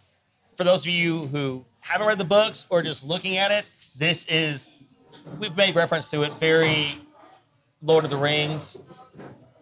for 0.56 0.64
those 0.64 0.82
of 0.82 0.88
you 0.88 1.26
who 1.26 1.64
haven't 1.80 2.06
read 2.06 2.18
the 2.18 2.24
books 2.24 2.66
or 2.70 2.82
just 2.82 3.04
looking 3.04 3.36
at 3.36 3.50
it, 3.52 3.66
this 3.98 4.26
is 4.28 4.70
we've 5.38 5.56
made 5.56 5.74
reference 5.74 6.10
to 6.10 6.22
it 6.22 6.32
very 6.34 7.00
Lord 7.82 8.04
of 8.04 8.10
the 8.10 8.16
Rings. 8.16 8.78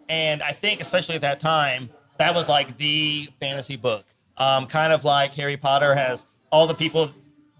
And 0.09 0.41
I 0.41 0.51
think 0.51 0.81
especially 0.81 1.15
at 1.15 1.21
that 1.21 1.39
time, 1.39 1.89
that 2.17 2.33
was 2.33 2.47
like 2.47 2.77
the 2.77 3.29
fantasy 3.39 3.75
book. 3.75 4.05
Um, 4.37 4.67
kind 4.67 4.91
of 4.91 5.03
like 5.03 5.33
Harry 5.35 5.57
Potter 5.57 5.95
has 5.95 6.25
all 6.51 6.67
the 6.67 6.73
people 6.73 7.11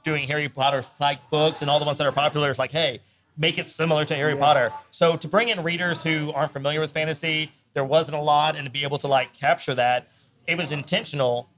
doing 0.04 0.28
Harry 0.28 0.50
Potter 0.50 0.84
like 1.00 1.30
books 1.30 1.62
and 1.62 1.70
all 1.70 1.80
the 1.80 1.86
ones 1.86 1.98
that 1.98 2.08
are 2.08 2.12
popular 2.12 2.52
is 2.52 2.60
like, 2.60 2.72
hey, 2.72 3.00
make 3.38 3.58
it 3.58 3.68
similar 3.68 4.06
to 4.06 4.16
Harry 4.16 4.34
Yeah. 4.34 4.40
Potter. 4.40 4.74
So 4.92 5.16
to 5.18 5.28
bring 5.28 5.50
in 5.50 5.64
readers 5.64 6.04
who 6.04 6.32
aren't 6.34 6.54
familiar 6.54 6.80
with 6.80 6.92
fantasy, 6.92 7.52
there 7.74 7.84
wasn't 7.86 8.16
a 8.18 8.22
lot, 8.22 8.56
and 8.56 8.66
to 8.66 8.72
be 8.72 8.84
able 8.84 8.98
to 9.00 9.08
like 9.08 9.34
capture 9.34 9.76
that, 9.76 10.08
it 10.48 10.58
was 10.58 10.72
intentional 10.72 11.50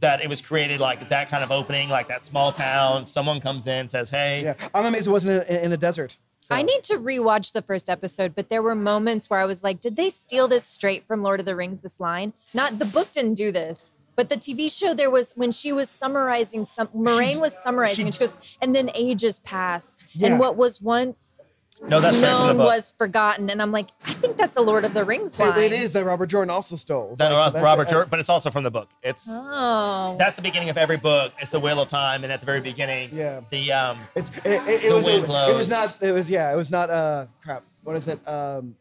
that 0.00 0.22
it 0.22 0.28
was 0.28 0.40
created 0.40 0.78
like 0.78 1.08
that 1.08 1.28
kind 1.28 1.42
of 1.42 1.50
opening, 1.50 1.88
like 1.88 2.06
that 2.06 2.24
small 2.24 2.52
town. 2.52 3.04
Someone 3.04 3.40
comes 3.40 3.66
in, 3.66 3.88
says, 3.88 4.10
"Hey, 4.10 4.42
Yeah, 4.44 4.54
I'm 4.72 4.86
amazed 4.86 5.08
it 5.08 5.10
wasn't 5.10 5.48
in, 5.48 5.64
in 5.64 5.72
a 5.72 5.76
desert. 5.76 6.18
So. 6.40 6.54
I 6.54 6.62
need 6.62 6.84
to 6.84 6.94
rewatch 6.94 7.52
the 7.52 7.62
first 7.62 7.90
episode, 7.90 8.34
but 8.34 8.48
there 8.48 8.62
were 8.62 8.76
moments 8.76 9.28
where 9.28 9.40
I 9.40 9.44
was 9.44 9.64
like, 9.64 9.80
did 9.80 9.96
they 9.96 10.08
steal 10.08 10.46
this 10.48 10.64
straight 10.64 11.04
from 11.06 11.22
Lord 11.22 11.40
of 11.40 11.46
the 11.46 11.56
Rings, 11.56 11.80
this 11.80 11.98
line? 12.00 12.32
Not 12.54 12.78
the 12.78 12.84
book 12.84 13.10
didn't 13.10 13.34
do 13.34 13.50
this. 13.50 13.90
But 14.18 14.30
the 14.30 14.36
TV 14.36 14.68
show, 14.68 14.94
there 14.94 15.12
was 15.12 15.30
when 15.36 15.52
she 15.52 15.72
was 15.72 15.88
summarizing 15.88 16.64
some, 16.64 16.88
Moiraine 16.88 17.38
was 17.38 17.56
summarizing, 17.56 17.98
she- 17.98 18.02
and 18.06 18.14
she 18.14 18.18
goes, 18.18 18.36
and 18.60 18.74
then 18.74 18.90
ages 18.92 19.38
passed, 19.38 20.06
Yeah. 20.12 20.26
and 20.26 20.40
what 20.40 20.56
was 20.56 20.82
once 20.82 21.38
no, 21.80 22.00
that's 22.00 22.16
straight 22.16 22.30
from 22.30 22.38
the 22.40 22.46
known 22.48 22.56
book." 22.56 22.66
was 22.66 22.92
forgotten. 22.98 23.48
And 23.48 23.62
I'm 23.62 23.70
like, 23.70 23.90
I 24.04 24.12
think 24.14 24.36
that's 24.36 24.56
a 24.56 24.60
Lord 24.60 24.84
of 24.84 24.92
the 24.92 25.04
Rings 25.04 25.38
line. 25.38 25.56
It, 25.60 25.70
it 25.70 25.80
is 25.80 25.92
that 25.92 26.04
Robert 26.04 26.26
Jordan 26.26 26.50
also 26.50 26.74
stole. 26.74 27.14
that 27.14 27.30
Like, 27.30 27.38
so 27.38 27.44
that's- 27.52 27.62
Robert 27.62 27.88
Jordan, 27.88 28.08
but 28.10 28.18
it's 28.18 28.28
also 28.28 28.50
from 28.50 28.64
the 28.64 28.72
book. 28.72 28.88
It's 29.04 29.28
Oh, 29.30 30.16
that's 30.18 30.34
the 30.34 30.42
beginning 30.42 30.68
of 30.70 30.76
every 30.76 30.96
book. 30.96 31.32
It's 31.38 31.52
the 31.52 31.60
Wheel 31.60 31.80
of 31.80 31.86
Time, 31.86 32.24
and 32.24 32.32
at 32.32 32.40
the 32.40 32.46
very 32.46 32.60
beginning, 32.60 33.10
Yeah. 33.14 33.42
the 33.50 33.70
um, 33.70 34.00
It's 34.16 34.30
it, 34.44 34.46
it, 34.46 34.68
it 34.68 34.88
The 34.88 34.94
was 34.96 35.04
wind 35.04 35.22
it 35.22 35.26
blows. 35.28 35.56
was 35.58 35.70
not 35.70 35.96
it 36.00 36.10
was 36.10 36.28
yeah 36.28 36.52
it 36.52 36.56
was 36.56 36.70
not 36.72 36.90
uh 36.90 37.26
crap 37.44 37.62
what 37.84 37.94
is 37.94 38.08
it 38.08 38.18
um 38.26 38.74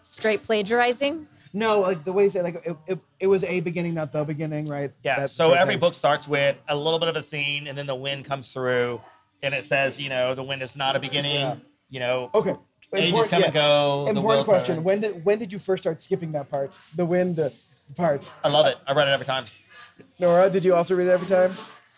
straight 0.00 0.42
plagiarizing. 0.42 1.28
No 1.52 1.80
like 1.80 2.04
the 2.04 2.12
way 2.12 2.24
you 2.24 2.30
say 2.30 2.42
like 2.42 2.62
it, 2.64 2.76
it, 2.86 2.98
it 3.18 3.26
was 3.26 3.42
a 3.44 3.60
beginning 3.60 3.94
not 3.94 4.12
the 4.12 4.24
beginning 4.24 4.64
right 4.66 4.92
yeah. 5.02 5.20
That 5.20 5.30
so 5.30 5.44
sort 5.44 5.56
of 5.56 5.62
every 5.62 5.74
thing. 5.74 5.80
book 5.80 5.94
starts 5.94 6.28
with 6.28 6.60
a 6.68 6.76
little 6.76 6.98
bit 6.98 7.08
of 7.08 7.16
a 7.16 7.22
scene, 7.22 7.66
and 7.66 7.76
then 7.76 7.86
the 7.86 7.94
wind 7.94 8.24
comes 8.24 8.52
through, 8.52 9.00
and 9.42 9.54
it 9.54 9.64
says, 9.64 9.98
you 10.00 10.08
know, 10.08 10.34
the 10.34 10.42
wind 10.42 10.62
is 10.62 10.76
not 10.76 10.96
a 10.96 11.00
beginning. 11.00 11.34
Yeah. 11.34 11.56
You 11.88 12.00
know, 12.00 12.30
okay 12.34 12.54
ages 12.94 13.08
Important- 13.10 13.30
come 13.30 13.42
and 13.44 13.52
go. 13.52 14.06
important 14.08 14.26
wheel 14.26 14.44
question 14.44 14.74
turns. 14.76 14.84
when 14.84 15.00
did 15.00 15.24
when 15.24 15.38
did 15.38 15.52
you 15.52 15.58
first 15.58 15.82
start 15.82 16.02
skipping 16.02 16.32
that 16.32 16.50
part 16.50 16.78
the 16.96 17.04
wind 17.04 17.38
uh, 17.38 17.50
part 17.94 18.32
I 18.42 18.48
love 18.48 18.66
it. 18.66 18.76
I 18.86 18.92
read 18.92 19.08
it 19.08 19.12
every 19.12 19.26
time. 19.26 19.44
Nora, 20.18 20.50
did 20.50 20.64
you 20.64 20.74
also 20.74 20.94
read 20.94 21.06
it 21.06 21.10
every 21.10 21.28
time? 21.28 21.52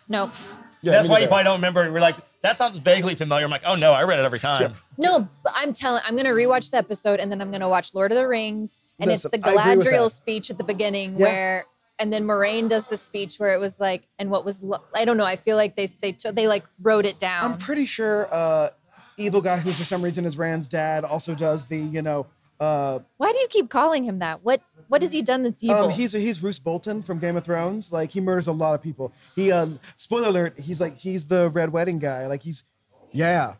No. 0.09 0.31
Yeah, 0.81 0.93
That's 0.93 1.09
why 1.09 1.21
you 1.21 1.29
probably 1.29 1.45
don't 1.45 1.59
remember. 1.59 1.93
We're 1.93 2.01
like, 2.01 2.17
that 2.43 2.57
sounds 2.57 2.79
vaguely 2.79 3.15
familiar. 3.15 3.45
I'm 3.45 3.51
like, 3.53 3.63
oh 3.65 3.77
no, 3.77 3.93
I 3.93 4.03
read 4.03 4.19
it 4.19 4.25
every 4.25 4.41
time. 4.41 4.75
No, 4.99 5.29
I'm 5.47 5.73
telling. 5.73 6.03
I'm 6.05 6.17
gonna 6.17 6.31
rewatch 6.31 6.71
the 6.71 6.77
episode 6.79 7.21
and 7.21 7.31
then 7.31 7.41
I'm 7.41 7.51
gonna 7.53 7.69
watch 7.69 7.95
Lord 7.95 8.11
of 8.11 8.19
the 8.19 8.27
Rings, 8.27 8.81
and 9.03 9.11
Listen, 9.11 9.31
it's 9.35 9.45
the 9.45 9.51
I 9.51 9.55
Galadriel 9.77 10.11
speech 10.11 10.51
at 10.51 10.57
the 10.59 10.65
beginning 10.65 11.13
Yeah. 11.17 11.21
where, 11.21 11.65
and 11.99 12.13
then 12.13 12.25
Moiraine 12.25 12.69
does 12.69 12.85
the 12.85 12.97
speech 12.97 13.37
where 13.37 13.53
it 13.55 13.59
was 13.61 13.79
like, 13.81 14.09
and 14.19 14.31
what 14.31 14.45
was 14.45 14.63
lo- 14.63 14.83
I 14.95 15.05
don't 15.05 15.17
know. 15.17 15.25
I 15.27 15.37
feel 15.37 15.57
like 15.57 15.77
they 15.77 15.87
they 16.01 16.13
took 16.13 16.35
they 16.35 16.47
like 16.49 16.65
wrote 16.81 17.05
it 17.07 17.19
down. 17.19 17.45
I'm 17.45 17.59
pretty 17.59 17.85
sure 17.85 18.29
uh, 18.33 18.71
evil 19.17 19.41
guy 19.41 19.59
who 19.59 19.71
for 19.73 19.85
some 19.85 20.03
reason 20.03 20.25
is 20.25 20.39
Rand's 20.39 20.69
dad 20.69 21.05
also 21.05 21.35
does 21.35 21.65
the 21.67 21.77
you 21.79 22.01
know 22.03 22.27
uh, 22.61 23.01
Why 23.19 23.33
do 23.33 23.39
you 23.39 23.49
keep 23.49 23.69
calling 23.69 24.05
him 24.05 24.21
that? 24.21 24.43
What 24.45 24.63
what 24.89 25.03
has 25.03 25.13
he 25.13 25.23
done 25.23 25.43
that's 25.43 25.63
evil? 25.65 25.85
um, 25.85 25.91
he's 25.91 26.13
he's 26.13 26.43
Roose 26.43 26.59
Bolton 26.59 27.03
from 27.03 27.19
Game 27.19 27.37
of 27.37 27.45
Thrones. 27.45 27.93
Like 27.93 28.13
he 28.13 28.21
murders 28.21 28.47
a 28.47 28.53
lot 28.53 28.75
of 28.75 28.83
people. 28.83 29.13
He 29.37 29.51
uh, 29.53 29.67
spoiler 29.97 30.29
alert. 30.29 30.61
He's 30.61 30.81
like 30.81 30.97
he's 30.99 31.27
the 31.27 31.51
Red 31.51 31.73
Wedding 31.73 31.99
guy. 31.99 32.27
Like 32.27 32.43
he's 32.43 32.65
yeah, 33.11 33.55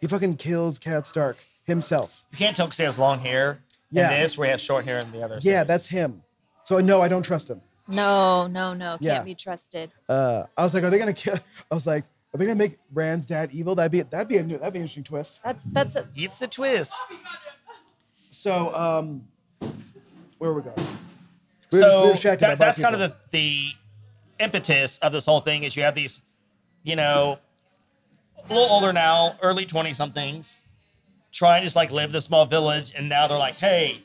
he 0.00 0.06
fucking 0.08 0.36
kills 0.36 0.78
Cat 0.78 1.06
Stark 1.06 1.36
himself. 1.64 2.24
You 2.32 2.38
can't 2.38 2.56
tell 2.56 2.66
because 2.66 2.78
he 2.78 2.84
has 2.84 2.98
long 2.98 3.20
hair. 3.20 3.62
Yeah. 3.92 4.10
In 4.10 4.22
this, 4.22 4.36
where 4.38 4.46
he 4.46 4.50
has 4.52 4.60
short 4.60 4.84
hair 4.84 4.98
in 4.98 5.12
the 5.12 5.22
other. 5.22 5.34
Yeah, 5.36 5.40
series. 5.40 5.66
that's 5.68 5.86
him. 5.86 6.22
So 6.64 6.78
no, 6.80 7.00
I 7.00 7.08
don't 7.08 7.22
trust 7.22 7.48
him. 7.50 7.60
no, 7.88 8.46
no, 8.46 8.72
no, 8.74 8.90
can't 8.92 9.02
Yeah. 9.02 9.22
be 9.22 9.34
trusted. 9.34 9.90
Uh, 10.08 10.44
I 10.56 10.62
was 10.64 10.72
like, 10.74 10.82
are 10.84 10.90
they 10.90 10.98
gonna 10.98 11.12
kill? 11.12 11.34
I 11.70 11.74
was 11.74 11.86
like, 11.86 12.04
are 12.34 12.38
they 12.38 12.46
gonna 12.46 12.54
make 12.56 12.78
Rand's 12.92 13.26
dad 13.26 13.50
evil? 13.52 13.74
That'd 13.74 13.92
be 13.92 14.00
that'd 14.02 14.28
be 14.28 14.38
a 14.38 14.42
new 14.42 14.56
that'd 14.58 14.72
be 14.72 14.78
an 14.78 14.82
interesting 14.84 15.04
twist. 15.04 15.40
That's 15.44 15.64
that's 15.64 15.96
a, 15.96 16.08
It's 16.16 16.40
a 16.42 16.46
twist. 16.48 16.94
So 18.30 18.74
um, 18.74 19.24
where 20.38 20.50
are 20.50 20.54
we 20.54 20.62
going? 20.62 20.74
We 20.76 20.82
were 20.82 20.84
just- 20.84 20.92
we 21.72 21.78
were 21.80 21.90
so 21.90 22.12
distracted 22.12 22.44
by 22.46 22.48
that, 22.50 22.58
that's 22.58 22.78
black 22.78 22.92
kind 22.92 23.02
of 23.02 23.10
people. 23.10 23.20
the 23.32 23.72
the 24.38 24.44
impetus 24.44 24.98
of 24.98 25.12
this 25.12 25.26
whole 25.26 25.40
thing 25.40 25.64
is 25.64 25.76
you 25.76 25.82
have 25.82 25.94
these, 25.94 26.22
you 26.82 26.96
know, 26.96 27.38
a 28.48 28.52
little 28.52 28.68
older 28.70 28.92
now, 28.92 29.36
early 29.42 29.64
twenty 29.66 29.92
somethings, 29.94 30.56
trying 31.32 31.62
to 31.62 31.66
just 31.66 31.76
like 31.76 31.90
live 31.90 32.12
this 32.12 32.24
small 32.26 32.46
village, 32.46 32.92
and 32.96 33.08
now 33.08 33.26
they're 33.26 33.38
like, 33.38 33.56
hey, 33.56 34.02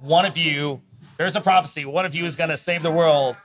one 0.00 0.24
of 0.26 0.36
you, 0.36 0.80
there's 1.16 1.36
a 1.36 1.40
prophecy, 1.40 1.84
one 1.84 2.04
of 2.04 2.14
you 2.14 2.24
is 2.24 2.36
gonna 2.36 2.56
save 2.56 2.82
the 2.82 2.90
world. 2.92 3.36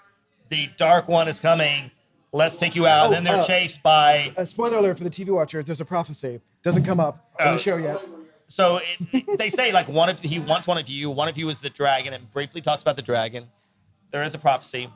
The 0.49 0.69
dark 0.77 1.07
one 1.07 1.27
is 1.27 1.39
coming. 1.39 1.89
Let's 2.31 2.57
take 2.59 2.75
you 2.75 2.85
out. 2.87 3.07
Oh, 3.07 3.11
then 3.11 3.23
they're 3.23 3.37
uh, 3.41 3.45
chased 3.45 3.81
by 3.83 4.33
A 4.37 4.45
spoiler 4.45 4.77
alert 4.77 4.97
for 4.97 5.03
the 5.03 5.09
TV 5.09 5.29
watcher: 5.29 5.61
There's 5.63 5.81
a 5.81 5.85
prophecy. 5.85 6.41
Doesn't 6.63 6.83
come 6.83 6.99
up 6.99 7.29
on 7.39 7.47
Oh. 7.47 7.53
the 7.53 7.59
show 7.59 7.77
yet. 7.77 8.01
so 8.47 8.77
it, 8.77 9.25
it- 9.27 9.37
they 9.37 9.49
say 9.49 9.71
like 9.71 9.87
one 9.87 10.09
of 10.09 10.19
he 10.19 10.39
wants 10.39 10.67
one 10.67 10.77
of 10.77 10.89
you 10.89 11.09
one 11.09 11.27
of 11.27 11.37
you 11.37 11.47
is 11.49 11.59
the 11.61 11.69
dragon 11.69 12.13
and 12.13 12.31
briefly 12.33 12.61
talks 12.61 12.81
about 12.81 12.95
the 12.95 13.01
dragon 13.01 13.47
there 14.11 14.21
is 14.23 14.35
a 14.35 14.37
prophecy 14.37 14.89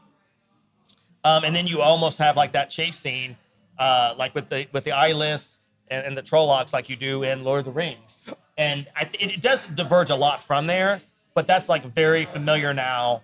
um, 1.24 1.44
and 1.44 1.56
then 1.56 1.66
you 1.68 1.82
almost 1.82 2.18
have 2.20 2.36
like 2.38 2.52
that 2.54 2.70
chase 2.70 2.98
scene 2.98 3.36
uh, 3.80 4.14
like 4.18 4.34
with 4.36 4.50
the 4.50 4.68
with 4.74 4.84
the 4.84 4.92
eyeless 4.92 5.60
and, 5.90 6.06
and 6.06 6.18
the 6.18 6.22
trollocs 6.22 6.74
like 6.74 6.90
you 6.90 6.96
do 6.96 7.24
in 7.24 7.44
lord 7.44 7.60
of 7.60 7.66
the 7.66 7.72
rings 7.72 8.20
and 8.58 8.88
I, 8.96 9.04
th- 9.06 9.24
it, 9.24 9.36
it 9.36 9.42
does 9.42 9.66
diverge 9.68 10.10
a 10.10 10.16
lot 10.16 10.42
from 10.42 10.68
there 10.68 11.02
but 11.34 11.48
that's 11.48 11.70
like 11.70 11.84
very 11.94 12.26
familiar 12.26 12.74
now 12.74 13.22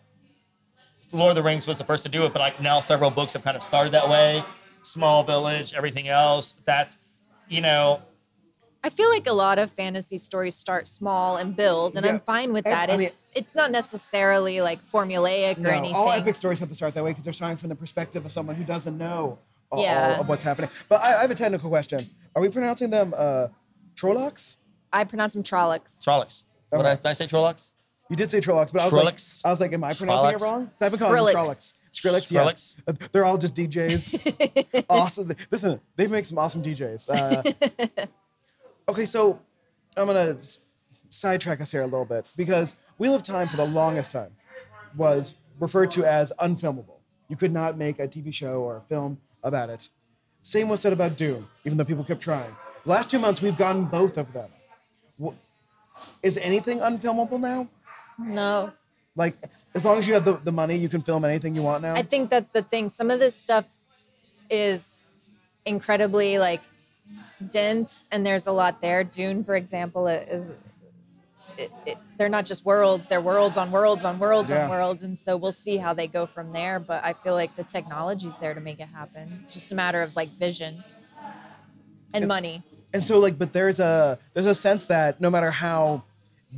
lord 1.11 1.29
of 1.31 1.35
the 1.35 1.43
rings 1.43 1.67
was 1.67 1.77
the 1.77 1.83
first 1.85 2.03
to 2.03 2.09
do 2.09 2.25
it 2.25 2.33
but 2.33 2.39
like 2.39 2.61
now 2.61 2.79
several 2.79 3.09
books 3.11 3.33
have 3.33 3.43
kind 3.43 3.55
of 3.57 3.63
started 3.63 3.93
that 3.93 4.07
way 4.09 4.43
small 4.81 5.23
village 5.23 5.73
everything 5.73 6.07
else 6.07 6.55
that's 6.65 6.97
you 7.49 7.61
know 7.61 8.01
I 8.85 8.89
feel 8.89 9.09
like 9.09 9.27
a 9.27 9.31
lot 9.33 9.59
of 9.59 9.71
fantasy 9.71 10.17
stories 10.17 10.55
start 10.55 10.89
small 10.89 11.37
and 11.37 11.55
build, 11.55 11.95
and 11.95 12.05
Yeah. 12.05 12.11
I'm 12.11 12.19
fine 12.19 12.51
with 12.51 12.65
And, 12.65 12.73
that. 12.73 12.89
I 12.91 12.97
mean- 12.97 13.07
it's 13.07 13.23
it's 13.33 13.55
not 13.55 13.71
necessarily 13.71 14.59
like 14.59 14.85
formulaic 14.85 15.55
or 15.57 15.61
No, 15.61 15.69
anything. 15.69 15.95
all 15.95 16.11
epic 16.11 16.35
stories 16.35 16.59
have 16.59 16.67
to 16.67 16.75
start 16.75 16.93
that 16.95 17.01
way 17.05 17.11
because 17.11 17.23
they're 17.23 17.31
starting 17.31 17.55
from 17.55 17.69
the 17.69 17.75
perspective 17.75 18.25
of 18.25 18.33
someone 18.33 18.57
who 18.57 18.65
doesn't 18.65 18.97
know 18.97 19.39
all, 19.71 19.85
all 19.87 20.19
of 20.19 20.27
what's 20.27 20.43
happening. 20.43 20.69
But 20.89 20.99
I, 20.99 21.15
I 21.19 21.21
have 21.21 21.31
a 21.31 21.35
technical 21.35 21.69
question. 21.69 22.09
Are 22.35 22.41
we 22.41 22.49
pronouncing 22.49 22.89
them 22.89 23.13
uh, 23.15 23.47
Trollocs? 23.95 24.57
I 24.91 25.03
pronounce 25.03 25.33
them 25.33 25.43
Trollocs. 25.43 26.03
Trollocs. 26.03 26.43
What 26.69 26.79
Okay. 26.79 26.89
did 26.89 26.91
I, 26.91 26.95
did 26.95 27.05
I 27.05 27.13
say 27.13 27.27
Trollocs? 27.27 27.71
You 28.09 28.15
did 28.15 28.29
say 28.29 28.41
Trollocs, 28.41 28.71
but 28.73 28.81
I 28.81 28.85
was 28.85 28.93
Trollocs? 28.93 29.43
like, 29.43 29.47
I 29.47 29.49
was 29.51 29.59
like, 29.59 29.73
am 29.73 29.83
I 29.83 29.93
pronouncing 29.93 30.35
it 30.35 30.41
wrong? 30.41 30.71
I've 30.81 30.91
been 30.91 30.99
calling 30.99 31.25
them 31.25 31.35
Trollocs. 31.35 31.73
Skrillex, 31.91 32.31
yeah. 32.31 32.43
Skrillex? 32.43 32.77
Uh, 32.87 32.93
They're 33.11 33.25
all 33.25 33.37
just 33.37 33.55
DJs. 33.55 34.85
awesome. 34.89 35.31
Listen, 35.51 35.79
they 35.95 36.07
make 36.07 36.25
some 36.25 36.39
awesome 36.39 36.63
DJs. 36.63 37.07
Uh, 37.09 38.05
okay, 38.89 39.05
so 39.05 39.39
I'm 39.95 40.07
gonna 40.07 40.37
sidetrack 41.09 41.61
us 41.61 41.71
here 41.71 41.81
a 41.81 41.85
little 41.85 42.05
bit 42.05 42.25
because 42.35 42.75
Wheel 42.97 43.13
of 43.13 43.21
Time 43.23 43.47
for 43.47 43.57
the 43.57 43.65
longest 43.65 44.11
time 44.11 44.31
was 44.97 45.35
referred 45.59 45.91
to 45.91 46.03
as 46.03 46.33
unfilmable. 46.39 46.97
You 47.29 47.35
could 47.35 47.51
not 47.53 47.77
make 47.77 47.99
a 47.99 48.07
TV 48.07 48.33
show 48.33 48.61
or 48.61 48.77
a 48.77 48.81
film 48.81 49.19
about 49.43 49.69
it. 49.69 49.89
Same 50.43 50.67
was 50.69 50.81
said 50.81 50.93
about 50.93 51.17
Dune, 51.17 51.47
even 51.65 51.77
though 51.77 51.85
people 51.85 52.03
kept 52.03 52.21
trying. 52.21 52.55
The 52.83 52.89
last 52.89 53.09
two 53.09 53.17
months, 53.17 53.41
we've 53.41 53.57
gotten 53.57 53.85
both 53.85 54.17
of 54.17 54.31
them. 54.33 54.49
Wh- 55.23 55.33
Is 56.21 56.37
anything 56.37 56.79
unfilmable 56.79 57.39
now? 57.39 57.67
No, 58.19 58.73
Like, 59.15 59.35
as 59.73 59.83
long 59.85 59.97
as 59.99 60.07
you 60.07 60.13
have 60.15 60.25
the, 60.25 60.33
the 60.33 60.51
money, 60.51 60.75
you 60.75 60.89
can 60.89 61.01
film 61.01 61.23
anything 61.25 61.55
you 61.55 61.63
want 61.63 61.81
now. 61.81 61.95
I 61.95 62.03
think 62.03 62.29
that's 62.29 62.49
the 62.49 62.61
thing. 62.61 62.89
Some 62.89 63.09
of 63.09 63.19
this 63.19 63.35
stuff 63.35 63.65
is 64.49 65.01
incredibly 65.65 66.37
like 66.37 66.61
dense, 67.49 68.05
and 68.11 68.25
there's 68.25 68.45
a 68.45 68.51
lot 68.51 68.81
there. 68.81 69.03
Dune, 69.03 69.43
for 69.43 69.55
example, 69.55 70.07
is 70.07 70.53
it, 71.57 71.71
it, 71.85 71.97
they're 72.17 72.29
not 72.29 72.45
just 72.45 72.65
worlds; 72.65 73.07
they're 73.07 73.21
worlds 73.21 73.57
on 73.57 73.71
worlds 73.71 74.03
on 74.03 74.19
worlds 74.19 74.49
Yeah. 74.51 74.63
on 74.65 74.69
worlds, 74.69 75.03
and 75.03 75.17
so 75.17 75.35
we'll 75.37 75.51
see 75.51 75.77
how 75.77 75.93
they 75.93 76.07
go 76.07 76.25
from 76.25 76.51
there. 76.53 76.79
But 76.79 77.03
I 77.03 77.13
feel 77.13 77.33
like 77.33 77.55
the 77.55 77.63
technology's 77.63 78.37
there 78.37 78.53
to 78.53 78.61
make 78.61 78.79
it 78.79 78.87
happen. 78.89 79.39
It's 79.41 79.53
just 79.53 79.71
a 79.71 79.75
matter 79.75 80.01
of 80.01 80.15
like 80.15 80.29
vision 80.37 80.83
and 82.13 82.27
money. 82.27 82.63
and 82.93 83.03
so, 83.03 83.19
like, 83.19 83.37
but 83.37 83.53
there's 83.53 83.79
a 83.79 84.19
there's 84.33 84.45
a 84.45 84.55
sense 84.55 84.85
that 84.85 85.19
no 85.19 85.29
matter 85.29 85.51
how 85.51 86.03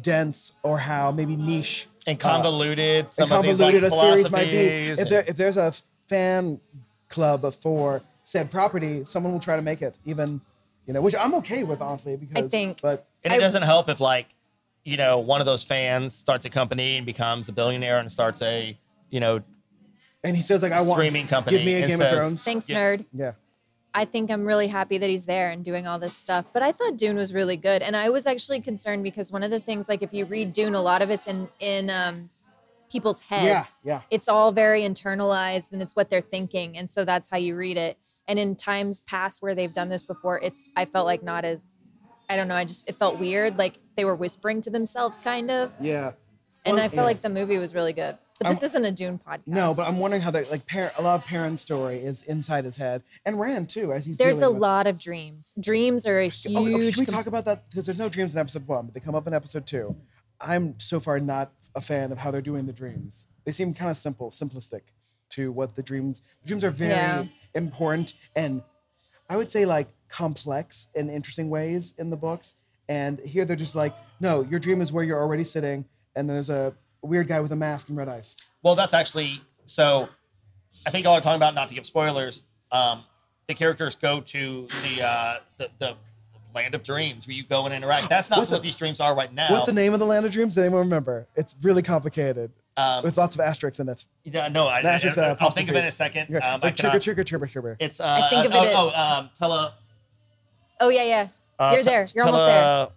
dense 0.01 0.51
or 0.63 0.77
how 0.79 1.12
maybe 1.12 1.36
niche 1.36 1.88
And 2.05 2.21
uh, 2.21 2.27
convoluted. 2.29 3.10
some 3.12 3.31
and 3.31 3.39
of 3.39 3.43
these 3.45 3.60
like 3.60 3.73
convoluted 3.73 3.84
a 3.93 3.95
series 3.95 4.31
might 4.31 4.51
be, 4.51 4.58
if 4.58 5.10
there 5.10 5.23
if 5.27 5.36
there's 5.38 5.58
a 5.58 5.73
fan 6.10 6.60
club 7.10 7.53
for 7.62 8.01
said 8.23 8.51
property, 8.51 9.03
someone 9.05 9.31
will 9.31 9.39
try 9.39 9.55
to 9.55 9.62
make 9.62 9.81
it. 9.81 9.95
Even, 10.05 10.41
you 10.86 10.93
know, 10.93 11.01
which 11.01 11.15
I'm 11.15 11.34
okay 11.36 11.63
with 11.63 11.79
honestly 11.81 12.15
because 12.17 12.45
i 12.45 12.47
think- 12.47 12.81
but 12.81 13.05
and 13.23 13.31
it 13.34 13.38
I- 13.38 13.39
doesn't 13.39 13.62
help 13.63 13.88
if 13.89 13.99
like, 14.01 14.27
you 14.86 14.95
know, 14.98 15.19
one 15.19 15.41
of 15.41 15.45
those 15.45 15.63
fans 15.63 16.13
starts 16.13 16.45
a 16.45 16.50
company 16.50 16.95
and 16.98 17.06
becomes 17.06 17.50
a 17.50 17.52
billionaire 17.52 17.98
and 17.98 18.10
starts 18.12 18.41
a, 18.41 18.78
you 19.10 19.19
know, 19.19 19.41
and 20.24 20.36
he 20.36 20.41
says 20.41 20.62
like 20.62 20.71
I 20.71 20.82
want 20.82 20.93
Streaming 20.93 21.28
company 21.28 21.58
give 21.58 21.65
me 21.65 21.74
a 21.76 21.88
Game 21.88 21.98
says- 21.98 22.13
of 22.13 22.17
Thrones. 22.19 22.43
Thanks, 22.43 22.69
Yeah. 22.69 22.78
nerd. 22.78 23.06
Yeah. 23.13 23.32
I 23.98 24.04
think 24.06 24.30
I'm 24.30 24.43
really 24.45 24.67
happy 24.67 24.98
that 24.98 25.10
he's 25.10 25.26
there 25.26 25.50
and 25.52 25.63
doing 25.63 25.88
all 25.88 25.98
this 26.00 26.13
stuff. 26.15 26.45
But 26.52 26.62
I 26.63 26.71
thought 26.74 26.98
Dune 26.98 27.15
was 27.15 27.34
really 27.34 27.56
good, 27.56 27.82
and 27.82 27.95
I 27.95 28.10
was 28.10 28.28
actually 28.28 28.60
concerned 28.60 29.04
because 29.04 29.32
one 29.32 29.41
of 29.41 29.52
the 29.52 29.60
things, 29.62 29.88
like 29.88 30.02
if 30.04 30.13
you 30.13 30.26
read 30.26 30.52
Dune, 30.52 30.76
a 30.76 30.82
lot 30.82 31.02
of 31.02 31.10
it's 31.10 31.28
in 31.28 31.48
in 31.62 31.89
um, 31.89 32.30
people's 32.91 33.21
heads. 33.21 33.80
Yeah, 33.84 33.93
yeah. 33.93 34.02
It's 34.12 34.28
all 34.28 34.52
very 34.52 34.82
internalized, 34.82 35.71
and 35.71 35.82
it's 35.82 35.95
what 35.95 36.10
they're 36.10 36.19
thinking, 36.19 36.78
and 36.78 36.89
so 36.89 37.06
that's 37.06 37.30
how 37.30 37.38
you 37.38 37.56
read 37.56 37.78
it. 37.78 37.98
And 38.28 38.38
in 38.38 38.58
times 38.58 39.00
past 39.00 39.41
where 39.41 39.56
they've 39.56 39.71
done 39.71 39.88
this 39.88 40.04
before, 40.04 40.41
it's 40.41 40.65
I 40.76 40.84
felt 40.84 41.06
like 41.06 41.24
not 41.24 41.45
as, 41.45 41.78
I 42.29 42.35
don't 42.35 42.47
know, 42.47 42.55
I 42.55 42.65
just 42.65 42.88
it 42.89 42.95
felt 42.95 43.19
weird, 43.19 43.57
like 43.57 43.79
they 43.95 44.05
were 44.05 44.15
whispering 44.15 44.61
to 44.61 44.69
themselves, 44.69 45.17
kind 45.17 45.49
of. 45.51 45.73
Yeah. 45.79 46.13
And 46.65 46.75
Well, 46.77 46.83
I 46.85 46.88
felt 46.88 46.95
yeah. 46.95 47.03
like 47.03 47.21
the 47.21 47.29
movie 47.29 47.57
was 47.59 47.73
really 47.75 47.93
good. 47.93 48.17
But 48.39 48.49
this 48.49 48.57
I'm- 48.63 48.65
isn't 48.71 48.85
a 48.85 48.91
Dune 48.91 49.19
podcast. 49.25 49.41
No, 49.47 49.73
but 49.73 49.88
I'm 49.88 49.97
wondering 49.99 50.21
how 50.21 50.31
that 50.31 50.49
like 50.51 50.67
par- 50.67 50.91
a 50.97 51.01
lot 51.01 51.21
of 51.21 51.25
Perrin's 51.25 51.61
story 51.61 51.99
is 52.03 52.21
inside 52.23 52.65
his 52.65 52.75
head 52.75 53.03
and 53.25 53.39
Rand 53.39 53.69
too 53.69 53.93
as 53.93 54.05
he's 54.05 54.17
there's 54.17 54.41
a 54.41 54.51
with- 54.51 54.61
lot 54.61 54.88
of 54.88 54.97
dreams. 54.97 55.53
Dreams 55.59 56.05
are 56.05 56.19
a 56.19 56.25
oh, 56.25 56.29
huge. 56.29 56.93
Oh, 56.93 56.95
can 56.95 56.99
we 57.01 57.05
talk 57.05 57.27
about 57.27 57.45
that? 57.45 57.69
Because 57.69 57.85
there's 57.85 57.97
no 57.99 58.09
dreams 58.09 58.33
in 58.33 58.39
episode 58.39 58.67
one, 58.67 58.85
but 58.85 58.93
they 58.93 58.99
come 58.99 59.15
up 59.15 59.25
in 59.27 59.33
episode 59.33 59.65
two. 59.65 59.95
I'm 60.41 60.77
so 60.79 60.99
far 60.99 61.19
not 61.19 61.51
a 61.75 61.81
fan 61.81 62.11
of 62.11 62.17
how 62.17 62.31
they're 62.31 62.41
doing 62.41 62.65
the 62.65 62.73
dreams. 62.73 63.27
They 63.45 63.51
seem 63.53 63.73
kind 63.73 63.89
of 63.91 63.95
simple, 63.95 64.31
simplistic 64.31 64.81
to 65.29 65.51
what 65.51 65.75
the 65.75 65.83
dreams. 65.83 66.21
The 66.41 66.47
dreams 66.47 66.63
are 66.65 66.71
very 66.71 66.91
Yeah. 66.91 67.25
important 67.53 68.13
and 68.35 68.63
I 69.29 69.38
would 69.38 69.51
say 69.51 69.65
like 69.65 69.88
complex 70.09 70.88
in 70.95 71.09
interesting 71.09 71.49
ways 71.49 71.93
in 71.97 72.09
the 72.09 72.17
books. 72.17 72.55
And 72.88 73.19
here 73.21 73.45
they're 73.45 73.55
just 73.55 73.73
like, 73.76 73.95
no, 74.19 74.41
your 74.43 74.59
dream 74.59 74.80
is 74.82 74.91
where 74.93 75.03
you're 75.03 75.19
already 75.19 75.43
sitting, 75.43 75.86
and 76.15 76.30
there's 76.30 76.49
a 76.51 76.73
weird 77.01 77.28
guy 77.28 77.39
with 77.39 77.51
a 77.51 77.55
mask 77.55 77.89
and 77.89 77.97
red 77.97 78.07
eyes. 78.07 78.36
well, 78.63 78.76
that's 78.76 78.93
actually 78.93 79.41
so. 79.65 80.07
I 80.86 80.89
think 80.91 81.05
y'all 81.05 81.15
are 81.15 81.21
talking 81.21 81.38
about 81.38 81.55
not 81.55 81.69
to 81.69 81.73
give 81.76 81.86
spoilers. 81.86 82.43
Um, 82.71 83.03
the 83.47 83.53
characters 83.55 83.95
go 83.95 84.21
to 84.21 84.67
the 84.84 85.03
uh, 85.03 85.38
the, 85.57 85.69
the 85.80 85.95
land 86.53 86.76
of 86.76 86.84
dreams 86.84 87.28
where 87.28 87.36
you 87.36 87.43
go 87.43 87.65
and 87.65 87.73
interact. 87.73 88.07
That's 88.09 88.30
not 88.30 88.39
What's 88.39 88.51
what 88.51 88.57
the- 88.57 88.63
these 88.67 88.76
dreams 88.76 88.99
are 88.99 89.15
right 89.15 89.34
now. 89.34 89.51
What's 89.51 89.65
the 89.65 89.73
name 89.73 89.93
of 89.93 89.99
the 89.99 90.05
land 90.05 90.26
of 90.26 90.32
dreams? 90.32 90.57
Anyone 90.57 90.82
remember? 90.82 91.28
It's 91.36 91.55
really 91.63 91.82
complicated. 91.82 92.51
Um, 92.78 93.03
with 93.05 93.17
lots 93.17 93.36
of 93.36 93.41
asterisks 93.41 93.80
in 93.80 93.88
it. 93.88 94.03
Yeah, 94.26 94.49
no, 94.49 94.67
I, 94.67 94.82
The 94.82 94.89
asterisks, 94.89 95.17
uh, 95.17 95.38
I, 95.39 95.43
will 95.43 95.51
think 95.51 95.69
of 95.69 95.76
it 95.76 95.80
in 95.80 95.86
a 95.86 95.88
apostrophes. 95.88 95.95
second. 95.95 96.28
Yeah, 96.30 96.38
Um, 96.39 96.55
it's 96.55 96.63
I 96.63 96.67
like 96.67 96.76
cannot- 96.76 96.95
chugga, 97.01 97.23
chugga, 97.23 97.39
chugga, 97.39 97.51
chugga. 97.51 97.76
It's 97.80 97.99
uh, 98.01 98.28
think 98.30 98.45
of 98.47 98.53
uh, 98.53 98.57
it 98.57 98.73
oh, 98.76 98.88
as- 98.89 98.93
oh, 98.95 98.99
um, 99.19 99.30
tele. 99.38 99.73
Oh 100.82 100.89
yeah, 100.89 101.03
yeah. 101.03 101.28
Uh, 101.57 101.69
You're 101.73 101.84
te- 101.84 101.89
there. 101.89 102.07
You're 102.13 102.26
almost 102.26 102.45
there. 102.45 102.88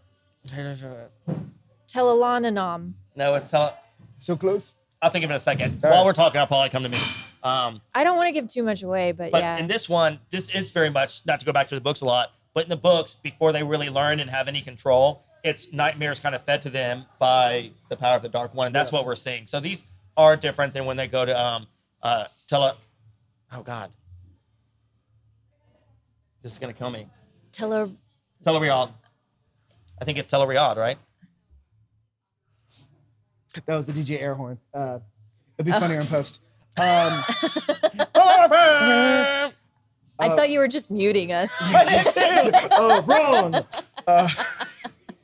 there. 1.26 1.48
Telelananom. 1.86 2.92
No, 3.16 3.34
it's 3.36 3.50
tele. 3.50 3.72
So 4.18 4.36
close. 4.36 4.74
I'll 5.00 5.10
think 5.10 5.24
of 5.24 5.30
it 5.30 5.34
in 5.34 5.36
a 5.36 5.40
second. 5.40 5.80
All 5.84 5.90
While 5.90 6.00
right. 6.00 6.06
we're 6.06 6.12
talking, 6.12 6.40
I'll 6.40 6.46
probably 6.48 6.70
come 6.70 6.82
to 6.82 6.88
me. 6.88 6.98
Um, 7.44 7.80
I 7.94 8.02
don't 8.02 8.16
want 8.16 8.26
to 8.26 8.32
give 8.32 8.48
too 8.48 8.64
much 8.64 8.82
away, 8.82 9.12
but, 9.12 9.30
but 9.30 9.42
yeah. 9.42 9.58
in 9.58 9.68
this 9.68 9.88
one, 9.88 10.18
this 10.30 10.52
is 10.52 10.72
very 10.72 10.90
much 10.90 11.24
not 11.24 11.38
to 11.38 11.46
go 11.46 11.52
back 11.52 11.68
to 11.68 11.76
the 11.76 11.80
books 11.80 12.00
a 12.00 12.04
lot, 12.04 12.32
but 12.52 12.64
in 12.64 12.68
the 12.68 12.76
books, 12.76 13.14
before 13.14 13.52
they 13.52 13.62
really 13.62 13.88
learn 13.88 14.18
and 14.18 14.28
have 14.28 14.48
any 14.48 14.60
control, 14.60 15.22
it's 15.44 15.72
nightmares 15.72 16.20
kind 16.20 16.34
of 16.34 16.42
fed 16.42 16.62
to 16.62 16.70
them 16.70 17.04
by 17.18 17.70
the 17.88 17.96
power 17.96 18.16
of 18.16 18.22
the 18.22 18.28
Dark 18.28 18.54
One, 18.54 18.66
and 18.66 18.74
that's 18.74 18.92
Yeah. 18.92 18.98
what 18.98 19.06
we're 19.06 19.16
seeing. 19.16 19.46
So 19.46 19.60
these 19.60 19.84
are 20.16 20.36
different 20.36 20.74
than 20.74 20.84
when 20.84 20.96
they 20.96 21.08
go 21.08 21.24
to 21.24 21.38
um 21.38 21.66
uh 22.02 22.26
tele. 22.48 22.72
Oh 23.52 23.62
God, 23.62 23.90
this 26.42 26.52
is 26.52 26.58
gonna 26.58 26.72
kill 26.72 26.90
me. 26.90 27.06
Tele- 27.52 27.94
Teleriad. 28.44 28.90
I 30.00 30.04
think 30.04 30.18
it's 30.18 30.30
Teleriad, 30.32 30.76
right? 30.76 30.98
That 33.66 33.76
was 33.76 33.86
the 33.86 33.92
DJ 33.92 34.20
air 34.20 34.34
horn. 34.34 34.58
Uh, 34.72 35.00
it'd 35.58 35.66
be 35.66 35.72
funnier 35.72 36.00
in 36.00 36.06
post. 36.06 36.40
Um, 36.78 36.84
I 40.20 40.20
Uh, 40.20 40.36
thought 40.36 40.50
you 40.50 40.58
were 40.60 40.68
just 40.68 40.90
muting 40.90 41.32
us. 41.32 41.50
oh, 41.60 43.02
wrong. 43.06 43.64
Uh, 44.06 44.28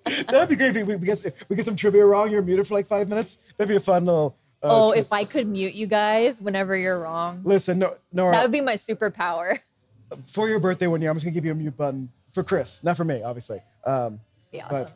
that'd 0.28 0.48
be 0.48 0.56
great 0.56 0.76
if 0.76 0.86
we, 0.86 0.96
we, 0.96 1.06
get, 1.06 1.34
we 1.48 1.56
get 1.56 1.64
some 1.64 1.76
trivia 1.76 2.04
wrong. 2.04 2.30
You're 2.30 2.42
muted 2.42 2.66
for 2.66 2.74
like 2.74 2.86
five 2.86 3.08
minutes. 3.08 3.38
That'd 3.56 3.68
be 3.68 3.76
a 3.76 3.80
fun 3.80 4.04
little. 4.04 4.36
Uh, 4.62 4.68
oh, 4.70 4.90
if 4.92 5.12
I 5.12 5.24
could 5.24 5.46
mute 5.46 5.74
you 5.74 5.86
guys 5.86 6.40
whenever 6.40 6.76
you're 6.76 6.98
wrong, 6.98 7.42
Listen, 7.44 7.78
no, 7.78 7.96
Nora, 8.12 8.32
that 8.32 8.42
would 8.42 8.52
be 8.52 8.60
my 8.62 8.74
superpower. 8.74 9.58
for 10.26 10.48
your 10.48 10.58
birthday 10.58 10.86
one 10.86 11.02
year, 11.02 11.10
I'm 11.10 11.16
just 11.16 11.24
gonna 11.24 11.34
give 11.34 11.44
you 11.44 11.52
a 11.52 11.54
mute 11.54 11.76
button 11.76 12.10
for 12.32 12.42
Chris, 12.42 12.82
not 12.82 12.96
for 12.96 13.04
me, 13.04 13.22
obviously. 13.22 13.60
Um, 13.84 14.20
Be 14.52 14.62
But- 14.70 14.92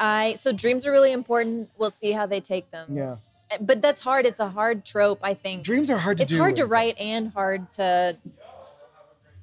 I 0.00 0.34
so 0.34 0.52
dreams 0.52 0.86
are 0.86 0.90
really 0.90 1.12
important. 1.12 1.70
We'll 1.78 1.90
see 1.90 2.10
how 2.12 2.26
they 2.26 2.40
take 2.40 2.70
them. 2.72 2.96
yeah, 2.96 3.16
But 3.60 3.80
that's 3.80 4.00
hard. 4.00 4.26
It's 4.26 4.40
a 4.40 4.48
hard 4.48 4.84
trope, 4.84 5.20
I 5.22 5.34
think. 5.34 5.62
dreams 5.62 5.88
are 5.90 5.98
hard 5.98 6.18
to 6.18 6.24
do. 6.24 6.34
it's 6.34 6.40
hard 6.40 6.56
to 6.56 6.66
write 6.66 6.98
and 6.98 7.32
hard 7.32 7.70
to 7.74 8.16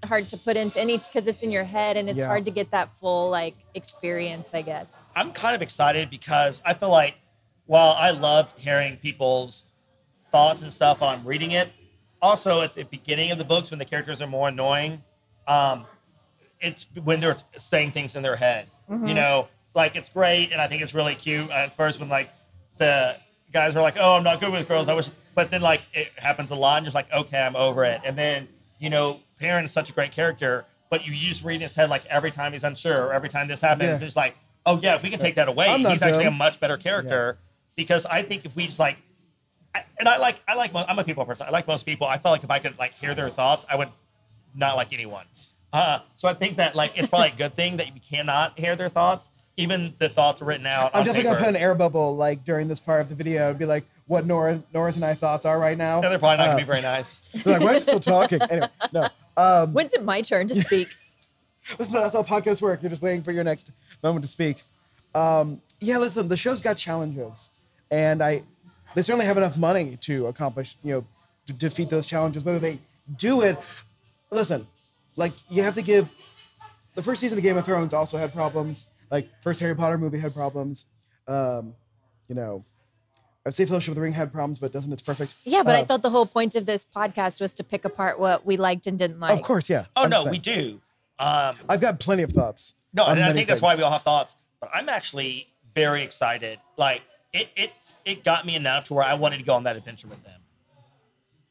hard 0.06 0.30
to 0.30 0.38
put 0.38 0.56
into 0.58 0.80
any 0.80 0.98
because 0.98 1.28
it's 1.28 1.42
in 1.42 1.52
your 1.52 1.64
head 1.66 1.98
and 1.98 2.10
it's 2.10 2.20
Yeah. 2.20 2.28
hard 2.28 2.46
to 2.46 2.52
get 2.52 2.72
that 2.72 2.96
full 2.98 3.30
like 3.30 3.56
experience, 3.74 4.52
I 4.54 4.62
guess. 4.62 5.10
I'm 5.16 5.32
kind 5.34 5.56
of 5.56 5.62
excited 5.62 6.10
because 6.10 6.62
I 6.66 6.74
feel 6.74 6.90
like 6.90 7.16
while 7.66 7.94
I 7.98 8.12
love 8.12 8.52
hearing 8.58 8.98
people's 8.98 9.64
thoughts 10.32 10.62
and 10.62 10.72
stuff 10.72 11.02
while 11.02 11.10
I'm 11.12 11.26
reading 11.26 11.52
it, 11.52 11.70
also 12.22 12.62
at 12.62 12.74
the 12.76 12.84
beginning 12.84 13.32
of 13.32 13.38
the 13.38 13.44
books 13.44 13.70
when 13.72 13.80
the 13.80 13.86
characters 13.86 14.22
are 14.22 14.28
more 14.28 14.48
annoying, 14.50 15.04
um, 15.48 15.86
it's 16.62 16.88
when 17.04 17.20
they're 17.20 17.38
saying 17.58 17.92
things 17.92 18.16
in 18.16 18.24
their 18.24 18.36
head. 18.36 18.68
You 19.06 19.14
know, 19.14 19.48
like 19.76 19.96
it's 19.96 20.10
great 20.10 20.52
and 20.52 20.60
I 20.60 20.68
think 20.68 20.82
it's 20.82 20.96
really 20.96 21.14
cute 21.16 21.50
at 21.52 21.76
first 21.78 22.00
when 22.00 22.10
like 22.10 22.32
the 22.78 23.16
guys 23.54 23.76
are 23.76 23.82
like, 23.84 23.98
"Oh, 24.00 24.16
I'm 24.16 24.24
not 24.24 24.40
good 24.40 24.52
with 24.52 24.68
girls." 24.68 24.90
I 24.90 24.94
wish, 24.96 25.10
but 25.36 25.52
then 25.52 25.62
like 25.62 25.82
it 25.94 26.08
happens 26.18 26.50
a 26.50 26.56
lot 26.56 26.78
and 26.78 26.86
just 26.86 26.96
like, 26.96 27.12
okay, 27.14 27.40
I'm 27.40 27.56
over 27.56 27.84
it. 27.86 28.02
And 28.04 28.18
then 28.18 28.48
you 28.80 28.90
know, 28.90 29.20
Perrin 29.40 29.66
is 29.66 29.72
such 29.72 29.90
a 29.90 29.94
great 29.94 30.12
character, 30.12 30.66
but 30.90 31.06
you 31.08 31.14
just 31.14 31.44
read 31.44 31.56
in 31.56 31.62
his 31.62 31.76
head 31.76 31.90
like 31.90 32.06
every 32.08 32.32
time 32.32 32.54
he's 32.54 32.64
unsure 32.64 33.06
or 33.08 33.14
every 33.14 33.30
time 33.30 33.48
this 33.48 33.62
happens, 33.62 34.00
Yeah. 34.02 34.06
it's 34.06 34.16
like, 34.16 34.36
oh 34.66 34.80
yeah, 34.82 34.96
if 34.96 35.04
we 35.04 35.10
can 35.10 35.20
take 35.20 35.36
that 35.36 35.48
away, 35.48 35.68
I'm 35.70 35.82
not 35.82 35.92
he's 35.94 36.02
actually 36.02 36.26
a 36.26 36.30
dumb. 36.30 36.38
much 36.38 36.60
better 36.60 36.78
character. 36.78 37.38
Because 37.76 38.06
I 38.06 38.24
think 38.24 38.46
if 38.46 38.56
we 38.56 38.66
just 38.66 38.80
like, 38.80 38.98
I- 39.74 39.84
and 40.00 40.10
I 40.10 40.18
like, 40.18 40.42
I 40.48 40.56
like, 40.56 40.74
mo- 40.74 40.84
I'm 40.88 41.00
a 41.00 41.04
people 41.04 41.24
person. 41.26 41.48
I 41.48 41.52
like 41.52 41.68
most 41.68 41.86
people. 41.86 42.08
I 42.08 42.18
felt 42.18 42.34
like 42.34 42.44
if 42.44 42.52
I 42.52 42.60
could 42.60 42.78
like 42.78 42.94
hear 42.96 43.16
their 43.16 43.30
thoughts, 43.30 43.66
I 43.70 43.76
would 43.76 43.90
not 44.56 44.76
like 44.76 44.92
anyone. 44.92 45.26
Uh, 45.72 46.00
so 46.16 46.28
I 46.28 46.34
think 46.34 46.58
that 46.58 46.76
like 46.76 46.98
it's 46.98 47.08
probably 47.08 47.30
a 47.30 47.36
good 47.36 47.56
thing 47.56 47.78
that 47.78 47.94
you 47.94 48.02
cannot 48.02 48.60
hear 48.60 48.76
their 48.76 48.90
thoughts, 48.90 49.32
even 49.60 49.94
the 50.00 50.10
thoughts 50.10 50.42
written 50.42 50.66
out. 50.66 50.92
I'm 50.94 51.02
on 51.02 51.06
definitely 51.06 51.30
gonna 51.32 51.40
put 51.40 51.50
an 51.50 51.56
air 51.56 51.76
bubble 51.76 52.16
like 52.16 52.44
during 52.44 52.68
this 52.68 52.80
part 52.80 53.02
of 53.02 53.10
the 53.10 53.16
video 53.16 53.50
and 53.50 53.60
be 53.60 53.66
like, 53.66 53.84
what 54.08 54.26
Nora, 54.26 54.64
Nora's 54.74 54.96
and 54.96 55.06
I 55.06 55.14
thoughts 55.14 55.46
are 55.46 55.60
right 55.60 55.78
now. 55.78 56.02
Yeah, 56.02 56.10
they're 56.10 56.20
probably 56.20 56.38
not 56.38 56.48
Uh, 56.48 56.52
gonna 56.54 56.62
be 56.62 56.68
very 56.68 56.82
nice. 56.82 57.18
they're 57.44 57.56
like, 57.60 57.64
why 57.64 57.72
are 57.72 57.76
you 57.76 57.80
still 57.82 58.00
talking? 58.00 58.42
Anyway, 58.42 58.68
no. 58.94 59.08
Um, 59.38 59.74
When's 59.74 59.94
it 59.94 60.04
my 60.04 60.22
turn 60.22 60.48
to 60.48 60.56
speak? 60.56 60.88
Listen, 61.78 61.94
that's 61.94 62.14
how 62.14 62.24
podcasts 62.24 62.62
work. 62.62 62.82
You're 62.82 62.90
just 62.90 63.02
waiting 63.02 63.22
for 63.22 63.32
your 63.32 63.44
next 63.44 63.72
moment 64.02 64.24
to 64.26 64.32
speak. 64.32 64.64
Um, 65.14 65.62
yeah, 65.82 65.98
listen, 65.98 66.28
the 66.28 66.38
show's 66.38 66.62
got 66.62 66.78
challenges, 66.78 67.52
and 67.92 68.22
I 68.24 68.44
they 68.96 69.02
certainly 69.02 69.26
have 69.26 69.38
enough 69.38 69.58
money 69.58 69.98
to 70.02 70.28
accomplish, 70.28 70.78
you 70.84 70.94
know, 70.94 71.06
to 71.48 71.54
defeat 71.54 71.90
those 71.90 72.06
challenges. 72.08 72.44
Whether 72.44 72.60
they 72.60 72.80
do 73.18 73.42
it, 73.42 73.58
listen, 74.32 74.68
like 75.16 75.34
you 75.50 75.62
have 75.64 75.76
to 75.76 75.82
give. 75.82 76.10
The 76.96 77.04
first 77.04 77.22
season 77.22 77.38
of 77.38 77.44
Game 77.44 77.56
of 77.58 77.66
Thrones 77.66 77.94
also 77.94 78.18
had 78.18 78.34
problems. 78.34 78.88
Like 79.12 79.30
first 79.42 79.60
Harry 79.60 79.76
Potter 79.76 79.98
movie 79.98 80.20
had 80.20 80.34
problems. 80.34 80.86
Um, 81.28 81.76
you 82.28 82.36
know, 82.36 82.64
I'd 83.46 83.54
say 83.54 83.66
Fellowship 83.66 83.90
of 83.90 83.96
the 83.96 84.02
Ring 84.02 84.14
had 84.14 84.32
problems, 84.32 84.60
but 84.60 84.72
doesn't 84.72 84.92
it's 84.92 85.02
perfect? 85.02 85.36
Yeah, 85.44 85.64
but 85.64 85.76
I 85.76 85.82
Uh, 85.82 85.86
thought 85.86 86.02
the 86.02 86.10
whole 86.10 86.26
point 86.26 86.56
of 86.56 86.66
this 86.66 86.86
podcast 86.86 87.42
was 87.42 87.54
to 87.56 87.64
pick 87.64 87.86
apart 87.86 88.20
what 88.20 88.46
we 88.46 88.58
liked 88.58 88.86
and 88.88 88.98
didn't 89.00 89.20
like. 89.20 89.32
Of 89.40 89.44
course, 89.44 89.70
yeah. 89.70 89.86
Oh 89.96 90.04
I'm 90.04 90.10
no, 90.10 90.26
we 90.26 90.38
do. 90.38 90.82
Um, 91.18 91.56
I've 91.68 91.82
got 91.82 92.00
plenty 92.00 92.24
of 92.24 92.32
thoughts. 92.32 92.76
No, 92.94 93.06
and 93.06 93.20
I 93.20 93.24
many 93.24 93.34
think 93.34 93.48
that's 93.48 93.62
why 93.62 93.76
we 93.76 93.84
all 93.84 93.92
have 93.92 94.02
thoughts. 94.04 94.36
But 94.62 94.70
I'm 94.74 94.90
actually 94.90 95.48
very 95.76 96.02
excited. 96.04 96.60
Like 96.78 97.02
it, 97.34 97.50
it, 97.56 97.72
it 98.06 98.24
got 98.24 98.46
me 98.46 98.56
enough 98.56 98.86
to 98.86 98.94
where 98.94 99.04
I 99.06 99.14
wanted 99.16 99.38
to 99.38 99.44
go 99.44 99.54
on 99.54 99.64
that 99.64 99.76
adventure 99.76 100.08
with 100.08 100.24
them. 100.24 100.42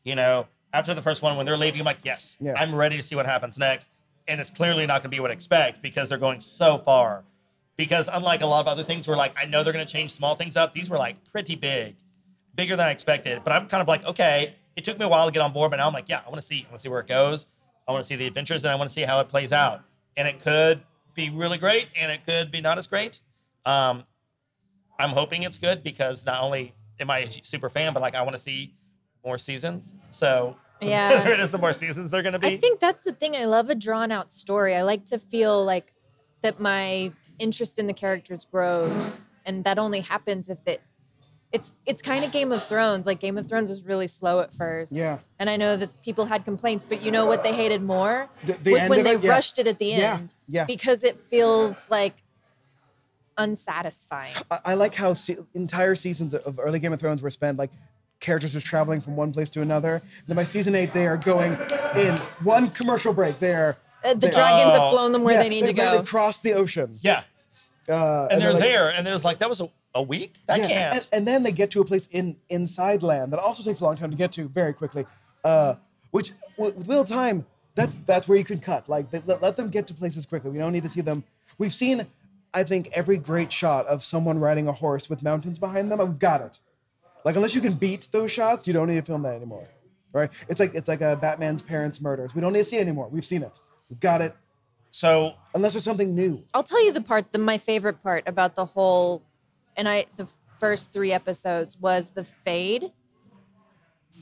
You 0.04 0.14
know, 0.14 0.46
after 0.72 0.94
the 0.94 1.02
first 1.02 1.22
one, 1.22 1.36
when 1.36 1.46
they're 1.46 1.56
leaving, 1.56 1.80
I'm 1.80 1.84
like, 1.86 2.04
yes, 2.04 2.36
Yeah. 2.40 2.54
I'm 2.56 2.74
ready 2.74 2.96
to 2.96 3.02
see 3.02 3.14
what 3.14 3.26
happens 3.26 3.58
next. 3.58 3.90
And 4.26 4.40
it's 4.40 4.50
clearly 4.50 4.86
not 4.86 5.02
going 5.02 5.10
to 5.10 5.16
be 5.16 5.20
what 5.20 5.30
I 5.30 5.34
expect 5.34 5.80
because 5.82 6.08
they're 6.08 6.18
going 6.18 6.40
so 6.40 6.78
far. 6.78 7.24
Because 7.78 8.10
unlike 8.12 8.42
a 8.42 8.46
lot 8.46 8.60
of 8.60 8.66
other 8.66 8.82
things, 8.84 9.08
where 9.08 9.16
like 9.16 9.32
I 9.40 9.46
know 9.46 9.64
they're 9.64 9.72
going 9.72 9.86
to 9.86 9.90
change 9.90 10.10
small 10.10 10.34
things 10.34 10.56
up, 10.56 10.74
these 10.74 10.90
were 10.90 10.98
like 10.98 11.24
pretty 11.32 11.54
big, 11.54 11.96
bigger 12.54 12.76
than 12.76 12.86
I 12.86 12.90
expected. 12.90 13.42
But 13.44 13.54
I'm 13.54 13.68
kind 13.68 13.80
of 13.80 13.88
like, 13.88 14.04
okay, 14.04 14.56
it 14.76 14.84
took 14.84 14.98
me 14.98 15.06
a 15.06 15.08
while 15.08 15.24
to 15.26 15.32
get 15.32 15.40
on 15.40 15.52
board, 15.54 15.70
but 15.70 15.78
now 15.78 15.86
I'm 15.86 15.94
like, 15.94 16.08
yeah, 16.10 16.20
I 16.26 16.28
want 16.28 16.40
to 16.40 16.46
see, 16.46 16.64
I 16.66 16.70
want 16.70 16.80
to 16.80 16.82
see 16.82 16.88
where 16.90 17.00
it 17.00 17.06
goes. 17.06 17.46
I 17.86 17.92
want 17.92 18.02
to 18.02 18.06
see 18.06 18.16
the 18.16 18.26
adventures, 18.26 18.64
and 18.64 18.72
I 18.72 18.74
want 18.74 18.90
to 18.90 18.94
see 18.94 19.02
how 19.02 19.20
it 19.20 19.28
plays 19.30 19.52
out. 19.52 19.82
And 20.16 20.28
it 20.28 20.40
could 20.40 20.82
be 21.14 21.30
really 21.30 21.56
great, 21.56 21.88
and 21.98 22.12
it 22.12 22.26
could 22.26 22.50
be 22.50 22.60
not 22.60 22.76
as 22.76 22.86
great. 22.86 23.20
Um, 23.64 24.04
I'm 24.98 25.10
hoping 25.10 25.44
it's 25.44 25.58
good 25.58 25.82
because 25.82 26.26
not 26.26 26.42
only 26.42 26.74
am 27.00 27.10
I 27.10 27.20
a 27.20 27.30
super 27.44 27.70
fan, 27.70 27.94
but 27.94 28.02
like 28.02 28.14
I 28.14 28.22
want 28.22 28.34
to 28.34 28.42
see 28.42 28.74
more 29.24 29.38
seasons. 29.38 29.94
So 30.10 30.56
Yeah. 30.80 31.22
there 31.22 31.32
it 31.32 31.40
is. 31.40 31.50
The 31.50 31.58
more 31.58 31.72
seasons 31.72 32.10
they're 32.10 32.22
going 32.22 32.32
to 32.34 32.38
be. 32.38 32.48
I 32.48 32.56
think 32.56 32.80
that's 32.80 33.02
the 33.02 33.12
thing. 33.12 33.36
I 33.36 33.44
love 33.44 33.68
a 33.70 33.74
drawn 33.74 34.10
out 34.12 34.30
story. 34.32 34.74
I 34.74 34.82
like 34.82 35.04
to 35.06 35.18
feel 35.18 35.64
like 35.64 35.92
that 36.42 36.60
my 36.60 37.12
interest 37.38 37.78
in 37.78 37.86
the 37.86 37.92
characters 37.92 38.44
grows, 38.44 39.20
and 39.46 39.64
that 39.64 39.78
only 39.78 40.00
happens 40.00 40.48
if 40.48 40.58
it. 40.66 40.80
It's 41.50 41.80
it's 41.86 42.02
kind 42.02 42.24
of 42.24 42.30
Game 42.30 42.52
of 42.52 42.62
Thrones. 42.64 43.06
Like 43.06 43.20
Game 43.20 43.38
of 43.38 43.48
Thrones 43.48 43.70
was 43.70 43.86
really 43.86 44.06
slow 44.06 44.40
at 44.40 44.52
first. 44.52 44.92
Yeah. 44.92 45.18
And 45.38 45.48
I 45.48 45.56
know 45.56 45.78
that 45.78 46.02
people 46.02 46.26
had 46.26 46.44
complaints, 46.44 46.84
but 46.86 47.00
you 47.00 47.10
know 47.10 47.24
what 47.24 47.42
they 47.42 47.54
hated 47.54 47.82
more 47.82 48.28
The- 48.44 48.52
the 48.52 48.72
was 48.72 48.88
when 48.90 49.02
they 49.02 49.14
it? 49.14 49.22
Yeah. 49.22 49.30
rushed 49.30 49.58
it 49.58 49.66
at 49.66 49.78
the 49.78 49.86
Yeah, 49.86 50.14
end. 50.18 50.34
yeah. 50.46 50.64
Because 50.66 51.02
it 51.02 51.18
feels 51.18 51.88
like 51.88 52.16
unsatisfying. 53.36 54.34
I, 54.50 54.58
I 54.66 54.74
like 54.74 54.94
how 54.94 55.14
se- 55.14 55.38
entire 55.54 55.94
seasons 55.94 56.34
of 56.34 56.58
early 56.58 56.78
Game 56.78 56.92
of 56.92 57.00
Thrones 57.00 57.22
were 57.22 57.30
spent 57.30 57.58
like 57.58 57.70
characters 58.20 58.52
just 58.52 58.66
traveling 58.66 59.00
from 59.00 59.16
one 59.16 59.32
place 59.32 59.48
to 59.50 59.62
another. 59.62 59.94
And 59.94 60.26
then 60.26 60.36
by 60.36 60.44
season 60.44 60.74
eight, 60.74 60.92
they 60.92 61.06
are 61.06 61.16
going 61.16 61.56
in 61.96 62.16
one 62.42 62.68
commercial 62.70 63.12
break. 63.12 63.38
They 63.38 63.54
are 63.54 63.76
Uh, 64.04 64.14
the 64.14 64.28
dragons 64.28 64.72
Oh. 64.74 64.80
have 64.80 64.90
flown 64.90 65.12
them 65.12 65.24
where 65.24 65.34
yeah, 65.34 65.42
they 65.42 65.48
need 65.48 65.62
to 65.62 65.66
they, 65.68 65.72
go. 65.72 65.98
They 65.98 66.04
cross 66.04 66.38
the 66.38 66.52
ocean. 66.54 66.88
yeah, 67.02 67.22
Uh, 67.88 68.28
and 68.30 68.40
they're 68.40 68.52
like- 68.52 68.62
there, 68.62 68.90
and 68.90 69.06
there's 69.06 69.24
like 69.24 69.38
that 69.38 69.48
was 69.48 69.60
a, 69.60 69.68
a 69.94 70.02
week. 70.02 70.34
That 70.46 70.58
yeah, 70.60 70.68
can't. 70.68 70.94
And, 70.96 71.06
and 71.12 71.28
then 71.28 71.42
they 71.42 71.52
get 71.52 71.70
to 71.72 71.80
a 71.80 71.84
place 71.84 72.06
in 72.12 72.36
inside 72.48 73.02
land 73.02 73.32
that 73.32 73.40
also 73.40 73.62
takes 73.62 73.80
a 73.80 73.84
long 73.84 73.96
time 73.96 74.10
to 74.10 74.16
get 74.16 74.32
to 74.32 74.48
very 74.48 74.72
quickly. 74.72 75.06
Uh, 75.44 75.74
which 76.10 76.32
with 76.56 76.76
with 76.76 76.86
Wheel 76.86 77.04
Time, 77.04 77.46
that's 77.74 77.96
that's 78.06 78.28
where 78.28 78.38
you 78.38 78.44
can 78.44 78.60
cut. 78.60 78.88
Like 78.88 79.10
they, 79.10 79.22
let, 79.26 79.42
let 79.42 79.56
them 79.56 79.68
get 79.70 79.86
to 79.88 79.94
places 79.94 80.26
quickly. 80.26 80.50
We 80.50 80.58
don't 80.58 80.72
need 80.72 80.82
to 80.84 80.88
see 80.88 81.00
them. 81.00 81.24
We've 81.58 81.74
seen, 81.74 82.06
I 82.54 82.62
think, 82.64 82.90
every 82.92 83.18
great 83.18 83.50
shot 83.52 83.86
of 83.86 84.04
someone 84.04 84.38
riding 84.38 84.68
a 84.68 84.72
horse 84.72 85.10
with 85.10 85.22
mountains 85.22 85.58
behind 85.58 85.90
them. 85.90 85.98
We've 85.98 86.18
got 86.18 86.40
it. 86.40 86.58
Like 87.24 87.34
unless 87.36 87.54
you 87.54 87.60
can 87.60 87.74
beat 87.74 88.08
those 88.12 88.30
shots, 88.30 88.66
you 88.66 88.72
don't 88.72 88.86
need 88.88 88.96
to 88.96 89.02
film 89.02 89.22
that 89.22 89.34
anymore. 89.34 89.66
Right? 90.12 90.30
It's 90.48 90.60
like 90.60 90.74
it's 90.74 90.88
like 90.88 91.00
a 91.00 91.16
Batman's 91.16 91.62
parents' 91.62 92.00
murders. 92.00 92.34
We 92.34 92.40
don't 92.40 92.52
need 92.52 92.60
to 92.60 92.64
see 92.64 92.76
it 92.78 92.82
anymore. 92.82 93.08
We've 93.10 93.24
seen 93.24 93.42
it. 93.42 93.58
We've 93.90 94.00
got 94.00 94.20
it. 94.20 94.34
so 94.90 95.34
Unless 95.54 95.72
there's 95.74 95.84
something 95.84 96.14
new. 96.14 96.42
I'll 96.54 96.62
tell 96.62 96.84
you 96.84 96.92
the 96.92 97.00
part, 97.00 97.32
the 97.32 97.38
my 97.38 97.58
favorite 97.58 98.02
part 98.02 98.24
about 98.26 98.54
the 98.54 98.64
whole, 98.66 99.22
and 99.76 99.88
I 99.88 100.06
the 100.16 100.28
first 100.60 100.92
three 100.92 101.12
episodes 101.12 101.76
was 101.78 102.10
the 102.10 102.24
fade. 102.24 102.92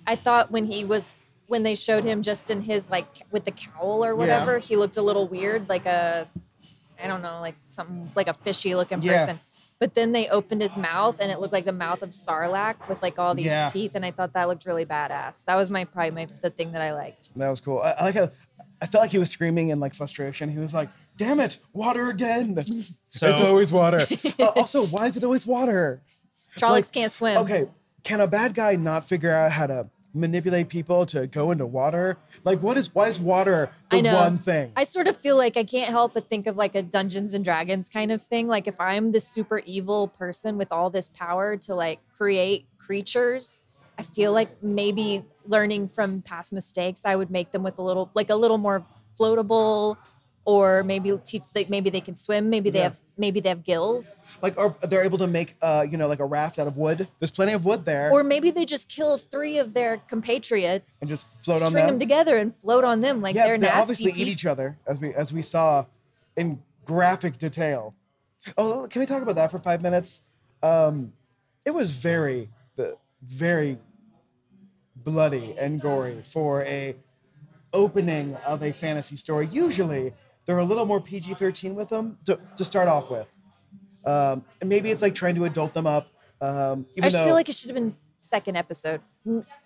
I 0.07 0.17
thought 0.17 0.51
when 0.51 0.67
he 0.67 0.85
was 0.85 1.25
when 1.49 1.63
they 1.63 1.75
showed 1.75 2.05
him 2.05 2.23
just 2.23 2.51
in 2.51 2.63
his 2.63 2.91
like 2.91 3.07
with 3.31 3.45
the 3.45 3.51
cowl 3.53 4.05
or 4.05 4.15
whatever, 4.17 4.59
he 4.59 4.77
looked 4.77 4.97
a 4.97 5.03
little 5.03 5.29
weird, 5.29 5.69
like 5.69 5.87
a, 5.87 6.29
I 7.03 7.07
don't 7.07 7.23
know, 7.23 7.41
like 7.41 7.55
something 7.67 8.11
like 8.15 8.29
a 8.29 8.35
fishy 8.35 8.75
looking 8.75 9.01
Yeah. 9.03 9.19
person. 9.19 9.41
But 9.79 9.95
then 9.95 10.13
they 10.13 10.29
opened 10.29 10.63
his 10.63 10.77
mouth 10.77 11.21
and 11.21 11.31
it 11.31 11.39
looked 11.39 11.53
like 11.53 11.67
the 11.67 11.73
mouth 11.73 12.01
of 12.03 12.11
Sarlacc 12.11 12.89
with 12.89 13.03
like 13.03 13.19
all 13.19 13.35
these 13.35 13.47
Yeah. 13.47 13.67
teeth, 13.67 13.93
and 13.95 14.05
I 14.07 14.11
thought 14.11 14.33
that 14.33 14.49
looked 14.49 14.65
really 14.65 14.87
badass. 14.87 15.45
That 15.45 15.57
was 15.57 15.71
my 15.71 15.85
probably 15.85 16.13
my, 16.13 16.27
the 16.43 16.51
thing 16.51 16.73
that 16.73 16.81
I 16.83 16.95
liked. 16.95 17.37
That 17.37 17.51
was 17.51 17.61
cool. 17.61 17.81
I, 17.81 17.91
I 17.91 18.05
like 18.05 18.15
how 18.15 18.31
I 18.81 18.87
felt 18.87 19.03
like 19.03 19.11
he 19.11 19.19
was 19.19 19.31
screaming 19.31 19.69
in 19.69 19.79
like 19.81 19.95
frustration. 19.95 20.49
He 20.51 20.59
was 20.59 20.73
like, 20.75 20.89
"Damn 21.17 21.41
it, 21.41 21.59
water 21.73 22.09
again!" 22.09 22.57
So- 23.11 23.29
it's 23.31 23.41
always 23.41 23.73
water. 23.73 24.07
Uh, 24.39 24.47
also, 24.57 24.85
why 24.87 25.07
is 25.07 25.17
it 25.17 25.25
always 25.25 25.47
water? 25.47 26.03
Trollocs 26.59 26.71
Like, 26.71 26.93
can't 26.93 27.13
swim. 27.13 27.39
Okay, 27.39 27.67
can 28.03 28.21
a 28.21 28.27
bad 28.27 28.55
guy 28.55 28.77
not 28.77 29.07
figure 29.07 29.31
out 29.33 29.53
how 29.53 29.67
to 29.67 29.89
manipulate 30.17 30.69
people 30.69 31.07
to 31.07 31.27
go 31.27 31.51
into 31.51 31.67
water? 31.67 32.17
Like, 32.45 32.61
what 32.61 32.77
is 32.77 32.95
why 32.95 33.09
is 33.09 33.21
water 33.21 33.71
the 33.91 34.03
one 34.03 34.39
thing? 34.39 34.73
I 34.77 34.85
sort 34.85 35.09
of 35.09 35.17
feel 35.19 35.37
like 35.37 35.57
I 35.57 35.65
can't 35.65 35.91
help 35.91 36.15
but 36.15 36.29
think 36.29 36.47
of 36.47 36.57
like 36.57 36.75
a 36.75 36.83
Dungeons 36.83 37.35
and 37.35 37.45
Dragons 37.45 37.89
kind 37.89 38.11
of 38.11 38.23
thing. 38.23 38.49
Like 38.49 38.67
if 38.67 38.81
I'm 38.81 39.13
this 39.13 39.27
super 39.27 39.59
evil 39.65 40.09
person 40.09 40.59
with 40.59 40.73
all 40.73 40.91
this 40.91 41.09
power 41.09 41.57
to 41.59 41.75
like 41.75 42.01
create 42.17 42.67
creatures, 42.79 43.63
I 43.99 44.03
feel 44.03 44.33
like 44.33 44.63
maybe 44.63 45.25
learning 45.47 45.89
from 45.89 46.23
past 46.23 46.53
mistakes, 46.53 47.03
I 47.05 47.17
would 47.17 47.31
make 47.31 47.53
them 47.53 47.63
with 47.63 47.79
a 47.79 47.83
little 47.83 48.11
like 48.15 48.31
a 48.31 48.37
little 48.37 48.59
more 48.59 48.85
floatable, 49.19 49.97
or 50.47 50.83
maybe 50.85 51.13
teach 51.25 51.43
like 51.55 51.69
maybe 51.69 51.91
they 51.91 52.01
can 52.01 52.15
swim, 52.15 52.49
maybe 52.49 52.71
they 52.71 52.79
Yeah. 52.79 52.85
have 52.85 52.99
maybe 53.19 53.41
they 53.41 53.49
have 53.49 53.65
gills, 53.65 54.23
like, 54.43 54.57
or 54.59 54.77
they're 54.83 55.03
able 55.03 55.19
to 55.19 55.27
make, 55.27 55.57
uh, 55.61 55.85
you 55.91 55.97
know, 55.99 56.07
like 56.07 56.21
a 56.21 56.25
raft 56.25 56.59
out 56.59 56.67
of 56.69 56.77
wood. 56.77 57.09
There's 57.19 57.31
plenty 57.31 57.53
of 57.53 57.65
wood 57.65 57.85
there, 57.85 58.11
or 58.13 58.23
maybe 58.23 58.51
they 58.51 58.65
just 58.65 58.89
kill 58.89 59.19
three 59.19 59.59
of 59.59 59.75
their 59.75 59.99
compatriots, 60.09 61.01
and 61.01 61.09
just 61.11 61.27
float 61.43 61.63
on 61.63 61.69
string 61.69 61.87
them. 61.87 61.95
them 61.95 61.99
together 62.01 62.39
and 62.39 62.57
float 62.57 62.85
on 62.85 63.01
them 63.01 63.21
like 63.21 63.35
yeah, 63.35 63.47
they're 63.47 63.59
they 63.59 63.67
nasty. 63.67 63.81
obviously 63.81 64.13
eat 64.13 64.29
each 64.29 64.47
other, 64.47 64.79
as 64.87 65.01
we 65.01 65.13
as 65.15 65.33
we 65.33 65.43
saw 65.43 65.85
in 66.37 66.63
graphic 66.85 67.37
detail. 67.39 67.95
Oh, 68.57 68.87
can 68.89 69.01
we 69.01 69.07
talk 69.07 69.23
about 69.23 69.35
that 69.35 69.51
for 69.51 69.59
five 69.59 69.83
minutes? 69.83 70.23
Um, 70.63 71.13
it 71.65 71.73
was 71.75 71.91
very, 71.91 72.49
the 72.77 72.97
very 73.21 73.79
bloody 74.95 75.55
and 75.59 75.81
gory 75.81 76.23
for 76.23 76.63
a 76.63 76.95
opening 77.73 78.37
of 78.47 78.63
a 78.63 78.73
fantasy 78.73 79.17
story. 79.17 79.49
Usually, 79.51 80.13
they're 80.47 80.59
a 80.59 80.65
little 80.65 80.87
more 80.87 81.01
PG 81.01 81.35
thirteen 81.35 81.75
with 81.75 81.89
them 81.89 82.19
to, 82.25 82.39
to 82.57 82.65
start 82.65 82.89
off 82.89 83.11
with. 83.11 83.27
Um, 84.05 84.45
and 84.61 84.71
maybe 84.71 84.91
it's 84.91 85.03
like 85.03 85.15
trying 85.15 85.35
to 85.35 85.45
adult 85.45 85.75
them 85.75 85.87
up. 85.87 86.09
Um, 86.41 86.87
I 86.99 87.03
just 87.03 87.19
though, 87.19 87.25
feel 87.25 87.35
like 87.35 87.49
it 87.49 87.55
should 87.57 87.71
have 87.71 87.75
been 87.75 87.97
second 88.19 88.57
episode. 88.57 89.01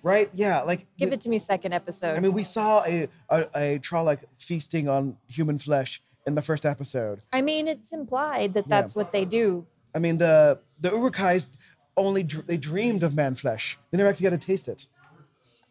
right? 0.02 0.30
Yeah, 0.32 0.62
like 0.62 0.86
Give 0.96 1.12
it 1.12 1.20
to 1.22 1.28
me 1.28 1.38
second 1.38 1.72
episode. 1.72 2.16
I 2.16 2.20
mean, 2.20 2.32
we 2.32 2.42
saw 2.42 2.82
a 2.84 3.08
a, 3.28 3.46
a 3.54 3.78
Trolloc 3.78 4.20
feasting 4.38 4.88
on 4.88 5.16
human 5.28 5.58
flesh 5.58 6.02
in 6.26 6.34
the 6.34 6.42
first 6.42 6.64
episode. 6.64 7.20
I 7.32 7.42
mean, 7.42 7.68
it's 7.68 7.92
implied 7.92 8.54
that 8.54 8.68
that's 8.68 8.94
what 8.94 9.12
they 9.12 9.24
do. 9.24 9.66
I 9.94 9.98
mean, 9.98 10.18
the 10.18 10.60
the 10.80 10.90
Uruk-hais 10.90 11.46
only 11.96 12.22
dr- 12.22 12.46
they 12.46 12.56
dreamed 12.56 13.02
of 13.02 13.14
man 13.14 13.34
flesh. 13.34 13.78
They 13.90 13.98
never 13.98 14.08
actually 14.08 14.30
got 14.30 14.40
to 14.40 14.46
taste 14.46 14.68
it. 14.68 14.86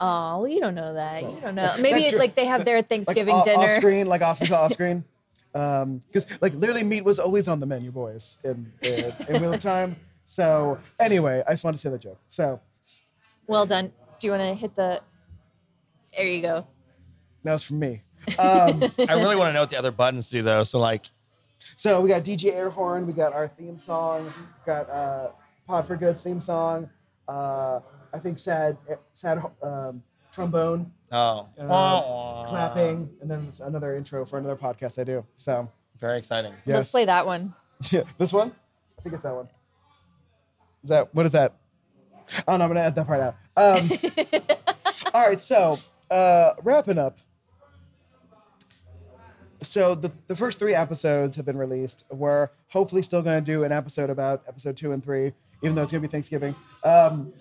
Oh, 0.02 0.45
you 0.45 0.60
don't 0.60 0.76
know 0.76 0.93
that. 0.93 1.24
You 1.24 1.38
don't 1.41 1.56
know. 1.56 1.76
Maybe 1.80 2.00
That's 2.02 2.12
true. 2.12 2.20
like 2.20 2.36
they 2.36 2.45
have 2.45 2.64
their 2.66 2.78
Like 2.78 2.89
Thanksgiving 2.89 3.36
off, 3.36 3.45
dinner. 3.45 3.64
off 3.64 3.72
screen, 3.72 4.08
like 4.08 4.22
off 4.22 4.52
off 4.52 4.72
screen. 4.74 5.04
Because 5.52 6.26
like 6.41 6.54
literally, 6.54 6.84
meat 6.84 7.04
was 7.04 7.20
always 7.20 7.47
on 7.47 7.60
the 7.60 7.66
menu, 7.66 7.91
boys, 7.91 8.38
in 8.43 8.72
in, 8.82 9.14
in 9.28 9.41
Wheel 9.41 9.54
of 9.54 9.60
Time. 9.60 9.95
So 10.26 10.80
anyway, 11.00 11.43
I 11.47 11.52
just 11.52 11.64
wanted 11.64 11.78
to 11.78 11.82
say 11.82 11.89
that 11.89 12.02
joke. 12.02 12.20
So 12.28 12.62
Well 13.47 13.66
done. 13.66 13.91
Do 14.20 14.28
you 14.28 14.32
want 14.32 14.43
to 14.43 14.54
hit 14.54 14.76
the? 14.76 15.02
There 16.16 16.28
you 16.28 16.41
go. 16.41 16.68
that 17.43 17.54
was 17.54 17.64
from 17.64 17.80
me. 17.80 18.02
Um, 18.38 18.84
I 19.10 19.14
really 19.14 19.36
want 19.36 19.50
to 19.50 19.54
know 19.54 19.62
what 19.62 19.70
the 19.72 19.78
other 19.80 19.91
buttons 19.91 20.30
do 20.30 20.43
though. 20.43 20.64
So 20.64 20.78
like, 20.78 21.06
So 21.76 22.00
we 22.00 22.10
got 22.10 22.24
DJ 22.24 22.54
Airhorn, 22.54 23.06
we 23.08 23.14
got 23.14 23.34
our 23.34 23.47
theme 23.47 23.78
song, 23.78 24.26
we 24.26 24.32
got 24.68 24.88
uh, 24.89 25.30
Pod 25.66 25.88
for 25.88 25.95
Good's 25.95 26.22
theme 26.22 26.41
song. 26.41 26.89
Uh, 27.28 27.80
I 28.14 28.20
think 28.20 28.39
sad, 28.39 28.78
sad 29.14 29.41
um, 29.62 30.01
trombone, 30.32 30.91
oh, 31.12 31.47
uh, 31.60 32.45
clapping, 32.47 33.10
and 33.22 33.30
then 33.30 33.45
it's 33.47 33.60
another 33.60 33.95
intro 33.95 34.26
for 34.26 34.38
another 34.38 34.55
podcast 34.55 34.99
I 34.99 35.03
do. 35.03 35.26
So 35.38 35.70
Very 35.99 36.18
exciting. 36.18 36.53
yes, 36.66 36.76
Let's 36.76 36.91
play 36.91 37.05
that 37.05 37.26
one. 37.26 37.53
Yeah, 37.91 38.01
this 38.18 38.34
one. 38.34 38.51
I 38.97 39.01
think 39.01 39.16
it's 39.16 39.24
that 39.24 39.34
one. 39.34 39.47
Is 40.84 40.89
that 40.89 41.16
what 41.16 41.26
is 41.26 41.32
that? 41.32 41.53
Oh 42.47 42.57
no, 42.57 42.66
I'm 42.66 42.70
gonna 42.70 42.82
edit 42.82 42.95
that 42.95 43.07
part 43.07 43.22
out. 43.22 43.36
Um, 43.55 43.89
all 45.14 45.28
right, 45.28 45.39
so 45.39 45.80
uh, 46.12 46.51
wrapping 46.62 46.97
up. 46.97 47.20
So 49.62 49.95
the 49.95 50.12
the 50.28 50.36
first 50.36 50.60
three 50.60 50.74
episodes 50.74 51.36
have 51.36 51.45
been 51.45 51.57
released. 51.57 52.05
We're 52.12 52.49
hopefully 52.68 53.01
still 53.01 53.22
gonna 53.22 53.41
do 53.41 53.64
an 53.64 53.72
episode 53.72 54.10
about 54.10 54.43
episode 54.47 54.78
two 54.78 54.91
and 54.91 55.03
three, 55.03 55.34
even 55.64 55.76
though 55.76 55.84
it's 55.84 55.91
gonna 55.91 56.01
be 56.01 56.07
Thanksgiving. 56.07 56.55
Um, 56.84 57.34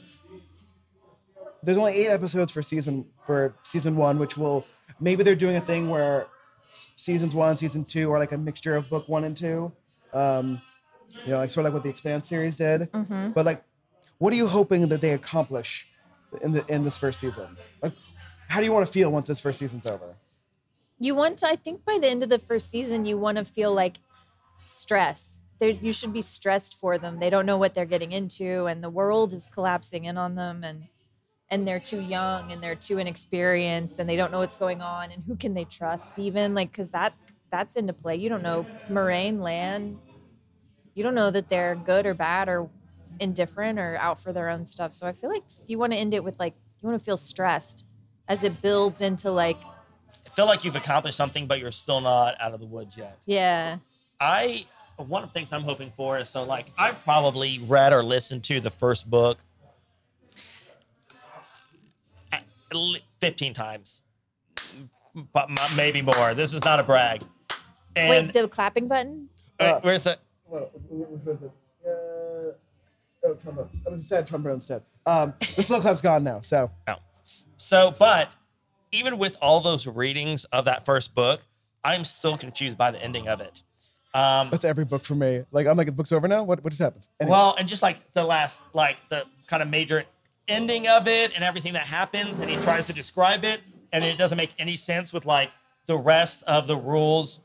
there's 1.63 1.79
only 1.79 1.93
eight 1.93 2.09
episodes 2.09 2.53
for 2.53 2.63
season 2.63 3.07
for 3.27 3.55
season 3.63 3.97
one, 3.97 4.19
which 4.19 4.37
will 4.37 4.65
maybe 5.01 5.23
they're 5.23 5.35
doing 5.35 5.57
a 5.57 5.61
thing 5.61 5.91
where 5.91 6.27
seasons 6.73 7.35
one, 7.35 7.57
season 7.57 7.85
two 7.85 8.13
are 8.13 8.19
like 8.19 8.33
a 8.33 8.39
mixture 8.39 8.77
of 8.77 8.89
book 8.89 9.09
one 9.09 9.25
and 9.25 9.37
two. 9.37 9.73
Um, 10.13 10.61
you 11.25 11.33
know, 11.33 11.39
like 11.39 11.51
sort 11.51 11.67
of 11.67 11.73
like 11.73 11.75
what 11.75 11.83
the 11.83 11.89
Expanse 11.89 12.29
series 12.29 12.57
did. 12.57 12.89
But 13.33 13.45
like, 13.45 13.65
what 14.19 14.33
are 14.33 14.37
you 14.37 14.47
hoping 14.47 14.89
that 14.89 15.01
they 15.01 15.13
accomplish 15.13 15.89
in 16.43 16.53
the 16.53 16.65
in 16.67 16.85
this 16.85 16.97
first 16.97 17.21
season? 17.21 17.57
Like, 17.83 17.93
how 18.49 18.61
do 18.61 18.67
you 18.67 18.73
want 18.73 18.87
to 18.87 18.93
feel 18.93 19.11
once 19.11 19.29
this 19.29 19.41
first 19.41 19.59
season's 19.59 19.87
over? 19.87 20.17
You 21.01 21.15
want 21.15 21.39
to, 21.39 21.47
I 21.47 21.57
think 21.57 21.85
by 21.85 21.99
the 22.01 22.09
end 22.09 22.23
of 22.23 22.29
the 22.29 22.39
first 22.41 22.71
season, 22.71 23.05
you 23.05 23.19
want 23.19 23.39
to 23.39 23.45
feel 23.45 23.73
like 23.73 23.99
stress. 24.65 25.41
There, 25.61 25.71
you 25.71 25.93
should 25.93 26.13
be 26.13 26.23
stressed 26.23 26.77
for 26.77 26.99
them. 26.99 27.19
They 27.19 27.31
don't 27.31 27.47
know 27.47 27.59
what 27.59 27.75
they're 27.75 27.85
getting 27.85 28.13
into, 28.13 28.67
and 28.67 28.83
the 28.83 28.91
world 28.91 29.33
is 29.33 29.49
collapsing 29.53 30.05
in 30.05 30.17
on 30.17 30.35
them, 30.35 30.65
and 30.65 30.85
and 31.51 31.67
they're 31.67 31.81
too 31.81 32.01
young 32.01 32.53
and 32.53 32.63
they're 32.63 32.75
too 32.75 32.99
inexperienced, 32.99 33.99
and 33.99 34.09
they 34.09 34.17
don't 34.17 34.31
know 34.31 34.39
what's 34.39 34.57
going 34.57 34.83
on, 34.83 35.11
and 35.11 35.23
who 35.27 35.37
can 35.37 35.55
they 35.55 35.65
trust 35.65 36.19
even? 36.19 36.55
Like, 36.55 36.71
because 36.71 36.91
that 36.91 37.15
that's 37.51 37.77
into 37.77 37.93
play. 37.93 38.17
You 38.17 38.29
don't 38.29 38.43
know 38.43 38.67
Moiraine, 38.91 39.41
Lan 39.41 39.99
You 40.95 41.03
don't 41.03 41.15
know 41.15 41.31
that 41.31 41.49
they're 41.49 41.75
good 41.77 42.07
or 42.07 42.15
bad 42.15 42.49
or 42.49 42.69
indifferent 43.21 43.79
or 43.79 43.97
out 43.97 44.19
for 44.21 44.33
their 44.33 44.49
own 44.49 44.67
stuff. 44.67 44.93
So 44.93 45.07
I 45.07 45.13
feel 45.13 45.31
like 45.31 45.45
you 45.67 45.79
want 45.79 45.93
to 45.93 45.99
end 45.99 46.15
it 46.15 46.23
with 46.23 46.39
like 46.39 46.55
you 46.83 46.89
want 46.89 46.99
to 47.01 47.05
feel 47.05 47.17
stressed 47.17 47.87
as 48.29 48.43
it 48.43 48.61
builds 48.61 49.01
into 49.01 49.31
like 49.31 49.59
I 50.27 50.31
feel 50.37 50.47
like 50.47 50.65
you've 50.65 50.77
accomplished 50.77 51.17
something, 51.17 51.47
but 51.47 51.59
you're 51.59 51.73
still 51.73 52.01
not 52.01 52.37
out 52.41 52.53
of 52.53 52.61
the 52.61 52.67
woods 52.67 52.97
yet. 52.97 53.19
yeah 53.27 53.79
I 54.21 54.67
one 54.97 55.23
of 55.23 55.31
the 55.31 55.33
things 55.33 55.53
I'm 55.53 55.63
hoping 55.63 55.91
for 55.91 56.19
is 56.19 56.29
so 56.29 56.43
like 56.43 56.67
I've 56.77 57.03
probably 57.05 57.61
read 57.67 57.93
or 57.93 58.03
listened 58.03 58.45
to 58.45 58.61
the 58.61 58.71
first 58.71 59.09
book 59.09 59.39
15 63.21 63.55
times, 63.55 64.03
but 65.33 65.49
maybe 65.77 66.03
more. 66.03 66.35
This 66.35 66.53
is 66.53 66.65
not 66.65 66.81
a 66.81 66.83
brag. 66.83 67.23
And 67.97 68.11
Wait, 68.11 68.33
the 68.33 68.49
clapping 68.49 68.89
button? 68.89 69.29
uh, 69.59 69.81
where's 69.83 70.05
the? 70.05 70.19
Well, 70.47 70.71
which 70.89 71.25
was 71.25 71.43
it? 71.43 71.51
Uh, 71.87 73.29
oh, 73.29 73.35
trombone. 73.43 73.69
I 73.87 73.91
was 73.91 74.07
sad 74.07 74.27
trombone 74.27 74.55
instead. 74.55 74.83
Um, 75.07 75.35
the 75.57 75.63
slow 75.63 75.81
clap's 75.81 76.01
gone 76.01 76.23
now. 76.25 76.41
So 76.41 76.71
No. 76.87 76.97
So, 77.57 77.93
but 77.99 78.35
even 78.93 79.19
with 79.19 79.37
all 79.43 79.61
those 79.61 79.87
readings 79.87 80.45
of 80.47 80.65
that 80.67 80.85
first 80.87 81.15
book, 81.15 81.43
I'm 81.85 82.05
still 82.05 82.37
confused 82.39 82.79
by 82.79 82.91
the 82.91 83.03
ending 83.03 83.29
of 83.29 83.41
it. 83.41 83.63
Um, 84.15 84.49
that's 84.51 84.65
every 84.65 84.85
book 84.85 85.05
for 85.05 85.15
me. 85.15 85.45
Like 85.51 85.67
I'm 85.67 85.77
like, 85.77 85.87
the 85.87 85.93
book's 85.93 86.13
over 86.13 86.29
now. 86.29 86.43
What 86.43 86.65
what 86.65 86.71
just 86.71 86.81
happened? 86.81 87.07
Anyway. 87.21 87.33
Well, 87.33 87.55
and 87.59 87.69
just 87.69 87.83
like 87.83 88.13
the 88.15 88.25
last, 88.25 88.63
like 88.73 88.97
the 89.11 89.25
kind 89.47 89.63
of 89.63 89.69
major 89.69 90.05
ending 90.49 90.89
of 90.89 91.07
it 91.07 91.33
and 91.35 91.45
everything 91.45 91.75
that 91.75 91.87
happens, 91.87 92.41
and 92.41 92.51
he 92.51 92.57
tries 92.57 92.87
to 92.87 92.93
describe 92.93 93.45
it, 93.45 93.61
and 93.93 94.05
it 94.05 94.19
doesn't 94.19 94.37
make 94.37 94.51
any 94.59 94.77
sense 94.77 95.13
with 95.13 95.27
like 95.27 95.51
the 95.87 95.97
rest 95.97 96.43
of 96.47 96.67
the 96.67 96.77
rules 96.77 97.41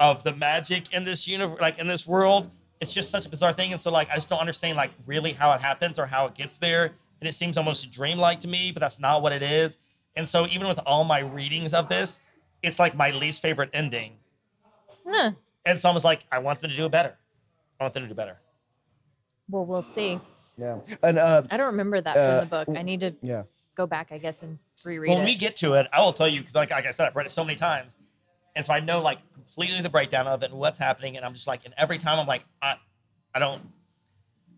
of 0.00 0.24
the 0.24 0.32
magic 0.34 0.92
in 0.92 1.04
this 1.04 1.26
universe, 1.28 1.60
like 1.60 1.78
in 1.78 1.86
this 1.86 2.06
world. 2.06 2.50
It's 2.80 2.92
just 2.92 3.10
such 3.10 3.26
a 3.26 3.28
bizarre 3.28 3.52
thing, 3.52 3.72
and 3.72 3.80
so 3.80 3.90
like 3.90 4.10
I 4.10 4.14
just 4.16 4.28
don't 4.28 4.40
understand 4.40 4.76
like 4.76 4.90
really 5.06 5.32
how 5.32 5.52
it 5.52 5.60
happens 5.60 5.98
or 5.98 6.06
how 6.06 6.26
it 6.26 6.34
gets 6.34 6.58
there, 6.58 6.92
and 7.20 7.28
it 7.28 7.34
seems 7.34 7.56
almost 7.56 7.90
dreamlike 7.90 8.40
to 8.40 8.48
me, 8.48 8.70
but 8.72 8.80
that's 8.80 8.98
not 8.98 9.22
what 9.22 9.32
it 9.32 9.42
is. 9.42 9.78
And 10.16 10.28
so 10.28 10.46
even 10.46 10.66
with 10.68 10.80
all 10.86 11.04
my 11.04 11.20
readings 11.20 11.74
of 11.74 11.88
this, 11.88 12.18
it's 12.62 12.78
like 12.78 12.96
my 12.96 13.10
least 13.10 13.42
favorite 13.42 13.70
ending, 13.72 14.12
Huh. 15.06 15.32
and 15.66 15.78
so 15.80 15.88
I 15.88 15.92
was 15.92 16.04
like, 16.04 16.24
I 16.32 16.38
want 16.38 16.60
them 16.60 16.70
to 16.70 16.76
do 16.76 16.84
it 16.86 16.90
better. 16.92 17.14
I 17.80 17.84
want 17.84 17.94
them 17.94 18.04
to 18.04 18.08
do 18.08 18.14
better. 18.14 18.38
Well, 19.50 19.64
we'll 19.66 19.82
see. 19.82 20.20
Yeah, 20.56 20.78
and 21.02 21.18
uh, 21.18 21.42
I 21.50 21.56
don't 21.56 21.66
remember 21.66 22.00
that 22.00 22.16
Uh, 22.16 22.40
from 22.40 22.48
the 22.48 22.64
book. 22.66 22.78
I 22.78 22.82
need 22.82 23.00
to 23.00 23.14
yeah. 23.22 23.42
go 23.74 23.86
back, 23.86 24.12
I 24.12 24.18
guess, 24.18 24.42
and 24.42 24.58
reread 24.84 25.08
Well, 25.10 25.18
when 25.18 25.26
it. 25.26 25.30
we 25.32 25.36
get 25.36 25.56
to 25.56 25.72
it, 25.74 25.88
I 25.92 26.00
will 26.02 26.12
tell 26.12 26.28
you 26.28 26.40
because, 26.40 26.54
like, 26.54 26.70
like 26.70 26.86
I 26.86 26.90
said, 26.92 27.06
I've 27.08 27.16
read 27.16 27.26
it 27.26 27.30
so 27.32 27.44
many 27.44 27.56
times, 27.56 27.96
and 28.54 28.64
so 28.64 28.72
I 28.72 28.80
know 28.80 29.00
like 29.00 29.18
completely 29.34 29.80
the 29.82 29.88
breakdown 29.90 30.26
of 30.28 30.42
it 30.42 30.50
and 30.50 30.58
what's 30.60 30.78
happening, 30.78 31.16
and 31.16 31.24
I'm 31.26 31.32
just 31.34 31.46
like, 31.48 31.64
and 31.64 31.74
every 31.76 31.98
time 31.98 32.18
I'm 32.20 32.26
like, 32.26 32.44
I, 32.62 32.76
I 33.34 33.38
don't, 33.40 33.62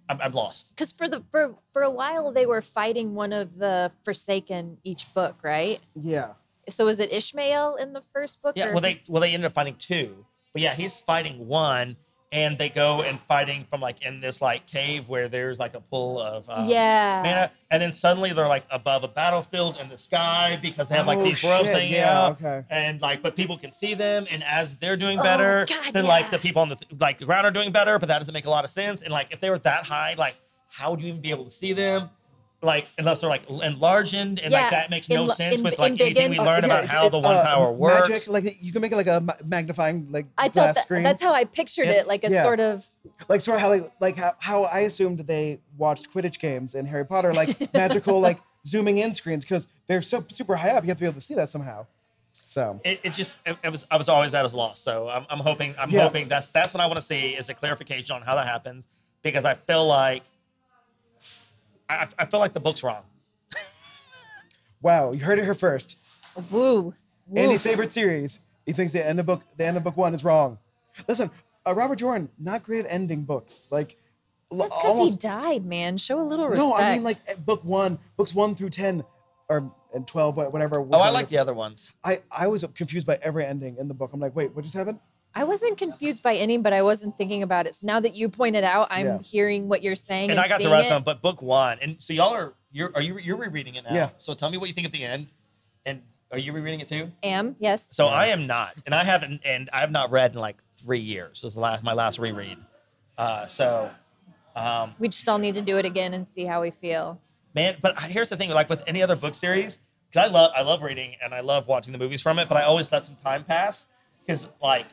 I'm, 0.09 0.21
I'm 0.21 0.33
lost. 0.33 0.71
Because 0.77 0.93
for 0.93 1.09
the 1.09 1.25
for 1.31 1.55
for 1.73 1.83
a 1.83 1.91
while 1.91 2.31
they 2.31 2.47
were 2.47 2.61
fighting 2.63 3.15
one 3.15 3.33
of 3.33 3.57
the 3.59 3.91
Forsaken 4.05 4.79
each 4.85 5.13
book, 5.15 5.37
right? 5.43 5.81
Yeah. 5.95 6.33
So 6.69 6.85
was 6.85 7.01
it 7.01 7.11
Ishamael 7.13 7.79
in 7.81 7.93
the 7.93 8.01
first 8.13 8.43
book? 8.43 8.53
Yeah. 8.57 8.67
or- 8.69 8.73
Well, 8.75 8.81
they 8.83 9.01
well 9.09 9.21
they 9.23 9.33
ended 9.33 9.47
up 9.47 9.55
fighting 9.55 9.77
two, 9.79 10.27
but 10.53 10.61
yeah, 10.63 10.75
he's 10.75 11.01
fighting 11.01 11.47
one, 11.49 11.97
and 12.37 12.59
they 12.59 12.69
go 12.69 13.01
and 13.01 13.19
fighting 13.23 13.65
from 13.71 13.81
like 13.81 14.05
in 14.05 14.21
this 14.21 14.43
like 14.43 14.67
cave 14.67 15.09
where 15.09 15.27
there's 15.27 15.59
like 15.59 15.75
a 15.75 15.81
pool 15.81 16.21
of 16.21 16.49
um, 16.51 16.69
yeah. 16.69 17.23
mana, 17.25 17.51
and 17.71 17.81
then 17.81 17.95
suddenly 17.95 18.31
they're 18.35 18.47
like 18.47 18.65
above 18.71 19.05
a 19.05 19.09
battlefield 19.09 19.79
in 19.81 19.89
the 19.89 19.97
sky 19.97 20.59
because 20.61 20.87
they 20.89 20.97
have 20.97 21.07
like 21.07 21.17
Oh, 21.19 21.25
these 21.25 21.43
ropes 21.43 21.71
hanging 21.71 21.95
yeah, 21.95 22.21
out, 22.21 22.33
okay. 22.33 22.63
and 22.69 23.01
like 23.01 23.23
but 23.23 23.37
people 23.37 23.57
can 23.57 23.73
see 23.73 23.95
them, 23.95 24.27
and 24.31 24.45
as 24.45 24.77
they're 24.77 24.99
doing 24.99 25.19
Oh, 25.19 25.23
better, 25.23 25.65
God, 25.67 25.95
then 25.95 26.05
like 26.05 26.31
the 26.31 26.39
people 26.39 26.61
on 26.61 26.69
the 26.69 26.77
like 27.01 27.17
the 27.17 27.25
ground 27.25 27.47
are 27.47 27.51
doing 27.51 27.73
better, 27.73 27.99
but 27.99 28.09
that 28.09 28.19
doesn't 28.19 28.35
make 28.35 28.45
a 28.45 28.51
lot 28.51 28.65
of 28.65 28.71
sense. 28.71 29.01
And 29.01 29.11
like 29.11 29.29
if 29.31 29.41
they 29.41 29.49
were 29.49 29.59
that 29.61 29.85
high, 29.87 30.15
like 30.19 30.37
how 30.71 30.91
would 30.91 31.01
you 31.01 31.09
even 31.09 31.23
be 31.23 31.31
able 31.31 31.47
to 31.47 31.51
see 31.51 31.73
them? 31.73 32.11
Like 32.63 32.89
unless 32.99 33.21
they're 33.21 33.31
like 33.31 33.49
enlarged 33.49 34.15
and 34.15 34.39
Yeah, 34.41 34.49
like 34.63 34.71
that 34.71 34.91
makes 34.91 35.09
no 35.09 35.27
enla- 35.27 35.31
sense 35.35 35.59
en- 35.59 35.63
with 35.65 35.79
like 35.79 36.01
anything 36.01 36.31
we 36.31 36.37
embiggened. 36.39 36.47
learn 36.47 36.65
Uh, 36.65 36.67
yeah, 36.67 36.73
about 36.73 36.85
it's- 36.85 36.91
how 36.91 37.07
it- 37.07 37.11
the 37.11 37.19
one 37.21 37.35
uh, 37.37 37.43
power 37.45 37.71
works. 37.73 38.09
Magic, 38.09 38.29
like 38.29 38.57
you 38.63 38.73
can 38.73 38.81
make 38.81 38.93
it 38.93 38.97
like 38.97 39.07
a 39.07 39.23
magnifying 39.45 40.09
like 40.11 40.27
I 40.39 40.49
glass 40.49 40.67
thought 40.69 40.75
that, 40.77 40.85
screen. 40.85 41.03
that's 41.03 41.23
how 41.23 41.33
I 41.35 41.45
pictured 41.45 41.87
It's- 41.89 42.05
it, 42.05 42.09
like 42.09 42.25
a 42.25 42.31
yeah. 42.31 42.43
sort 42.43 42.61
of. 42.61 42.87
like 43.29 43.41
sort 43.41 43.57
of 43.57 43.61
how 43.63 43.69
like 43.69 43.93
like 44.01 44.17
how, 44.17 44.33
how 44.39 44.65
I 44.65 44.81
assumed 44.81 45.21
they 45.21 45.61
watched 45.77 46.13
Quidditch 46.13 46.39
games 46.41 46.75
in 46.75 46.87
Harry 46.87 47.05
Potter, 47.05 47.33
like 47.35 47.73
magical 47.75 48.21
like 48.21 48.39
zooming 48.67 48.99
in 48.99 49.15
screens 49.15 49.45
because 49.45 49.69
they're 49.87 50.03
so 50.03 50.25
super 50.29 50.57
high 50.57 50.71
up. 50.71 50.83
You 50.85 50.89
have 50.89 50.97
to 50.99 51.03
be 51.03 51.07
able 51.07 51.21
to 51.21 51.27
see 51.27 51.35
that 51.35 51.51
somehow. 51.51 51.87
So 52.47 52.81
it, 52.85 53.01
it's 53.03 53.17
just 53.17 53.37
it, 53.45 53.57
it 53.63 53.71
was 53.71 53.87
I 53.91 53.97
was 53.97 54.09
always 54.09 54.33
at 54.35 54.45
a 54.45 54.57
loss. 54.57 54.81
So 54.81 55.09
I'm, 55.09 55.27
I'm 55.31 55.41
hoping 55.41 55.75
I'm 55.79 55.91
Yeah. 55.91 56.03
hoping 56.03 56.29
that's 56.29 56.49
that's 56.49 56.73
what 56.75 56.81
I 56.81 56.87
want 56.87 56.97
to 56.97 57.03
see 57.05 57.35
is 57.35 57.49
a 57.49 57.55
clarification 57.55 58.15
on 58.17 58.23
how 58.23 58.35
that 58.35 58.47
happens 58.47 58.89
because 59.23 59.45
I 59.45 59.55
feel 59.55 59.87
like 59.87 60.23
I, 61.89 62.09
I 62.19 62.27
feel 62.27 62.41
like 62.41 62.53
the 62.53 62.61
book's 62.61 62.83
wrong. 62.83 63.03
wow, 64.83 65.13
you 65.13 65.21
heard 65.21 65.39
it 65.39 65.45
here 65.45 65.55
first. 65.55 65.99
Woo. 66.51 66.95
Andy's 67.35 67.51
Woof. 67.59 67.63
favorite 67.63 67.91
series. 67.91 68.41
He 68.65 68.73
thinks 68.73 68.93
the 68.93 69.05
end 69.05 69.21
of 69.21 69.27
book 69.27 69.43
the 69.57 69.65
end 69.65 69.77
of 69.77 69.85
book 69.85 69.97
one 69.97 70.15
is 70.15 70.25
wrong. 70.25 70.59
Listen, 71.09 71.31
uh, 71.67 71.75
Robert 71.75 71.97
Jordan 71.97 72.29
not 72.39 72.63
great 72.63 72.85
at 72.85 72.91
ending 72.91 73.23
books. 73.23 73.69
Like 73.71 73.97
l- 74.53 74.59
That's 74.59 74.71
because 74.71 74.83
he 74.83 74.89
almost- 74.89 75.21
died, 75.21 75.65
man. 75.65 75.99
Show 75.99 76.21
a 76.21 76.23
little 76.25 76.49
respect. 76.49 76.69
no, 76.69 76.75
I 76.75 76.93
mean 76.95 77.03
like 77.05 77.19
uh, 77.31 77.35
book 77.37 77.65
one, 77.65 77.99
books 78.17 78.35
one 78.35 78.55
through 78.55 78.71
ten, 78.71 79.05
or 79.49 79.73
and 79.95 80.07
twelve, 80.07 80.37
wha- 80.37 80.49
whatever. 80.49 80.81
Oh, 80.81 81.01
I 81.01 81.11
like 81.11 81.29
the 81.29 81.39
other 81.39 81.55
ones. 81.55 81.93
I 82.05 82.23
I 82.31 82.49
was 82.49 82.65
confused 82.75 83.07
by 83.07 83.19
every 83.23 83.45
ending 83.47 83.77
in 83.79 83.89
the 83.89 83.95
book. 83.95 84.11
I'm 84.13 84.21
like, 84.21 84.35
wait, 84.37 84.55
what 84.55 84.63
just 84.63 84.75
happened? 84.75 84.99
I 85.37 85.45
wasn't 85.45 85.77
confused 85.77 86.23
by 86.23 86.35
any, 86.37 86.57
but 86.57 86.73
I 86.73 86.81
wasn't 86.83 87.19
thinking 87.19 87.43
about 87.43 87.67
it. 87.67 87.75
So 87.75 87.87
now 87.87 88.01
that 88.01 88.17
you 88.17 88.31
pointed 88.31 88.65
out, 88.65 88.89
I'm 88.91 89.07
Yeah. 89.07 89.19
hearing 89.23 89.69
what 89.69 89.83
you're 89.83 89.95
saying. 89.95 90.31
And 90.31 90.39
And, 90.39 90.41
I 90.41 90.49
got 90.49 90.63
the 90.63 90.71
rest 90.71 90.91
it. 90.91 90.95
of 90.95 90.97
them, 90.97 91.03
but 91.05 91.21
book 91.21 91.43
one. 91.43 91.79
And 91.83 91.97
so 92.03 92.15
y'all 92.15 92.33
are 92.33 92.55
you're 92.73 92.91
are 92.95 93.03
you 93.03 93.19
you're 93.19 93.37
rereading 93.37 93.75
it 93.75 93.85
now? 93.85 93.95
Yeah. 93.95 94.09
So 94.17 94.33
tell 94.33 94.51
me 94.51 94.57
what 94.57 94.67
you 94.69 94.73
think 94.75 94.87
at 94.87 94.93
the 94.93 95.05
end. 95.05 95.29
And 95.85 96.01
are 96.33 96.39
you 96.39 96.53
rereading 96.55 96.81
it 96.81 96.89
too? 96.89 97.13
Am 97.23 97.55
yes. 97.59 97.87
So 97.95 98.07
I 98.07 98.27
am 98.29 98.47
not, 98.47 98.75
and 98.87 98.95
I 98.95 99.05
haven't, 99.05 99.43
and 99.45 99.69
I 99.75 99.81
have 99.81 99.91
not 99.91 100.11
read 100.11 100.33
in 100.35 100.41
like 100.41 100.57
three 100.79 100.99
years. 100.99 101.43
This 101.43 101.51
is 101.51 101.55
the 101.55 101.61
last 101.61 101.83
my 101.85 101.93
last 101.93 102.19
reread. 102.19 102.57
Uh, 103.19 103.47
so, 103.47 103.91
um, 104.57 104.95
we 104.99 105.09
just 105.09 105.29
all 105.29 105.39
need 105.39 105.55
to 105.55 105.63
do 105.63 105.77
it 105.79 105.85
again 105.85 106.15
and 106.15 106.27
see 106.27 106.45
how 106.47 106.63
we 106.63 106.71
feel. 106.71 107.21
man, 107.55 107.77
but 107.83 107.99
here's 108.01 108.31
the 108.31 108.37
thing: 108.39 108.49
like 108.51 108.69
with 108.71 108.83
any 108.87 109.03
other 109.03 109.17
book 109.17 109.35
series, 109.35 109.79
because 110.11 110.29
I 110.29 110.33
love 110.33 110.51
I 110.57 110.63
love 110.63 110.83
reading 110.83 111.15
and 111.23 111.35
I 111.35 111.41
love 111.41 111.67
watching 111.69 111.93
the 111.93 111.99
movies 111.99 112.23
from 112.23 112.39
it, 112.39 112.49
but 112.49 112.57
I 112.57 112.63
always 112.63 112.91
let 112.91 113.05
some 113.07 113.17
time 113.23 113.45
pass 113.45 113.87
because 114.27 114.49
like 114.63 114.87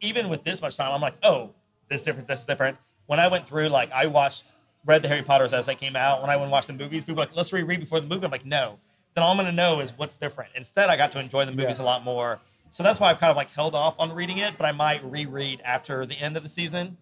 even 0.00 0.28
with 0.28 0.44
this 0.44 0.60
much 0.62 0.76
time, 0.76 0.92
I'm 0.92 1.00
like, 1.00 1.14
oh, 1.22 1.50
this 1.88 2.02
different, 2.02 2.28
this 2.28 2.40
is 2.40 2.46
different. 2.46 2.76
When 3.06 3.20
I 3.20 3.28
went 3.28 3.46
through, 3.46 3.68
like 3.68 3.90
I 3.92 4.06
watched, 4.06 4.44
read 4.86 5.02
the 5.02 5.08
Harry 5.08 5.22
Potters 5.22 5.52
as 5.52 5.66
they 5.66 5.74
came 5.74 5.96
out. 5.96 6.20
When 6.20 6.30
I 6.30 6.36
went 6.36 6.44
and 6.44 6.52
watched 6.52 6.68
the 6.68 6.72
movies, 6.72 7.04
people 7.04 7.16
were 7.16 7.26
like, 7.26 7.36
let's 7.36 7.52
reread 7.52 7.80
before 7.80 8.00
the 8.00 8.06
movie. 8.06 8.24
I'm 8.24 8.30
like, 8.30 8.46
no. 8.46 8.78
Then 9.14 9.24
all 9.24 9.32
I'm 9.32 9.36
gonna 9.36 9.50
know 9.52 9.80
is 9.80 9.92
what's 9.96 10.16
different. 10.16 10.52
Instead, 10.54 10.88
I 10.88 10.96
got 10.96 11.12
to 11.12 11.18
enjoy 11.20 11.44
the 11.44 11.52
movies 11.52 11.78
Yeah. 11.78 11.84
a 11.84 11.86
lot 11.86 12.04
more. 12.04 12.38
So 12.70 12.82
that's 12.84 13.00
why 13.00 13.10
I've 13.10 13.18
kind 13.18 13.30
of 13.30 13.36
like 13.36 13.50
held 13.50 13.74
off 13.74 13.96
on 13.98 14.12
reading 14.12 14.38
it, 14.38 14.54
but 14.56 14.64
I 14.64 14.72
might 14.72 15.04
reread 15.04 15.60
after 15.64 16.06
the 16.06 16.14
end 16.14 16.36
of 16.36 16.44
the 16.44 16.48
season, 16.48 16.96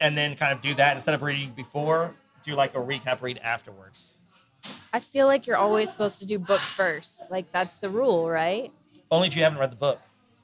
and 0.00 0.16
then 0.16 0.36
kind 0.36 0.52
of 0.52 0.60
do 0.60 0.74
that 0.74 0.96
instead 0.96 1.14
of 1.14 1.22
reading 1.22 1.52
before. 1.56 2.14
Do 2.44 2.54
like 2.54 2.74
a 2.76 2.78
recap 2.78 3.20
read 3.20 3.38
afterwards. 3.38 4.14
I 4.92 5.00
feel 5.00 5.26
like 5.26 5.46
you're 5.48 5.56
always 5.56 5.90
supposed 5.90 6.20
to 6.20 6.26
do 6.26 6.38
book 6.38 6.60
first. 6.60 7.22
Like 7.30 7.50
that's 7.50 7.78
the 7.78 7.90
rule, 7.90 8.28
right? 8.30 8.72
Only 9.10 9.26
if 9.26 9.36
you 9.36 9.42
haven't 9.42 9.58
read 9.58 9.72
the 9.72 9.76
book. 9.76 10.00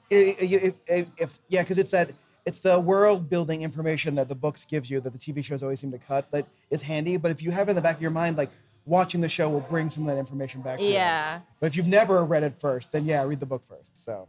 If, 0.09 0.51
if, 0.63 0.73
if, 0.87 1.07
if 1.17 1.39
yeah, 1.49 1.61
because 1.61 1.77
it's 1.77 1.91
that 1.91 2.11
it's 2.45 2.59
the 2.59 2.79
world 2.79 3.29
building 3.29 3.63
information 3.63 4.15
that 4.15 4.29
the 4.29 4.35
books 4.35 4.65
gives 4.65 4.89
you 4.89 5.01
that 5.01 5.11
the 5.11 5.19
TV 5.19 5.43
shows 5.43 5.63
always 5.63 5.79
seem 5.79 5.91
to 5.91 5.97
cut 5.97 6.29
that 6.31 6.45
is 6.69 6.83
handy. 6.83 7.17
But 7.17 7.31
if 7.31 7.41
you 7.41 7.51
have 7.51 7.67
it 7.67 7.71
in 7.71 7.75
the 7.75 7.81
back 7.81 7.95
of 7.95 8.01
your 8.01 8.11
mind, 8.11 8.37
like 8.37 8.51
watching 8.85 9.21
the 9.21 9.29
show 9.29 9.49
will 9.49 9.61
bring 9.61 9.89
some 9.89 10.03
of 10.07 10.13
that 10.13 10.19
information 10.19 10.61
back. 10.61 10.77
to 10.77 10.83
you. 10.83 10.91
Yeah. 10.91 11.41
But 11.59 11.67
if 11.67 11.75
you've 11.75 11.87
never 11.87 12.23
read 12.23 12.43
it 12.43 12.59
first, 12.59 12.91
then 12.91 13.05
yeah, 13.05 13.23
read 13.23 13.39
the 13.39 13.45
book 13.47 13.63
first. 13.67 13.91
So, 13.95 14.27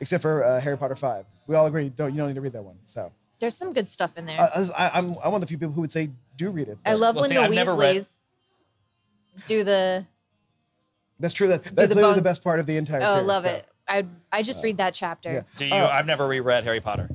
except 0.00 0.22
for 0.22 0.44
uh, 0.44 0.60
Harry 0.60 0.78
Potter 0.78 0.96
five, 0.96 1.26
we 1.46 1.54
all 1.54 1.66
agree 1.66 1.90
don't 1.90 2.12
you 2.12 2.18
don't 2.18 2.28
need 2.28 2.34
to 2.34 2.40
read 2.40 2.54
that 2.54 2.64
one. 2.64 2.76
So, 2.86 3.12
There's 3.38 3.56
some 3.56 3.72
good 3.72 3.86
stuff 3.86 4.12
in 4.16 4.24
there. 4.26 4.40
uh, 4.40 4.68
I, 4.76 4.90
I'm 4.94 5.14
I'm 5.22 5.32
one 5.32 5.34
of 5.34 5.40
the 5.42 5.46
few 5.46 5.58
people 5.58 5.74
who 5.74 5.82
would 5.82 5.92
say 5.92 6.10
do 6.36 6.50
read 6.50 6.68
it. 6.68 6.78
I 6.86 6.94
love 6.94 7.16
well, 7.16 7.22
when 7.22 7.30
see, 7.30 7.36
the 7.36 7.42
I've 7.42 7.50
never 7.50 7.74
read- 7.74 7.96
Weasleys 7.96 8.20
do 9.46 9.64
the. 9.64 10.06
That's 11.20 11.34
true. 11.34 11.48
That 11.48 11.64
that's 11.64 11.88
the 11.88 11.94
literally 11.94 12.16
the 12.16 12.22
best 12.22 12.42
part 12.42 12.60
of 12.60 12.66
the 12.66 12.76
entire. 12.76 13.02
Oh, 13.02 13.14
series, 13.14 13.26
love 13.26 13.42
so. 13.42 13.50
it. 13.50 13.66
I 13.88 14.04
I 14.30 14.42
just 14.42 14.62
read 14.62 14.76
that 14.78 14.94
chapter. 14.94 15.32
yeah. 15.32 15.42
Do 15.56 15.64
you? 15.64 15.72
Oh. 15.74 15.86
I've 15.86 16.06
never 16.06 16.26
reread 16.26 16.64
Harry 16.64 16.80
Potter. 16.80 17.08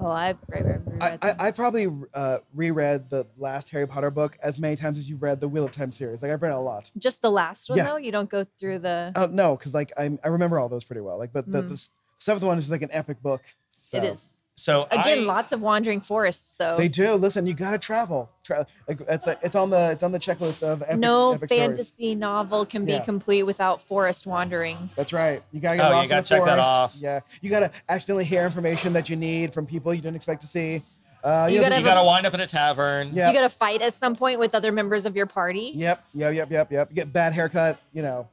Oh, 0.00 0.06
I've 0.10 0.36
read, 0.48 0.64
read, 0.64 0.82
read 0.86 1.18
I. 1.22 1.28
I, 1.28 1.48
I 1.48 1.50
probably 1.50 1.88
uh, 2.14 2.38
reread 2.54 3.10
the 3.10 3.26
last 3.36 3.70
Harry 3.70 3.86
Potter 3.86 4.10
book 4.12 4.38
as 4.40 4.58
many 4.58 4.76
times 4.76 4.96
as 4.96 5.10
you've 5.10 5.22
read 5.22 5.40
the 5.40 5.48
Wheel 5.48 5.64
of 5.64 5.72
Time 5.72 5.90
series. 5.90 6.22
Like 6.22 6.30
I've 6.30 6.40
read 6.40 6.52
it 6.52 6.56
a 6.56 6.60
lot. 6.60 6.90
just 6.96 7.20
the 7.20 7.30
last 7.32 7.68
one 7.68 7.78
Yeah. 7.78 7.84
though. 7.86 7.96
You 7.96 8.12
don't 8.12 8.30
go 8.30 8.46
through 8.58 8.78
the. 8.78 9.12
Uh, 9.16 9.26
no, 9.30 9.56
because 9.56 9.74
like 9.74 9.92
I 9.98 10.16
I 10.22 10.28
remember 10.28 10.58
all 10.60 10.68
those 10.68 10.84
pretty 10.84 11.00
well. 11.00 11.18
Like, 11.18 11.32
but 11.32 11.50
the, 11.50 11.62
Mm. 11.62 11.68
the 11.70 11.88
seventh 12.18 12.44
one 12.44 12.58
is 12.58 12.70
like 12.70 12.82
an 12.82 12.90
epic 12.92 13.20
book. 13.22 13.42
So. 13.80 13.98
It 13.98 14.04
is 14.04 14.32
So 14.58 14.88
again 14.90 15.20
I, 15.20 15.22
lots 15.22 15.52
of 15.52 15.62
wandering 15.62 16.00
forests 16.00 16.54
though. 16.58 16.76
They 16.76 16.88
do. 16.88 17.12
Listen, 17.14 17.46
you 17.46 17.54
gotta 17.54 17.78
travel. 17.78 18.28
Tra- 18.42 18.66
like 18.88 18.98
it's 19.08 19.26
like 19.26 19.38
it's 19.42 19.54
on 19.54 19.70
the 19.70 19.90
it's 19.92 20.02
on 20.02 20.10
the 20.12 20.18
checklist 20.18 20.62
of 20.62 20.82
epic, 20.82 20.98
no 20.98 21.34
epic 21.34 21.48
stories. 21.48 21.60
fantasy 21.62 22.14
novel 22.14 22.66
can 22.66 22.84
be 22.84 22.92
Yeah. 22.94 23.04
complete 23.04 23.44
without 23.44 23.80
forest 23.82 24.26
wandering. 24.26 24.90
That's 24.96 25.12
right. 25.12 25.42
You 25.52 25.60
gotta 25.60 25.76
get 25.76 25.84
Oh, 25.86 25.88
you 25.90 25.94
lost 25.94 26.04
in 26.04 26.08
gotta 26.10 26.22
the 26.22 26.28
check 26.28 26.44
that 26.44 26.50
forest. 26.50 26.68
off. 26.68 26.96
Yeah, 26.98 27.20
you 27.40 27.50
gotta 27.50 27.70
accidentally 27.88 28.24
hear 28.24 28.44
information 28.44 28.92
that 28.94 29.08
you 29.08 29.16
need 29.16 29.54
from 29.54 29.64
people 29.66 29.94
you 29.94 30.00
didn't 30.02 30.16
expect 30.16 30.40
to 30.40 30.46
see. 30.46 30.82
Uh, 31.22 31.48
You 31.50 31.58
know, 31.58 31.64
gotta 31.68 31.78
You 31.80 31.84
got 31.84 32.00
to 32.00 32.06
wind 32.06 32.26
up 32.26 32.34
in 32.34 32.40
a 32.40 32.46
tavern. 32.46 33.10
Yeah. 33.12 33.26
You 33.28 33.34
got 33.34 33.42
to 33.42 33.48
fight 33.48 33.82
at 33.82 33.92
some 33.92 34.14
point 34.14 34.38
with 34.38 34.54
other 34.54 34.70
members 34.70 35.04
of 35.04 35.16
your 35.16 35.26
party. 35.26 35.72
Yep, 35.74 36.04
yep, 36.14 36.32
yep, 36.34 36.50
yep, 36.52 36.70
yep. 36.72 36.90
You 36.90 36.94
get 36.94 37.12
bad 37.12 37.32
haircut. 37.34 37.80
You 37.92 38.02
know, 38.02 38.28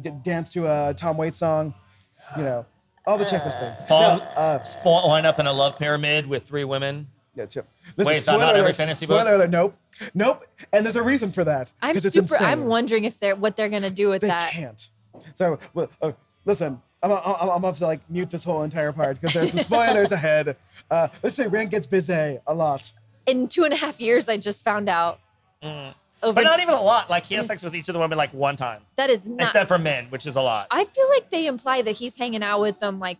get 0.00 0.22
dance 0.24 0.52
to 0.54 0.66
a 0.66 0.94
Tom 0.94 1.16
Waits 1.16 1.38
song. 1.38 1.74
You 2.36 2.42
know, 2.42 2.66
all 3.06 3.18
the 3.18 3.24
checklist 3.24 3.58
things. 3.60 3.88
Fall, 3.88 4.18
No, 4.18 4.22
uh, 4.36 4.58
fall, 4.82 5.08
wind 5.08 5.26
up 5.26 5.38
in 5.38 5.46
a 5.46 5.52
love 5.52 5.78
pyramid 5.78 6.26
with 6.26 6.44
three 6.44 6.64
women. 6.64 7.08
yeah, 7.34 7.46
too. 7.46 7.62
Listen, 7.96 8.06
Wait, 8.12 8.16
is 8.18 8.24
that 8.26 8.32
not 8.32 8.38
spoiler 8.38 8.50
every 8.54 8.60
alert, 8.62 8.76
fantasy 8.76 9.06
book? 9.06 9.20
spoiler 9.20 9.36
alert, 9.36 9.50
nope, 9.50 9.76
nope. 10.14 10.44
And 10.72 10.84
there's 10.84 10.96
a 10.96 11.02
reason 11.02 11.30
for 11.32 11.44
that. 11.44 11.72
I'm 11.82 11.94
'cause 11.94 12.04
it's 12.04 12.14
super. 12.14 12.36
I'm 12.36 12.66
wondering 12.66 13.04
if 13.04 13.18
they're 13.20 13.36
what 13.36 13.56
they're 13.56 13.68
gonna 13.68 13.90
do 13.90 14.08
with 14.08 14.22
that. 14.22 14.52
They 14.52 14.60
that. 14.60 14.66
can't. 14.66 14.90
So, 15.34 15.58
well, 15.74 15.88
uh, 16.02 16.12
listen, 16.44 16.80
I'm, 17.02 17.12
I'm, 17.12 17.20
I'm, 17.50 17.64
I'm 17.64 17.74
to 17.74 17.86
like 17.86 18.00
mute 18.10 18.30
this 18.30 18.44
whole 18.44 18.62
entire 18.62 18.92
part 18.92 19.20
because 19.20 19.34
there's 19.34 19.50
some 19.52 19.60
spoilers 19.60 20.12
ahead. 20.12 20.56
Uh, 20.90 21.08
let's 21.22 21.34
say 21.36 21.46
Rand 21.46 21.70
gets 21.70 21.86
busy 21.86 22.38
a 22.46 22.54
lot. 22.54 22.92
In 23.26 23.48
two 23.48 23.64
and 23.64 23.72
a 23.72 23.76
half 23.76 24.00
years, 24.00 24.28
I 24.28 24.36
just 24.36 24.64
found 24.64 24.88
out. 24.88 25.20
Over 26.22 26.32
Mm. 26.32 26.34
But 26.34 26.44
not 26.44 26.60
even 26.60 26.74
a 26.74 26.80
lot. 26.80 27.10
Like 27.10 27.24
he 27.26 27.34
has 27.34 27.46
sex 27.46 27.62
with 27.62 27.74
each 27.74 27.88
of 27.88 27.92
the 27.92 27.98
women 27.98 28.16
like 28.18 28.32
one 28.32 28.56
time, 28.56 28.80
that 28.96 29.10
is 29.10 29.26
not. 29.28 29.42
except 29.42 29.68
for 29.68 29.78
Min, 29.78 30.06
which 30.06 30.26
is 30.26 30.34
a 30.36 30.40
lot. 30.40 30.66
I 30.70 30.84
feel 30.84 31.08
like 31.10 31.30
they 31.30 31.46
imply 31.46 31.82
that 31.82 31.96
he's 31.96 32.16
hanging 32.16 32.42
out 32.42 32.60
with 32.60 32.80
them. 32.80 32.98
Like 32.98 33.18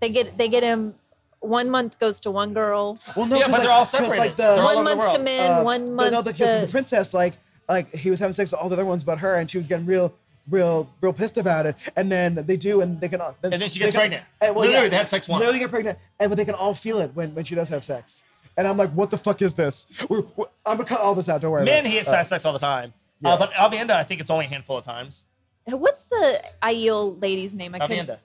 they 0.00 0.08
get 0.08 0.36
they 0.38 0.48
get 0.48 0.62
him. 0.62 0.94
One 1.40 1.70
month 1.70 1.98
goes 1.98 2.20
to 2.20 2.30
one 2.30 2.52
girl. 2.54 2.98
Well, 3.16 3.26
no, 3.26 3.34
Yeah, 3.36 3.42
'cause 3.44 3.50
but 3.50 3.52
like, 3.52 3.62
they're 3.62 3.70
all 3.72 3.80
'cause, 3.80 3.90
separated. 3.90 4.18
Like 4.18 4.36
the, 4.36 4.42
They're 4.42 4.62
all 4.62 4.74
one 4.76 4.84
the 4.84 4.94
month 4.96 5.12
to 5.12 5.18
Min. 5.18 5.50
uh, 5.50 5.62
one 5.64 5.86
the- 5.86 5.92
month 5.92 6.12
no, 6.12 6.22
the, 6.22 6.32
to. 6.34 6.44
the 6.66 6.68
princess, 6.70 7.12
like, 7.12 7.34
like 7.68 7.92
he 7.94 8.10
was 8.10 8.20
having 8.20 8.32
sex 8.34 8.52
with 8.52 8.60
all 8.60 8.68
the 8.68 8.76
other 8.76 8.84
ones 8.84 9.02
but 9.02 9.18
her, 9.18 9.34
and 9.36 9.50
she 9.50 9.58
was 9.58 9.66
getting 9.66 9.84
real, 9.84 10.12
real, 10.48 10.88
real 11.00 11.12
pissed 11.12 11.38
about 11.38 11.66
it. 11.66 11.74
And 11.96 12.12
then 12.12 12.34
they 12.46 12.56
do, 12.56 12.80
and 12.80 13.00
they 13.00 13.08
can. 13.08 13.20
all- 13.20 13.34
And 13.42 13.52
then 13.54 13.60
she 13.68 13.80
they 13.80 13.86
gets 13.86 13.92
can- 13.92 14.00
pregnant. 14.02 14.24
and, 14.40 14.54
well, 14.54 14.64
Literally, 14.66 14.84
yeah, 14.86 14.90
they 14.90 14.96
had 14.96 15.10
sex 15.10 15.28
once. 15.28 15.40
Literally 15.40 15.58
get 15.58 15.70
pregnant, 15.70 15.98
and 16.20 16.30
but 16.30 16.36
they 16.36 16.44
can 16.44 16.54
all 16.54 16.74
feel 16.74 17.00
it 17.00 17.10
when, 17.14 17.34
when 17.34 17.44
she 17.44 17.56
does 17.56 17.68
have 17.70 17.82
sex. 17.84 18.22
And 18.56 18.68
I'm 18.68 18.76
like, 18.76 18.90
what 18.90 19.10
the 19.10 19.18
fuck 19.18 19.40
is 19.42 19.54
this? 19.54 19.86
We're, 20.08 20.20
we're- 20.36 20.50
I'm 20.66 20.76
gonna 20.76 20.88
cut 20.88 21.00
all 21.00 21.14
this 21.14 21.28
out. 21.28 21.40
Don't 21.40 21.50
worry. 21.50 21.64
Min, 21.64 21.84
he 21.86 21.98
it. 21.98 22.06
has 22.06 22.28
sex 22.28 22.44
all 22.44 22.52
the 22.52 22.58
time. 22.58 22.92
yeah. 23.20 23.30
Uh, 23.30 23.36
but 23.38 23.52
Aviendha, 23.52 23.92
I 23.92 24.02
think 24.04 24.20
it's 24.20 24.30
only 24.30 24.44
a 24.44 24.48
handful 24.48 24.76
of 24.78 24.84
times. 24.84 25.26
What's 25.66 26.04
the 26.04 26.42
Aiel 26.62 27.20
lady's 27.22 27.54
name? 27.54 27.74
I 27.74 27.78
couldn't. 27.78 28.06
Aviendha. 28.08 28.18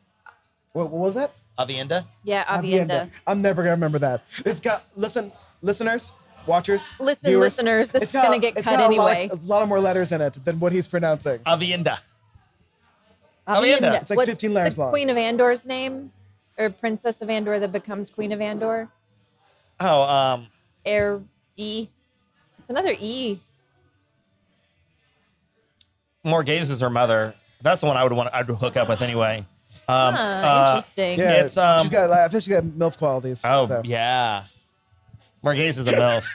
What, 0.73 0.89
what 0.89 0.99
was 1.01 1.15
that? 1.15 1.33
Aviendha. 1.57 2.05
Yeah, 2.23 2.43
Aviendha. 2.45 2.87
Aviendha. 2.87 3.09
I'm 3.25 3.41
never 3.41 3.61
gonna 3.63 3.75
remember 3.75 3.99
that. 3.99 4.23
It's 4.45 4.59
got 4.59 4.83
listen, 4.95 5.31
listeners, 5.61 6.13
watchers, 6.45 6.89
Listen, 6.99 7.29
viewers, 7.29 7.43
listeners, 7.57 7.89
this 7.89 8.03
it's 8.03 8.13
is 8.15 8.21
gonna 8.21 8.37
get 8.39 8.53
it's 8.57 8.63
cut 8.63 8.77
got 8.77 8.91
a 8.91 8.95
lot- 8.95 9.11
anyway. 9.17 9.29
A 9.31 9.35
lot, 9.45 9.63
of 9.63 9.69
more 9.69 9.79
letters 9.79 10.11
in 10.11 10.21
it 10.21 10.43
than 10.45 10.59
what 10.59 10.71
he's 10.73 10.87
pronouncing. 10.87 11.39
Aviendha. 11.39 11.99
Aviendha. 13.47 14.01
It's 14.01 14.09
like 14.09 14.17
What's 14.17 14.29
15 14.29 14.53
letters 14.53 14.75
the 14.75 14.81
long. 14.81 14.89
Queen 14.91 15.09
of 15.09 15.17
Andor's 15.17 15.65
name, 15.65 16.11
or 16.57 16.69
Princess 16.69 17.21
of 17.21 17.29
Andor 17.29 17.59
that 17.59 17.71
becomes 17.71 18.09
Queen 18.09 18.31
of 18.31 18.41
Andor? 18.41 18.89
Oh, 19.79 20.01
um, 20.03 20.47
Air 20.85 21.21
E. 21.55 21.87
It's 22.59 22.69
another 22.69 22.95
E. 22.99 23.39
Morgase 26.25 26.69
is 26.69 26.81
her 26.81 26.89
mother. 26.89 27.33
That's 27.61 27.81
the 27.81 27.87
one 27.87 27.97
I 27.97 28.03
would 28.03 28.13
want. 28.13 28.33
I'd 28.33 28.45
hook 28.45 28.75
up 28.75 28.89
with 28.89 29.01
anyway. 29.01 29.45
Um, 29.87 30.13
Huh, 30.13 30.21
uh, 30.21 30.65
interesting. 30.69 31.19
Yeah, 31.19 31.43
It's, 31.43 31.57
um, 31.57 31.83
she's 31.83 31.91
got. 31.91 32.11
I 32.11 32.27
think 32.27 32.43
she's 32.43 32.53
got 32.53 32.63
milf 32.63 32.97
qualities. 32.97 33.41
Oh 33.45 33.67
so. 33.67 33.81
yeah, 33.85 34.43
Morgase 35.43 35.77
is 35.77 35.87
a 35.87 35.93
milf. 35.93 36.25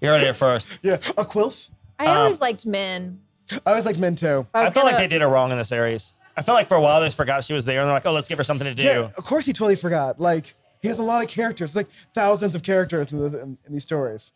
You're 0.00 0.18
heard 0.18 0.26
it 0.26 0.34
first. 0.34 0.78
yeah, 0.82 0.94
a 1.16 1.24
quilf. 1.24 1.70
I 1.98 2.06
um, 2.06 2.16
always 2.18 2.40
liked 2.40 2.66
Min. 2.66 3.20
I 3.64 3.74
was 3.74 3.86
like 3.86 3.98
Min 3.98 4.16
too. 4.16 4.46
I 4.52 4.60
I 4.60 4.64
feel 4.64 4.82
gonna, 4.82 4.86
like 4.86 4.98
they 4.98 5.08
did 5.08 5.22
her 5.22 5.28
wrong 5.28 5.52
in 5.52 5.58
the 5.58 5.64
series. 5.64 6.12
I 6.36 6.42
felt 6.42 6.56
like 6.56 6.68
for 6.68 6.76
a 6.76 6.80
while 6.80 7.00
they 7.00 7.06
just 7.06 7.16
forgot 7.16 7.44
she 7.44 7.54
was 7.54 7.64
there, 7.64 7.80
and 7.80 7.86
they're 7.86 7.94
like, 7.94 8.04
"Oh, 8.04 8.12
let's 8.12 8.28
give 8.28 8.38
her 8.38 8.44
something 8.44 8.66
to 8.66 8.74
do." 8.74 8.82
Yeah, 8.82 9.10
of 9.16 9.24
course 9.24 9.46
he 9.46 9.52
totally 9.52 9.76
forgot. 9.76 10.20
Like 10.20 10.54
he 10.86 10.88
has 10.88 10.98
a 10.98 11.02
lot 11.02 11.22
of 11.22 11.28
characters, 11.28 11.74
like 11.74 11.88
thousands 12.14 12.54
of 12.54 12.62
characters 12.62 13.12
in, 13.12 13.18
the, 13.18 13.40
in, 13.40 13.58
in 13.66 13.72
these 13.72 13.82
stories. 13.82 14.32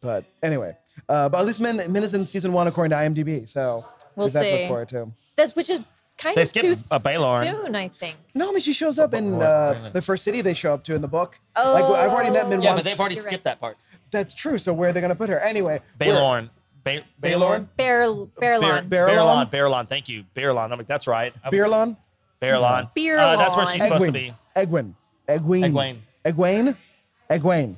But 0.00 0.24
anyway, 0.42 0.76
uh, 1.08 1.28
but 1.28 1.38
at 1.40 1.46
least 1.46 1.60
Min, 1.60 1.76
Min 1.92 2.02
is 2.02 2.12
in 2.14 2.26
season 2.26 2.52
one 2.52 2.66
according 2.66 2.90
to 2.90 2.96
IMDb, 2.96 3.48
so 3.48 3.84
We'll 4.16 4.26
there's 4.28 4.32
that 4.34 4.44
see. 4.44 4.58
look 4.62 4.68
forward 4.68 4.88
to. 4.90 5.08
That's 5.36 5.54
which 5.54 5.70
is 5.70 5.80
kind 6.18 6.36
They 6.36 6.42
of 6.42 6.52
too 6.52 6.74
a 6.90 6.98
Baylorn. 6.98 7.44
soon, 7.46 7.76
I 7.76 7.88
think. 7.88 8.16
No, 8.34 8.48
I 8.48 8.52
mean 8.52 8.60
she 8.60 8.72
shows 8.72 8.98
up 8.98 9.14
in 9.14 9.40
uh, 9.40 9.90
the 9.92 10.02
first 10.02 10.24
city 10.24 10.40
they 10.40 10.54
show 10.54 10.74
up 10.74 10.82
to 10.84 10.94
in 10.94 11.02
the 11.02 11.08
book. 11.08 11.38
Oh. 11.56 11.72
like 11.72 11.84
I've 11.84 12.10
already 12.12 12.30
met 12.30 12.48
Min 12.48 12.60
Yeah, 12.62 12.70
once. 12.70 12.82
but 12.82 12.90
they've 12.90 12.98
already 12.98 13.14
You're 13.14 13.22
skipped 13.22 13.44
right. 13.46 13.52
that 13.52 13.60
part. 13.60 13.76
That's 14.10 14.34
true. 14.34 14.58
So 14.58 14.72
where 14.74 14.90
are 14.90 14.92
they 14.92 15.00
gonna 15.00 15.14
put 15.14 15.28
her 15.30 15.38
anyway? 15.38 15.80
we're- 16.00 16.12
Baylorn. 16.12 16.50
Ba- 16.84 17.04
Baylorn? 17.20 17.68
Bear 17.76 18.04
Bear, 18.40 18.58
Bearlawn. 18.58 18.88
Barrelon? 18.88 18.88
Barrelon. 18.88 19.50
Barrelon. 19.50 19.86
Thank 19.86 20.08
you. 20.08 20.24
Barrelon. 20.34 20.72
I'm 20.72 20.78
like, 20.78 20.88
that's 20.88 21.06
right. 21.06 21.32
I 21.44 21.48
was- 21.48 21.56
Beerlon? 21.56 21.96
Barrelon. 22.40 22.88
Uh, 22.96 23.36
that's 23.36 23.56
where 23.56 23.66
she's 23.66 23.82
supposed 23.84 24.04
to 24.06 24.10
be. 24.12 24.34
Egwene. 24.56 24.94
Egwene. 25.28 25.72
Egwene. 25.72 25.96
Egwene. 26.24 26.76
Egwene. 27.30 27.76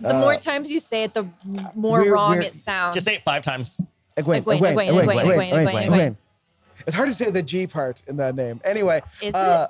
the 0.00 0.14
more 0.14 0.36
times 0.36 0.70
you 0.70 0.78
say 0.80 1.04
it, 1.04 1.12
the 1.12 1.26
more 1.74 1.98
Uh, 1.98 2.02
we're- 2.02 2.10
wrong 2.10 2.30
we're- 2.32 2.46
it 2.46 2.54
sounds. 2.54 2.94
Just 2.94 3.06
say 3.06 3.14
it 3.16 3.22
five 3.22 3.42
times. 3.42 3.78
Egwene. 4.16 4.42
Egwene, 4.42 4.58
Egwene. 4.58 4.60
Egwene, 4.60 4.88
Egwene. 4.88 4.88
Egwene, 4.88 5.24
Egwene. 5.24 5.50
Egwene, 5.50 5.66
Egwene. 5.66 5.90
Egwene. 5.90 6.16
It's 6.86 6.94
hard 6.96 7.08
to 7.08 7.14
say 7.14 7.30
the 7.30 7.42
G 7.42 7.66
part 7.66 8.02
in 8.06 8.16
that 8.16 8.34
name. 8.34 8.60
Anyway. 8.64 9.02
Is 9.20 9.34
uh, 9.34 9.68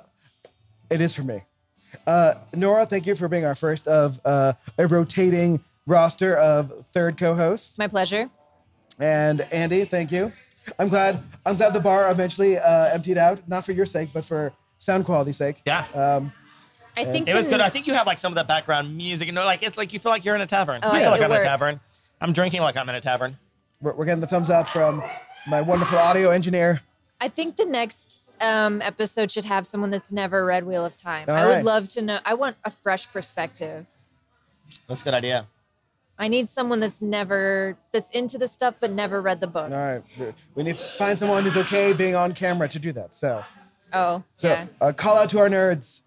It 0.89 1.01
is 1.01 1.13
for 1.13 1.23
me. 1.23 1.43
Uh, 2.07 2.35
Nora, 2.55 2.85
thank 2.85 3.05
you 3.05 3.15
for 3.15 3.27
being 3.27 3.45
our 3.45 3.55
first 3.55 3.87
of 3.87 4.19
uh, 4.23 4.53
a 4.77 4.87
rotating 4.87 5.63
roster 5.85 6.35
of 6.35 6.85
third 6.93 7.17
co-hosts. 7.17 7.77
My 7.77 7.87
pleasure. 7.87 8.29
And 8.99 9.41
Andy, 9.51 9.85
thank 9.85 10.11
you. 10.11 10.31
I'm 10.77 10.87
glad. 10.89 11.23
I'm 11.45 11.57
glad 11.57 11.73
the 11.73 11.79
bar 11.79 12.09
eventually 12.11 12.57
uh, 12.57 12.93
emptied 12.93 13.17
out, 13.17 13.47
not 13.47 13.65
for 13.65 13.71
your 13.71 13.85
sake, 13.85 14.09
but 14.13 14.23
for 14.25 14.53
sound 14.79 15.05
quality 15.05 15.31
sake. 15.31 15.61
Yeah. 15.65 15.85
Um, 15.93 16.33
I 16.97 17.05
think 17.05 17.29
It 17.29 17.35
was 17.35 17.47
good. 17.47 17.61
I 17.61 17.69
think 17.69 17.85
you 17.87 17.93
have 17.93 18.07
like 18.07 18.17
some 18.17 18.31
of 18.33 18.35
that 18.35 18.47
background 18.47 18.97
music, 18.97 19.27
and 19.29 19.35
like 19.37 19.61
it's 19.63 19.77
like 19.77 19.93
you 19.93 19.99
feel 19.99 20.11
like 20.11 20.25
you're 20.25 20.35
in 20.35 20.41
a 20.41 20.47
tavern. 20.47 20.79
Oh, 20.83 20.89
I 20.89 20.97
yeah, 20.97 21.03
feel 21.03 21.11
like 21.11 21.21
it 21.21 21.23
I'm 21.25 21.31
in 21.31 21.37
a 21.37 21.39
works. 21.39 21.47
tavern. 21.47 21.75
I'm 22.19 22.33
drinking 22.33 22.61
like 22.61 22.75
I'm 22.75 22.89
in 22.89 22.95
a 22.95 23.01
tavern. 23.01 23.37
we're, 23.79 23.93
we're 23.93 24.05
getting 24.05 24.19
the 24.21 24.27
thumbs 24.27 24.49
up 24.49 24.67
from 24.67 25.01
my 25.47 25.61
wonderful 25.61 25.97
audio 25.97 26.31
engineer. 26.31 26.81
I 27.21 27.29
think 27.29 27.55
the 27.55 27.63
next 27.65 28.19
um, 28.41 28.81
episode 28.81 29.31
should 29.31 29.45
have 29.45 29.65
someone 29.67 29.91
that's 29.91 30.11
never 30.11 30.45
read 30.45 30.65
Wheel 30.65 30.83
of 30.85 30.95
Time. 30.97 31.25
All 31.29 31.35
I 31.35 31.45
would 31.47 31.63
love 31.63 31.87
to 31.89 32.01
know. 32.01 32.19
I 32.25 32.33
want 32.33 32.57
a 32.65 32.71
fresh 32.71 33.07
perspective. 33.11 33.85
That's 34.87 35.01
a 35.01 35.03
good 35.05 35.13
idea. 35.13 35.47
I 36.17 36.27
need 36.27 36.49
someone 36.49 36.81
that's 36.81 37.01
never 37.01 37.77
that's 37.93 38.09
into 38.09 38.37
the 38.37 38.47
stuff 38.49 38.75
but 38.81 38.91
never 38.91 39.21
read 39.21 39.39
the 39.39 39.47
book. 39.47 39.71
All 39.71 39.77
right, 39.77 40.03
we- 40.19 40.33
we 40.55 40.63
need 40.63 40.75
to 40.75 40.83
find 40.97 41.17
someone 41.17 41.43
who's 41.45 41.55
okay 41.55 41.93
being 41.93 42.15
on 42.15 42.33
camera 42.33 42.67
to 42.67 42.79
do 42.79 42.91
that. 42.93 43.15
So, 43.15 43.43
Oh, 43.93 44.23
so 44.35 44.49
yeah. 44.49 44.67
uh, 44.81 44.91
call 44.91 45.17
out 45.17 45.29
to 45.31 45.39
our 45.39 45.49
nerds. 45.49 46.01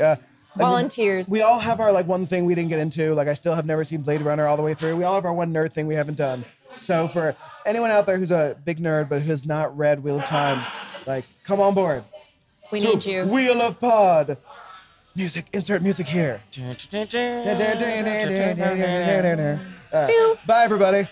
Uh, 0.00 0.02
I 0.04 0.06
mean, 0.08 0.18
Volunteers. 0.56 1.28
We 1.28 1.42
all 1.42 1.58
have 1.58 1.80
our 1.80 1.92
like 1.92 2.06
one 2.06 2.26
thing 2.26 2.44
we 2.44 2.54
didn't 2.54 2.70
get 2.70 2.78
into. 2.78 3.14
Like 3.14 3.28
I 3.28 3.34
still 3.34 3.54
have 3.54 3.66
never 3.66 3.84
seen 3.84 4.02
Blade 4.02 4.22
Runner 4.22 4.46
all 4.46 4.56
the 4.56 4.62
way 4.62 4.74
through. 4.74 4.96
We 4.96 5.04
all 5.04 5.14
have 5.14 5.24
our 5.24 5.32
one 5.32 5.52
nerd 5.52 5.72
thing 5.72 5.86
we 5.86 5.94
haven't 5.94 6.16
done. 6.16 6.44
So 6.80 7.08
for 7.08 7.36
anyone 7.66 7.90
out 7.90 8.06
there 8.06 8.18
who's 8.18 8.30
a 8.30 8.56
big 8.64 8.78
nerd 8.78 9.08
but 9.08 9.22
has 9.22 9.44
not 9.46 9.76
read 9.76 10.02
Wheel 10.02 10.18
of 10.18 10.24
Time, 10.24 10.64
like 11.06 11.24
come 11.44 11.60
on 11.60 11.74
board. 11.74 12.04
we 12.72 12.80
need 12.80 13.04
you. 13.04 13.24
Wheel 13.24 13.60
of 13.60 13.78
Pod. 13.78 14.38
Music. 15.14 15.46
Insert 15.52 15.82
music 15.82 16.06
here. 16.06 16.40
All 16.58 16.64
right, 19.92 20.36
Bye 20.46 20.64
everybody. 20.64 21.08